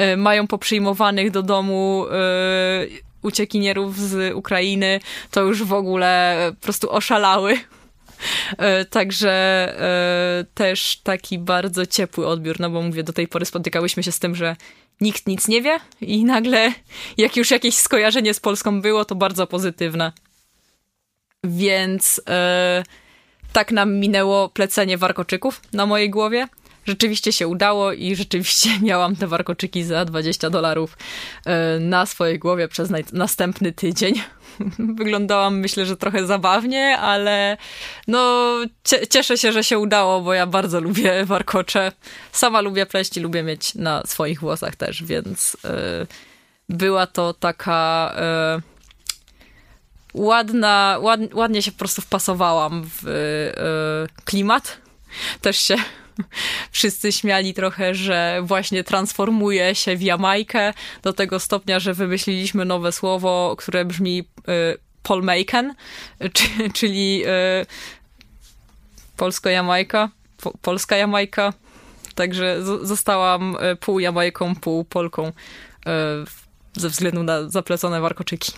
y, 0.00 0.16
mają 0.16 0.46
poprzyjmowanych 0.46 1.30
do 1.30 1.42
domu 1.42 2.06
y, 2.06 3.06
uciekinierów 3.22 3.98
z 3.98 4.34
Ukrainy, 4.34 5.00
to 5.30 5.42
już 5.42 5.62
w 5.62 5.72
ogóle 5.72 6.36
po 6.60 6.64
prostu 6.64 6.90
oszalały. 6.90 7.58
Także 8.90 9.74
też 10.54 11.00
taki 11.02 11.38
bardzo 11.38 11.86
ciepły 11.86 12.26
odbiór, 12.26 12.60
no 12.60 12.70
bo 12.70 12.82
mówię, 12.82 13.02
do 13.02 13.12
tej 13.12 13.28
pory 13.28 13.44
spotykałyśmy 13.44 14.02
się 14.02 14.12
z 14.12 14.18
tym, 14.18 14.34
że 14.34 14.56
nikt 15.00 15.26
nic 15.26 15.48
nie 15.48 15.62
wie 15.62 15.80
i 16.00 16.24
nagle 16.24 16.72
jak 17.16 17.36
już 17.36 17.50
jakieś 17.50 17.74
skojarzenie 17.74 18.34
z 18.34 18.40
Polską 18.40 18.80
było, 18.80 19.04
to 19.04 19.14
bardzo 19.14 19.46
pozytywne. 19.46 20.12
Więc 21.44 22.20
e, 22.28 22.82
tak 23.52 23.72
nam 23.72 23.94
minęło 23.94 24.48
plecenie 24.48 24.98
warkoczyków 24.98 25.60
na 25.72 25.86
mojej 25.86 26.10
głowie. 26.10 26.48
Rzeczywiście 26.86 27.32
się 27.32 27.48
udało 27.48 27.92
i 27.92 28.16
rzeczywiście 28.16 28.70
miałam 28.82 29.16
te 29.16 29.26
warkoczyki 29.26 29.84
za 29.84 30.04
20 30.04 30.50
dolarów 30.50 30.96
e, 31.44 31.78
na 31.80 32.06
swojej 32.06 32.38
głowie 32.38 32.68
przez 32.68 32.90
następny 33.12 33.72
tydzień. 33.72 34.14
wyglądałam 34.98 35.58
myślę, 35.58 35.86
że 35.86 35.96
trochę 35.96 36.26
zabawnie, 36.26 36.98
ale 36.98 37.56
no 38.08 38.52
cieszę 39.10 39.38
się, 39.38 39.52
że 39.52 39.64
się 39.64 39.78
udało, 39.78 40.20
bo 40.20 40.34
ja 40.34 40.46
bardzo 40.46 40.80
lubię 40.80 41.24
warkocze. 41.24 41.92
Sama 42.32 42.60
lubię 42.60 42.86
pleść 42.86 43.16
i 43.16 43.20
lubię 43.20 43.42
mieć 43.42 43.74
na 43.74 44.02
swoich 44.06 44.40
włosach 44.40 44.76
też, 44.76 45.04
więc 45.04 45.56
yy, 45.64 46.06
była 46.68 47.06
to 47.06 47.34
taka 47.34 48.14
yy, 48.54 48.62
ładna, 50.14 50.98
ład, 51.00 51.20
ładnie 51.34 51.62
się 51.62 51.72
po 51.72 51.78
prostu 51.78 52.02
wpasowałam 52.02 52.82
w 52.84 53.04
yy, 53.04 54.24
klimat. 54.24 54.76
Też 55.40 55.56
się 55.56 55.76
wszyscy 56.70 57.12
śmiali 57.12 57.54
trochę, 57.54 57.94
że 57.94 58.40
właśnie 58.42 58.84
transformuje 58.84 59.74
się 59.74 59.96
w 59.96 60.02
Jamajkę 60.02 60.74
do 61.02 61.12
tego 61.12 61.40
stopnia, 61.40 61.80
że 61.80 61.94
wymyśliliśmy 61.94 62.64
nowe 62.64 62.92
słowo, 62.92 63.54
które 63.58 63.84
brzmi 63.84 64.20
y, 64.20 64.78
Polmaken, 65.02 65.74
czyli 66.74 67.22
y, 67.26 67.66
polsko-Jamajka, 69.16 70.10
po, 70.42 70.52
polska 70.62 70.96
Jamajka. 70.96 71.52
Także 72.14 72.62
zostałam 72.82 73.56
y, 73.72 73.76
pół 73.76 74.00
Jamajką, 74.00 74.54
pół 74.54 74.84
Polką 74.84 75.32
ze 76.76 76.88
względu 76.88 77.22
na 77.22 77.48
zaplecone 77.48 78.00
warkoczyki. 78.00 78.52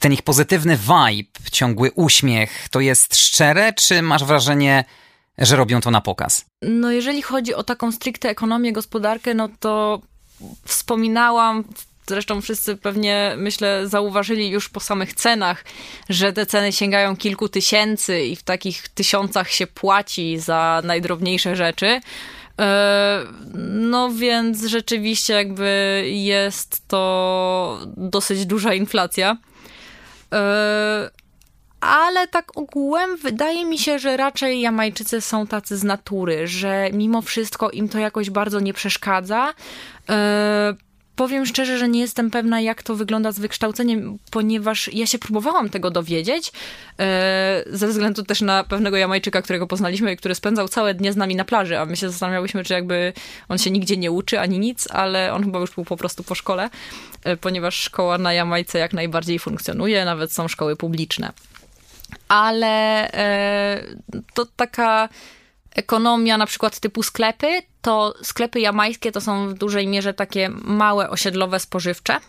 Ten 0.00 0.12
ich 0.12 0.22
pozytywny 0.22 0.76
vibe, 0.76 1.30
ciągły 1.52 1.90
uśmiech, 1.94 2.68
to 2.68 2.80
jest 2.80 3.16
szczere, 3.16 3.72
czy 3.72 4.02
masz 4.02 4.24
wrażenie, 4.24 4.84
że 5.40 5.56
robią 5.56 5.80
to 5.80 5.90
na 5.90 6.00
pokaz? 6.00 6.44
No 6.62 6.90
jeżeli 6.90 7.22
chodzi 7.22 7.54
o 7.54 7.62
taką 7.62 7.92
stricte 7.92 8.28
ekonomię, 8.28 8.72
gospodarkę, 8.72 9.34
no 9.34 9.48
to 9.60 10.00
wspominałam 10.64 11.64
Zresztą 12.10 12.40
wszyscy 12.40 12.76
pewnie, 12.76 13.34
myślę, 13.36 13.88
zauważyli 13.88 14.48
już 14.48 14.68
po 14.68 14.80
samych 14.80 15.14
cenach, 15.14 15.64
że 16.08 16.32
te 16.32 16.46
ceny 16.46 16.72
sięgają 16.72 17.16
kilku 17.16 17.48
tysięcy 17.48 18.20
i 18.20 18.36
w 18.36 18.42
takich 18.42 18.88
tysiącach 18.88 19.50
się 19.50 19.66
płaci 19.66 20.38
za 20.38 20.82
najdrobniejsze 20.84 21.56
rzeczy. 21.56 22.00
E, 22.60 23.20
no 23.64 24.10
więc 24.12 24.64
rzeczywiście 24.64 25.32
jakby 25.34 26.04
jest 26.06 26.88
to 26.88 27.80
dosyć 27.96 28.46
duża 28.46 28.74
inflacja. 28.74 29.36
Ale 31.80 32.28
tak 32.28 32.56
ogółem 32.56 33.16
wydaje 33.16 33.64
mi 33.64 33.78
się, 33.78 33.98
że 33.98 34.16
raczej 34.16 34.60
Jamajczycy 34.60 35.20
są 35.20 35.46
tacy 35.46 35.76
z 35.76 35.84
natury, 35.84 36.48
że 36.48 36.90
mimo 36.92 37.22
wszystko 37.22 37.70
im 37.70 37.88
to 37.88 37.98
jakoś 37.98 38.30
bardzo 38.30 38.60
nie 38.60 38.72
przeszkadza. 38.72 39.54
E, 40.08 40.74
powiem 41.16 41.46
szczerze, 41.46 41.78
że 41.78 41.88
nie 41.88 42.00
jestem 42.00 42.30
pewna, 42.30 42.60
jak 42.60 42.82
to 42.82 42.94
wygląda 42.94 43.32
z 43.32 43.38
wykształceniem, 43.38 44.18
ponieważ 44.30 44.90
ja 44.92 45.06
się 45.06 45.18
próbowałam 45.18 45.68
tego 45.68 45.90
dowiedzieć, 45.90 46.52
e, 46.98 47.64
ze 47.66 47.88
względu 47.88 48.22
też 48.22 48.40
na 48.40 48.64
pewnego 48.64 48.96
Jamajczyka, 48.96 49.42
którego 49.42 49.66
poznaliśmy 49.66 50.12
i 50.12 50.16
który 50.16 50.34
spędzał 50.34 50.68
całe 50.68 50.94
dnie 50.94 51.12
z 51.12 51.16
nami 51.16 51.36
na 51.36 51.44
plaży, 51.44 51.78
a 51.78 51.86
my 51.86 51.96
się 51.96 52.10
zastanawiałyśmy, 52.10 52.64
czy 52.64 52.72
jakby 52.72 53.12
on 53.48 53.58
się 53.58 53.70
nigdzie 53.70 53.96
nie 53.96 54.10
uczy 54.10 54.40
ani 54.40 54.58
nic, 54.58 54.88
ale 54.90 55.32
on 55.32 55.44
chyba 55.44 55.58
już 55.58 55.70
był 55.70 55.84
po 55.84 55.96
prostu 55.96 56.24
po 56.24 56.34
szkole, 56.34 56.70
e, 57.24 57.36
ponieważ 57.36 57.74
szkoła 57.74 58.18
na 58.18 58.32
Jamajce 58.32 58.78
jak 58.78 58.92
najbardziej 58.92 59.38
funkcjonuje, 59.38 60.04
nawet 60.04 60.32
są 60.32 60.48
szkoły 60.48 60.76
publiczne 60.76 61.32
ale 62.28 63.12
e, 63.12 63.84
to 64.34 64.46
taka 64.56 65.08
ekonomia 65.74 66.38
na 66.38 66.46
przykład 66.46 66.80
typu 66.80 67.02
sklepy, 67.02 67.62
to 67.82 68.14
sklepy 68.22 68.60
jamańskie 68.60 69.12
to 69.12 69.20
są 69.20 69.48
w 69.48 69.54
dużej 69.54 69.86
mierze 69.86 70.14
takie 70.14 70.48
małe 70.48 71.10
osiedlowe 71.10 71.60
spożywcze. 71.60 72.20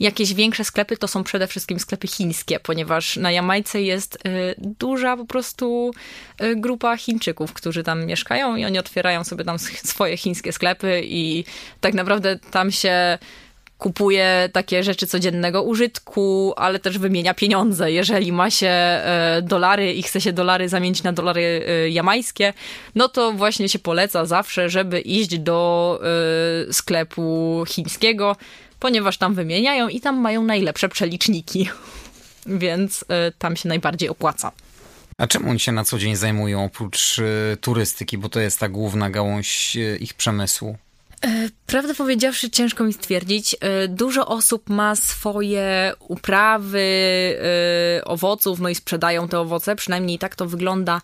Jakieś 0.00 0.34
większe 0.34 0.64
sklepy 0.64 0.96
to 0.96 1.08
są 1.08 1.24
przede 1.24 1.46
wszystkim 1.46 1.80
sklepy 1.80 2.08
chińskie, 2.08 2.60
ponieważ 2.60 3.16
na 3.16 3.32
Jamajce 3.32 3.82
jest 3.82 4.16
y, 4.16 4.54
duża 4.58 5.16
po 5.16 5.24
prostu 5.24 5.90
y, 6.42 6.56
grupa 6.56 6.96
Chińczyków, 6.96 7.52
którzy 7.52 7.82
tam 7.82 8.06
mieszkają 8.06 8.56
i 8.56 8.64
oni 8.64 8.78
otwierają 8.78 9.24
sobie 9.24 9.44
tam 9.44 9.58
swoje 9.58 10.16
chińskie 10.16 10.52
sklepy 10.52 11.02
i 11.04 11.44
tak 11.80 11.94
naprawdę 11.94 12.38
tam 12.50 12.72
się 12.72 13.18
kupuje 13.78 14.48
takie 14.52 14.82
rzeczy 14.82 15.06
codziennego 15.06 15.62
użytku, 15.62 16.54
ale 16.56 16.78
też 16.78 16.98
wymienia 16.98 17.34
pieniądze. 17.34 17.92
Jeżeli 17.92 18.32
ma 18.32 18.50
się 18.50 18.68
e, 18.68 19.42
dolary 19.42 19.92
i 19.92 20.02
chce 20.02 20.20
się 20.20 20.32
dolary 20.32 20.68
zamienić 20.68 21.02
na 21.02 21.12
dolary 21.12 21.66
e, 21.68 21.90
jamańskie, 21.90 22.52
no 22.94 23.08
to 23.08 23.32
właśnie 23.32 23.68
się 23.68 23.78
poleca 23.78 24.26
zawsze, 24.26 24.70
żeby 24.70 25.00
iść 25.00 25.38
do 25.38 26.00
e, 26.68 26.72
sklepu 26.72 27.64
chińskiego, 27.68 28.36
ponieważ 28.80 29.18
tam 29.18 29.34
wymieniają 29.34 29.88
i 29.88 30.00
tam 30.00 30.20
mają 30.20 30.42
najlepsze 30.42 30.88
przeliczniki. 30.88 31.68
Więc 32.46 33.04
tam 33.38 33.56
się 33.56 33.68
najbardziej 33.68 34.08
opłaca. 34.08 34.52
A 35.18 35.26
czym 35.26 35.48
oni 35.48 35.60
się 35.60 35.72
na 35.72 35.84
co 35.84 35.98
dzień 35.98 36.16
zajmują 36.16 36.64
oprócz 36.64 37.16
turystyki, 37.60 38.18
bo 38.18 38.28
to 38.28 38.40
jest 38.40 38.60
ta 38.60 38.68
główna 38.68 39.10
gałąź 39.10 39.76
ich 40.00 40.14
przemysłu? 40.14 40.76
E, 41.26 41.48
prawdę 41.66 41.94
powiedziawszy, 41.94 42.50
ciężko 42.50 42.84
mi 42.84 42.92
stwierdzić. 42.92 43.56
E, 43.60 43.88
dużo 43.88 44.26
osób 44.26 44.70
ma 44.70 44.96
swoje 44.96 45.92
uprawy 46.00 46.80
e, 47.98 48.04
owoców, 48.04 48.60
no 48.60 48.68
i 48.68 48.74
sprzedają 48.74 49.28
te 49.28 49.40
owoce. 49.40 49.76
Przynajmniej 49.76 50.18
tak 50.18 50.36
to 50.36 50.46
wygląda 50.46 51.00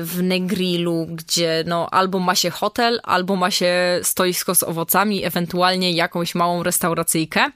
w 0.00 0.18
Negrilu, 0.22 1.06
gdzie 1.10 1.64
no 1.66 1.88
albo 1.90 2.18
ma 2.18 2.34
się 2.34 2.50
hotel, 2.50 3.00
albo 3.02 3.36
ma 3.36 3.50
się 3.50 4.00
stoisko 4.02 4.54
z 4.54 4.62
owocami, 4.62 5.24
ewentualnie 5.24 5.92
jakąś 5.92 6.34
małą 6.34 6.62
restauracyjkę 6.62 7.50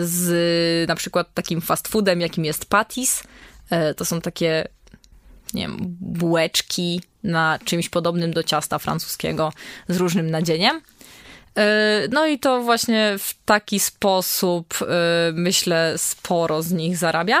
z 0.00 0.88
na 0.88 0.94
przykład 0.94 1.34
takim 1.34 1.60
fast 1.60 1.88
foodem, 1.88 2.20
jakim 2.20 2.44
jest 2.44 2.66
Pattis. 2.66 3.22
To 3.96 4.04
są 4.04 4.20
takie 4.20 4.68
nie 5.54 5.62
wiem, 5.62 5.76
bułeczki 6.00 7.00
na 7.24 7.58
czymś 7.64 7.88
podobnym 7.88 8.32
do 8.32 8.42
ciasta 8.42 8.78
francuskiego 8.78 9.52
z 9.88 9.96
różnym 9.96 10.30
nadzieniem. 10.30 10.80
E, 11.58 12.08
no 12.10 12.26
i 12.26 12.38
to 12.38 12.62
właśnie 12.62 13.14
w 13.18 13.34
taki 13.44 13.80
sposób, 13.80 14.74
e, 14.82 14.86
myślę, 15.32 15.94
sporo 15.96 16.62
z 16.62 16.72
nich 16.72 16.96
zarabia. 16.96 17.40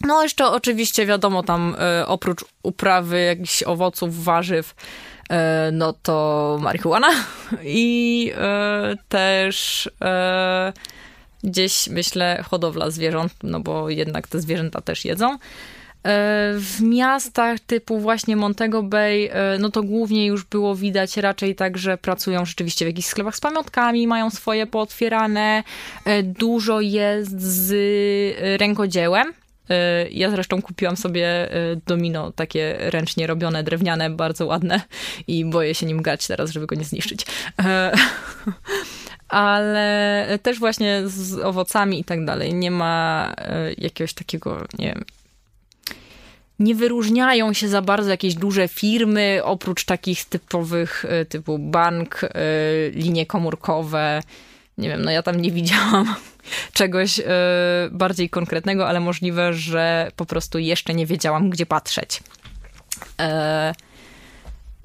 No 0.00 0.22
jeszcze 0.22 0.46
oczywiście 0.46 1.06
wiadomo 1.06 1.42
tam 1.42 1.76
e, 1.78 2.06
oprócz 2.06 2.44
uprawy 2.62 3.20
jakichś 3.22 3.62
owoców, 3.62 4.24
warzyw, 4.24 4.74
no 5.72 5.92
to 5.92 6.58
marihuana 6.60 7.08
i 7.62 8.32
też 9.08 9.88
gdzieś 11.44 11.88
myślę 11.88 12.44
hodowla 12.48 12.90
zwierząt, 12.90 13.32
no 13.42 13.60
bo 13.60 13.90
jednak 13.90 14.28
te 14.28 14.40
zwierzęta 14.40 14.80
też 14.80 15.04
jedzą. 15.04 15.38
E, 16.06 16.52
w 16.58 16.80
miastach 16.80 17.60
typu 17.60 17.98
właśnie 17.98 18.36
Montego 18.36 18.82
Bay, 18.82 19.30
e, 19.32 19.58
no 19.58 19.70
to 19.70 19.82
głównie 19.82 20.26
już 20.26 20.44
było 20.44 20.76
widać 20.76 21.16
raczej 21.16 21.54
tak, 21.54 21.78
że 21.78 21.98
pracują 21.98 22.44
rzeczywiście 22.44 22.84
w 22.84 22.88
jakichś 22.88 23.08
sklepach 23.08 23.36
z 23.36 23.40
pamiątkami, 23.40 24.06
mają 24.06 24.30
swoje 24.30 24.66
pootwierane. 24.66 25.64
E, 26.04 26.22
dużo 26.22 26.80
jest 26.80 27.40
z 27.40 27.74
rękodziełem. 28.60 29.32
Ja 30.10 30.30
zresztą 30.30 30.62
kupiłam 30.62 30.96
sobie 30.96 31.48
domino 31.86 32.32
takie 32.32 32.76
ręcznie 32.78 33.26
robione, 33.26 33.62
drewniane, 33.62 34.10
bardzo 34.10 34.46
ładne 34.46 34.80
i 35.26 35.44
boję 35.44 35.74
się 35.74 35.86
nim 35.86 36.02
grać 36.02 36.26
teraz, 36.26 36.50
żeby 36.50 36.66
go 36.66 36.76
nie 36.76 36.84
zniszczyć. 36.84 37.26
Ale 39.28 40.28
też 40.42 40.58
właśnie 40.58 41.02
z 41.06 41.38
owocami 41.38 42.00
i 42.00 42.04
tak 42.04 42.24
dalej. 42.24 42.54
Nie 42.54 42.70
ma 42.70 43.34
jakiegoś 43.78 44.14
takiego, 44.14 44.64
nie 44.78 44.86
wiem, 44.86 45.04
nie 46.58 46.74
wyróżniają 46.74 47.52
się 47.52 47.68
za 47.68 47.82
bardzo 47.82 48.10
jakieś 48.10 48.34
duże 48.34 48.68
firmy, 48.68 49.40
oprócz 49.44 49.84
takich 49.84 50.24
typowych 50.24 51.04
typu 51.28 51.58
bank, 51.58 52.20
linie 52.92 53.26
komórkowe. 53.26 54.22
Nie 54.78 54.88
wiem, 54.88 55.02
no 55.04 55.10
ja 55.10 55.22
tam 55.22 55.40
nie 55.40 55.50
widziałam 55.60 56.14
czegoś 56.72 57.20
bardziej 57.90 58.30
konkretnego, 58.30 58.88
ale 58.88 59.00
możliwe, 59.00 59.54
że 59.54 60.10
po 60.16 60.26
prostu 60.26 60.58
jeszcze 60.58 60.94
nie 60.94 61.06
wiedziałam, 61.06 61.50
gdzie 61.50 61.66
patrzeć. 61.66 62.22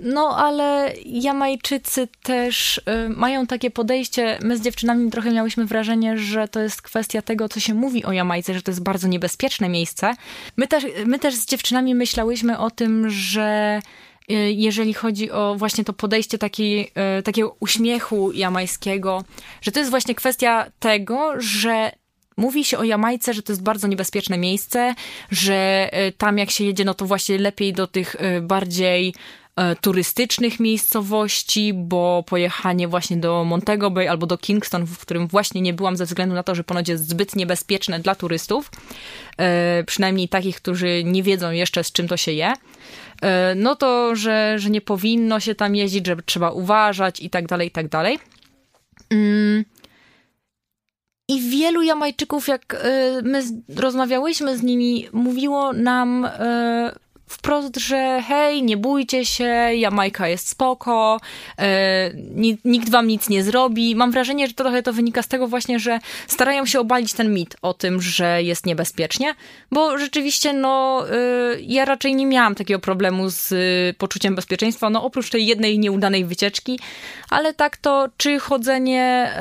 No, 0.03 0.37
ale 0.37 0.93
Jamajczycy 1.05 2.07
też 2.23 2.77
y, 2.77 3.09
mają 3.09 3.47
takie 3.47 3.71
podejście. 3.71 4.39
My 4.41 4.57
z 4.57 4.61
dziewczynami 4.61 5.11
trochę 5.11 5.31
miałyśmy 5.31 5.65
wrażenie, 5.65 6.17
że 6.17 6.47
to 6.47 6.59
jest 6.59 6.81
kwestia 6.81 7.21
tego, 7.21 7.49
co 7.49 7.59
się 7.59 7.73
mówi 7.73 8.05
o 8.05 8.11
Jamajce, 8.11 8.53
że 8.53 8.61
to 8.61 8.71
jest 8.71 8.83
bardzo 8.83 9.07
niebezpieczne 9.07 9.69
miejsce. 9.69 10.13
My 10.57 10.67
też, 10.67 10.85
my 11.05 11.19
też 11.19 11.35
z 11.35 11.45
dziewczynami 11.45 11.95
myślałyśmy 11.95 12.59
o 12.59 12.71
tym, 12.71 13.09
że 13.09 13.79
y, 14.31 14.33
jeżeli 14.51 14.93
chodzi 14.93 15.31
o 15.31 15.55
właśnie 15.57 15.83
to 15.83 15.93
podejście 15.93 16.37
takiej, 16.37 16.91
y, 17.19 17.23
takiego 17.23 17.55
uśmiechu 17.59 18.31
jamajskiego, 18.31 19.23
że 19.61 19.71
to 19.71 19.79
jest 19.79 19.91
właśnie 19.91 20.15
kwestia 20.15 20.71
tego, 20.79 21.33
że 21.37 21.91
Mówi 22.37 22.65
się 22.65 22.77
o 22.77 22.83
Jamajce, 22.83 23.33
że 23.33 23.43
to 23.43 23.51
jest 23.51 23.63
bardzo 23.63 23.87
niebezpieczne 23.87 24.37
miejsce, 24.37 24.95
że 25.31 25.89
tam 26.17 26.37
jak 26.37 26.51
się 26.51 26.63
jedzie, 26.63 26.85
no 26.85 26.93
to 26.93 27.05
właśnie 27.05 27.37
lepiej 27.37 27.73
do 27.73 27.87
tych 27.87 28.15
bardziej 28.41 29.13
turystycznych 29.81 30.59
miejscowości, 30.59 31.73
bo 31.73 32.23
pojechanie 32.27 32.87
właśnie 32.87 33.17
do 33.17 33.43
Montego 33.43 33.91
Bay 33.91 34.09
albo 34.09 34.27
do 34.27 34.37
Kingston, 34.37 34.85
w 34.85 34.99
którym 34.99 35.27
właśnie 35.27 35.61
nie 35.61 35.73
byłam 35.73 35.97
ze 35.97 36.05
względu 36.05 36.35
na 36.35 36.43
to, 36.43 36.55
że 36.55 36.63
ponoć 36.63 36.89
jest 36.89 37.09
zbyt 37.09 37.35
niebezpieczne 37.35 37.99
dla 37.99 38.15
turystów, 38.15 38.71
e, 39.37 39.83
przynajmniej 39.87 40.29
takich, 40.29 40.55
którzy 40.55 41.03
nie 41.03 41.23
wiedzą 41.23 41.51
jeszcze 41.51 41.83
z 41.83 41.91
czym 41.91 42.07
to 42.07 42.17
się 42.17 42.31
je, 42.31 42.53
e, 43.21 43.55
no 43.55 43.75
to, 43.75 44.15
że, 44.15 44.59
że 44.59 44.69
nie 44.69 44.81
powinno 44.81 45.39
się 45.39 45.55
tam 45.55 45.75
jeździć, 45.75 46.07
że 46.07 46.15
trzeba 46.25 46.51
uważać 46.51 47.19
i 47.19 47.29
tak 47.29 47.47
dalej, 47.47 47.67
i 47.67 47.71
tak 47.71 47.87
dalej. 47.87 48.19
Mm. 49.09 49.65
I 51.27 51.41
wielu 51.41 51.81
Jamajczyków, 51.81 52.47
jak 52.47 52.83
my 53.23 53.43
rozmawiałyśmy 53.75 54.57
z 54.57 54.63
nimi, 54.63 55.07
mówiło 55.13 55.73
nam 55.73 56.27
wprost, 57.31 57.77
że 57.77 58.23
hej, 58.27 58.63
nie 58.63 58.77
bójcie 58.77 59.25
się, 59.25 59.45
Jamajka 59.73 60.27
jest 60.27 60.49
spoko, 60.49 61.19
e, 61.59 62.11
nikt 62.65 62.89
wam 62.89 63.07
nic 63.07 63.29
nie 63.29 63.43
zrobi. 63.43 63.95
Mam 63.95 64.11
wrażenie, 64.11 64.47
że 64.47 64.53
trochę 64.53 64.83
to 64.83 64.93
wynika 64.93 65.21
z 65.21 65.27
tego 65.27 65.47
właśnie, 65.47 65.79
że 65.79 65.99
starają 66.27 66.65
się 66.65 66.79
obalić 66.79 67.13
ten 67.13 67.33
mit 67.33 67.55
o 67.61 67.73
tym, 67.73 68.01
że 68.01 68.43
jest 68.43 68.65
niebezpiecznie, 68.65 69.35
bo 69.71 69.97
rzeczywiście, 69.97 70.53
no, 70.53 71.05
e, 71.09 71.13
ja 71.61 71.85
raczej 71.85 72.15
nie 72.15 72.25
miałam 72.25 72.55
takiego 72.55 72.79
problemu 72.79 73.29
z 73.29 73.51
e, 73.51 73.55
poczuciem 73.93 74.35
bezpieczeństwa, 74.35 74.89
no 74.89 75.03
oprócz 75.03 75.29
tej 75.29 75.45
jednej 75.45 75.79
nieudanej 75.79 76.25
wycieczki, 76.25 76.79
ale 77.29 77.53
tak 77.53 77.77
to, 77.77 78.07
czy 78.17 78.39
chodzenie 78.39 79.31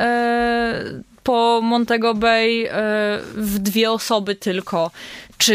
po 1.22 1.60
Montego 1.62 2.14
Bay 2.14 2.68
w 3.34 3.58
dwie 3.58 3.90
osoby 3.90 4.34
tylko, 4.34 4.90
czy 5.38 5.54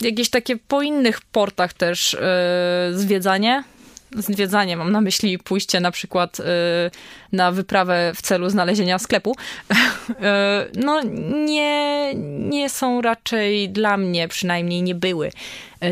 jakieś 0.00 0.30
takie 0.30 0.56
po 0.56 0.82
innych 0.82 1.20
portach 1.20 1.72
też 1.72 2.16
yy, 2.90 2.98
zwiedzanie. 2.98 3.64
Zwiedzanie, 4.16 4.76
mam 4.76 4.92
na 4.92 5.00
myśli 5.00 5.38
pójście 5.38 5.80
na 5.80 5.90
przykład 5.90 6.38
yy, 6.38 6.44
na 7.32 7.52
wyprawę 7.52 8.12
w 8.16 8.22
celu 8.22 8.50
znalezienia 8.50 8.98
sklepu. 8.98 9.36
Yy, 10.08 10.14
no 10.76 11.02
nie, 11.44 12.12
nie 12.38 12.70
są 12.70 13.02
raczej 13.02 13.68
dla 13.70 13.96
mnie, 13.96 14.28
przynajmniej 14.28 14.82
nie 14.82 14.94
były 14.94 15.30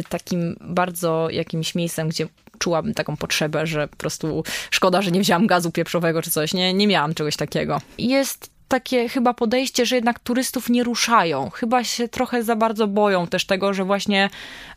takim 0.08 0.56
bardzo 0.60 1.28
jakimś 1.30 1.74
miejscem, 1.74 2.08
gdzie 2.08 2.26
czułabym 2.58 2.94
taką 2.94 3.16
potrzebę, 3.16 3.66
że 3.66 3.88
po 3.88 3.96
prostu 3.96 4.44
szkoda, 4.70 5.02
że 5.02 5.10
nie 5.10 5.20
wzięłam 5.20 5.46
gazu 5.46 5.70
pieprzowego 5.70 6.22
czy 6.22 6.30
coś. 6.30 6.54
Nie, 6.54 6.74
nie 6.74 6.86
miałam 6.86 7.14
czegoś 7.14 7.36
takiego. 7.36 7.80
Jest 7.98 8.51
takie 8.72 9.08
chyba 9.08 9.34
podejście, 9.34 9.86
że 9.86 9.94
jednak 9.96 10.18
turystów 10.18 10.68
nie 10.68 10.84
ruszają. 10.84 11.50
Chyba 11.50 11.84
się 11.84 12.08
trochę 12.08 12.42
za 12.42 12.56
bardzo 12.56 12.86
boją 12.86 13.26
też 13.26 13.46
tego, 13.46 13.74
że 13.74 13.84
właśnie 13.84 14.30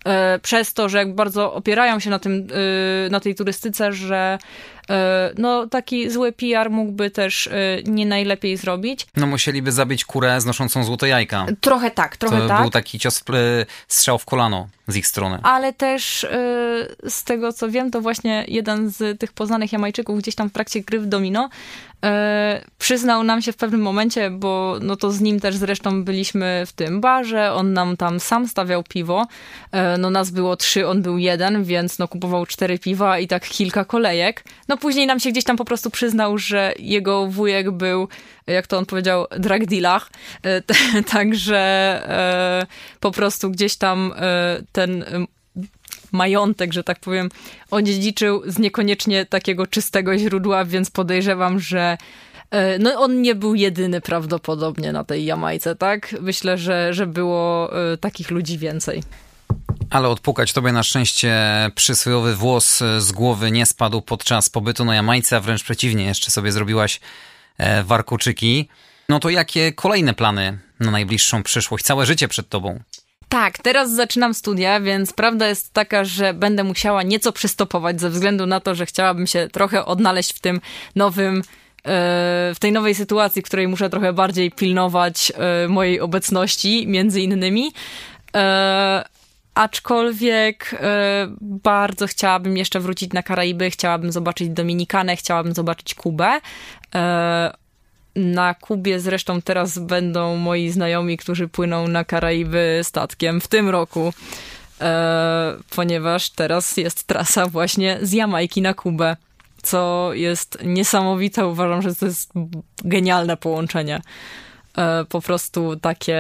e, 0.05 0.39
przez 0.39 0.73
to, 0.73 0.89
że 0.89 0.97
jak 0.97 1.15
bardzo 1.15 1.53
opierają 1.53 1.99
się 1.99 2.09
na 2.09 2.19
tym, 2.19 2.47
e, 3.05 3.09
na 3.09 3.19
tej 3.19 3.35
turystyce, 3.35 3.93
że 3.93 4.37
no 5.37 5.67
taki 5.67 6.09
zły 6.09 6.31
PR 6.31 6.69
mógłby 6.69 7.09
też 7.09 7.47
e, 7.47 7.51
nie 7.85 8.05
najlepiej 8.05 8.57
zrobić. 8.57 9.07
No 9.17 9.27
musieliby 9.27 9.71
zabić 9.71 10.05
kurę 10.05 10.41
znoszącą 10.41 10.83
złote 10.83 11.07
jajka. 11.07 11.45
Trochę 11.61 11.91
tak, 11.91 12.17
trochę 12.17 12.37
to 12.37 12.47
tak. 12.47 12.61
był 12.61 12.69
taki 12.69 12.99
cios, 12.99 13.23
e, 13.29 13.65
strzał 13.87 14.17
w 14.17 14.25
kolano 14.25 14.67
z 14.87 14.95
ich 14.95 15.07
strony. 15.07 15.39
Ale 15.43 15.73
też 15.73 16.27
z 17.09 17.23
tego 17.23 17.53
co 17.53 17.69
wiem, 17.69 17.91
to 17.91 18.01
właśnie 18.01 18.45
jeden 18.47 18.89
z 18.89 19.19
tych 19.19 19.33
poznanych 19.33 19.73
Jamajczyków 19.73 20.19
gdzieś 20.19 20.35
tam 20.35 20.49
w 20.49 20.53
trakcie 20.53 20.81
gry 20.81 20.99
w 20.99 21.05
domino 21.05 21.49
przyznał 22.77 23.23
nam 23.23 23.41
się 23.41 23.51
w 23.51 23.55
pewnym 23.55 23.81
momencie, 23.81 24.29
bo 24.29 24.77
no 24.81 24.95
to 24.95 25.11
z 25.11 25.21
nim 25.21 25.39
też 25.39 25.55
zresztą 25.55 26.03
byliśmy 26.03 26.63
w 26.67 26.73
tym 26.73 27.01
barze, 27.01 27.53
on 27.53 27.73
nam 27.73 27.97
tam 27.97 28.19
sam 28.19 28.47
stawiał 28.47 28.83
piwo, 28.83 29.27
no 29.99 30.09
nas 30.09 30.29
było 30.29 30.55
trzy, 30.55 30.87
on 30.87 31.01
był 31.01 31.17
jeden, 31.17 31.63
więc 31.63 31.99
no 31.99 32.07
kupował 32.07 32.45
cztery 32.45 32.79
piwa 32.79 33.19
i 33.19 33.27
tak 33.27 33.49
kilka 33.49 33.85
kolejek. 33.85 34.43
No 34.67 34.74
no 34.75 34.79
później 34.79 35.07
nam 35.07 35.19
się 35.19 35.31
gdzieś 35.31 35.43
tam 35.43 35.57
po 35.57 35.65
prostu 35.65 35.89
przyznał, 35.89 36.37
że 36.37 36.73
jego 36.79 37.27
wujek 37.27 37.71
był, 37.71 38.07
jak 38.47 38.67
to 38.67 38.77
on 38.77 38.85
powiedział, 38.85 39.25
drug 39.39 39.65
dealer. 39.65 40.01
E, 40.43 40.61
także 41.13 41.57
e, 42.09 42.65
po 42.99 43.11
prostu 43.11 43.51
gdzieś 43.51 43.75
tam 43.75 44.13
e, 44.15 44.61
ten 44.71 45.05
majątek, 46.11 46.73
że 46.73 46.83
tak 46.83 46.99
powiem, 46.99 47.29
odziedziczył 47.71 48.41
z 48.45 48.59
niekoniecznie 48.59 49.25
takiego 49.25 49.67
czystego 49.67 50.17
źródła, 50.17 50.65
więc 50.65 50.91
podejrzewam, 50.91 51.59
że 51.59 51.97
no 52.79 53.01
on 53.01 53.21
nie 53.21 53.35
był 53.35 53.55
jedyny 53.55 54.01
prawdopodobnie 54.01 54.91
na 54.91 55.03
tej 55.03 55.25
Jamajce, 55.25 55.75
tak? 55.75 56.15
Myślę, 56.21 56.57
że, 56.57 56.93
że 56.93 57.07
było 57.07 57.71
takich 57.99 58.31
ludzi 58.31 58.57
więcej. 58.57 59.03
Ale 59.95 60.09
odpukać 60.09 60.53
tobie 60.53 60.71
na 60.71 60.83
szczęście 60.83 61.35
przysłowiowy 61.75 62.35
włos 62.35 62.83
z 62.97 63.11
głowy 63.11 63.51
nie 63.51 63.65
spadł 63.65 64.01
podczas 64.01 64.49
pobytu 64.49 64.85
na 64.85 64.95
Jamajce, 64.95 65.37
a 65.37 65.39
wręcz 65.39 65.63
przeciwnie, 65.63 66.05
jeszcze 66.05 66.31
sobie 66.31 66.51
zrobiłaś 66.51 66.99
e, 67.57 67.83
warkoczyki. 67.83 68.69
No 69.09 69.19
to 69.19 69.29
jakie 69.29 69.71
kolejne 69.71 70.13
plany 70.13 70.57
na 70.79 70.91
najbliższą 70.91 71.43
przyszłość? 71.43 71.85
Całe 71.85 72.05
życie 72.05 72.27
przed 72.27 72.49
tobą. 72.49 72.79
Tak, 73.29 73.57
teraz 73.57 73.91
zaczynam 73.91 74.33
studia, 74.33 74.79
więc 74.79 75.13
prawda 75.13 75.47
jest 75.47 75.73
taka, 75.73 76.05
że 76.05 76.33
będę 76.33 76.63
musiała 76.63 77.03
nieco 77.03 77.31
przystopować 77.31 78.01
ze 78.01 78.09
względu 78.09 78.45
na 78.45 78.59
to, 78.59 78.75
że 78.75 78.85
chciałabym 78.85 79.27
się 79.27 79.47
trochę 79.51 79.85
odnaleźć 79.85 80.33
w 80.33 80.39
tym 80.39 80.61
nowym 80.95 81.37
e, 81.37 81.41
w 82.55 82.57
tej 82.59 82.71
nowej 82.71 82.95
sytuacji, 82.95 83.41
w 83.41 83.45
której 83.45 83.67
muszę 83.67 83.89
trochę 83.89 84.13
bardziej 84.13 84.51
pilnować 84.51 85.31
e, 85.35 85.67
mojej 85.67 85.99
obecności, 85.99 86.87
między 86.87 87.21
innymi 87.21 87.71
aczkolwiek 89.55 90.73
y, 90.73 90.77
bardzo 91.41 92.07
chciałabym 92.07 92.57
jeszcze 92.57 92.79
wrócić 92.79 93.13
na 93.13 93.23
Karaiby, 93.23 93.71
chciałabym 93.71 94.11
zobaczyć 94.11 94.49
Dominikanę, 94.49 95.15
chciałabym 95.15 95.53
zobaczyć 95.53 95.95
Kubę. 95.95 96.37
Y, 96.37 96.99
na 98.15 98.53
Kubie 98.53 98.99
zresztą 98.99 99.41
teraz 99.41 99.79
będą 99.79 100.35
moi 100.35 100.69
znajomi, 100.69 101.17
którzy 101.17 101.47
płyną 101.47 101.87
na 101.87 102.03
Karaiby 102.03 102.79
statkiem 102.83 103.41
w 103.41 103.47
tym 103.47 103.69
roku, 103.69 104.09
y, 104.09 104.83
ponieważ 105.75 106.29
teraz 106.29 106.77
jest 106.77 107.07
trasa 107.07 107.45
właśnie 107.45 107.97
z 108.01 108.13
Jamajki 108.13 108.61
na 108.61 108.73
Kubę, 108.73 109.17
co 109.63 110.09
jest 110.13 110.57
niesamowite. 110.63 111.47
Uważam, 111.47 111.81
że 111.81 111.95
to 111.95 112.05
jest 112.05 112.31
genialne 112.83 113.37
połączenie. 113.37 114.01
e, 114.77 115.05
po 115.09 115.21
prostu 115.21 115.75
takie 115.75 116.19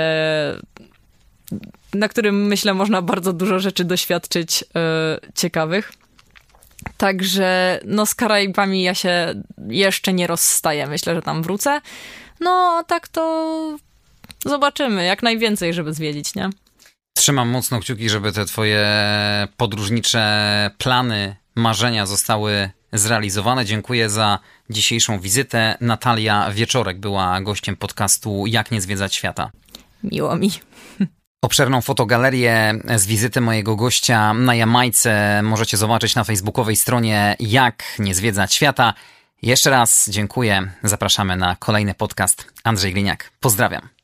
na 1.95 2.09
którym 2.09 2.45
myślę 2.45 2.73
można 2.73 3.01
bardzo 3.01 3.33
dużo 3.33 3.59
rzeczy 3.59 3.83
doświadczyć 3.83 4.63
e, 4.75 5.19
ciekawych. 5.35 5.91
Także 6.97 7.79
no 7.85 8.05
z 8.05 8.15
Karaibami 8.15 8.83
ja 8.83 8.95
się 8.95 9.41
jeszcze 9.67 10.13
nie 10.13 10.27
rozstaję. 10.27 10.87
Myślę, 10.87 11.15
że 11.15 11.21
tam 11.21 11.43
wrócę. 11.43 11.81
No 12.39 12.51
a 12.79 12.83
tak 12.83 13.07
to 13.07 13.77
zobaczymy. 14.45 15.05
Jak 15.05 15.23
najwięcej, 15.23 15.73
żeby 15.73 15.93
zwiedzić, 15.93 16.35
nie? 16.35 16.49
Trzymam 17.17 17.49
mocno 17.49 17.79
kciuki, 17.79 18.09
żeby 18.09 18.31
te 18.31 18.45
twoje 18.45 18.87
podróżnicze 19.57 20.71
plany, 20.77 21.35
marzenia 21.55 22.05
zostały 22.05 22.69
zrealizowane. 22.93 23.65
Dziękuję 23.65 24.09
za 24.09 24.39
dzisiejszą 24.69 25.19
wizytę. 25.19 25.77
Natalia 25.81 26.51
Wieczorek 26.51 26.99
była 26.99 27.41
gościem 27.41 27.75
podcastu 27.75 28.43
Jak 28.47 28.71
nie 28.71 28.81
zwiedzać 28.81 29.15
świata. 29.15 29.51
Miło 30.03 30.35
mi. 30.35 30.51
Obszerną 31.45 31.81
fotogalerię 31.81 32.73
z 32.95 33.05
wizyty 33.05 33.41
mojego 33.41 33.75
gościa 33.75 34.33
na 34.33 34.55
Jamajce 34.55 35.41
możecie 35.43 35.77
zobaczyć 35.77 36.15
na 36.15 36.23
facebookowej 36.23 36.75
stronie 36.75 37.35
Jak 37.39 37.83
nie 37.99 38.15
zwiedzać 38.15 38.53
świata. 38.53 38.93
Jeszcze 39.41 39.69
raz 39.69 40.09
dziękuję. 40.09 40.71
Zapraszamy 40.83 41.37
na 41.37 41.55
kolejny 41.55 41.93
podcast. 41.93 42.47
Andrzej 42.63 42.93
Gliniak. 42.93 43.31
Pozdrawiam. 43.39 43.94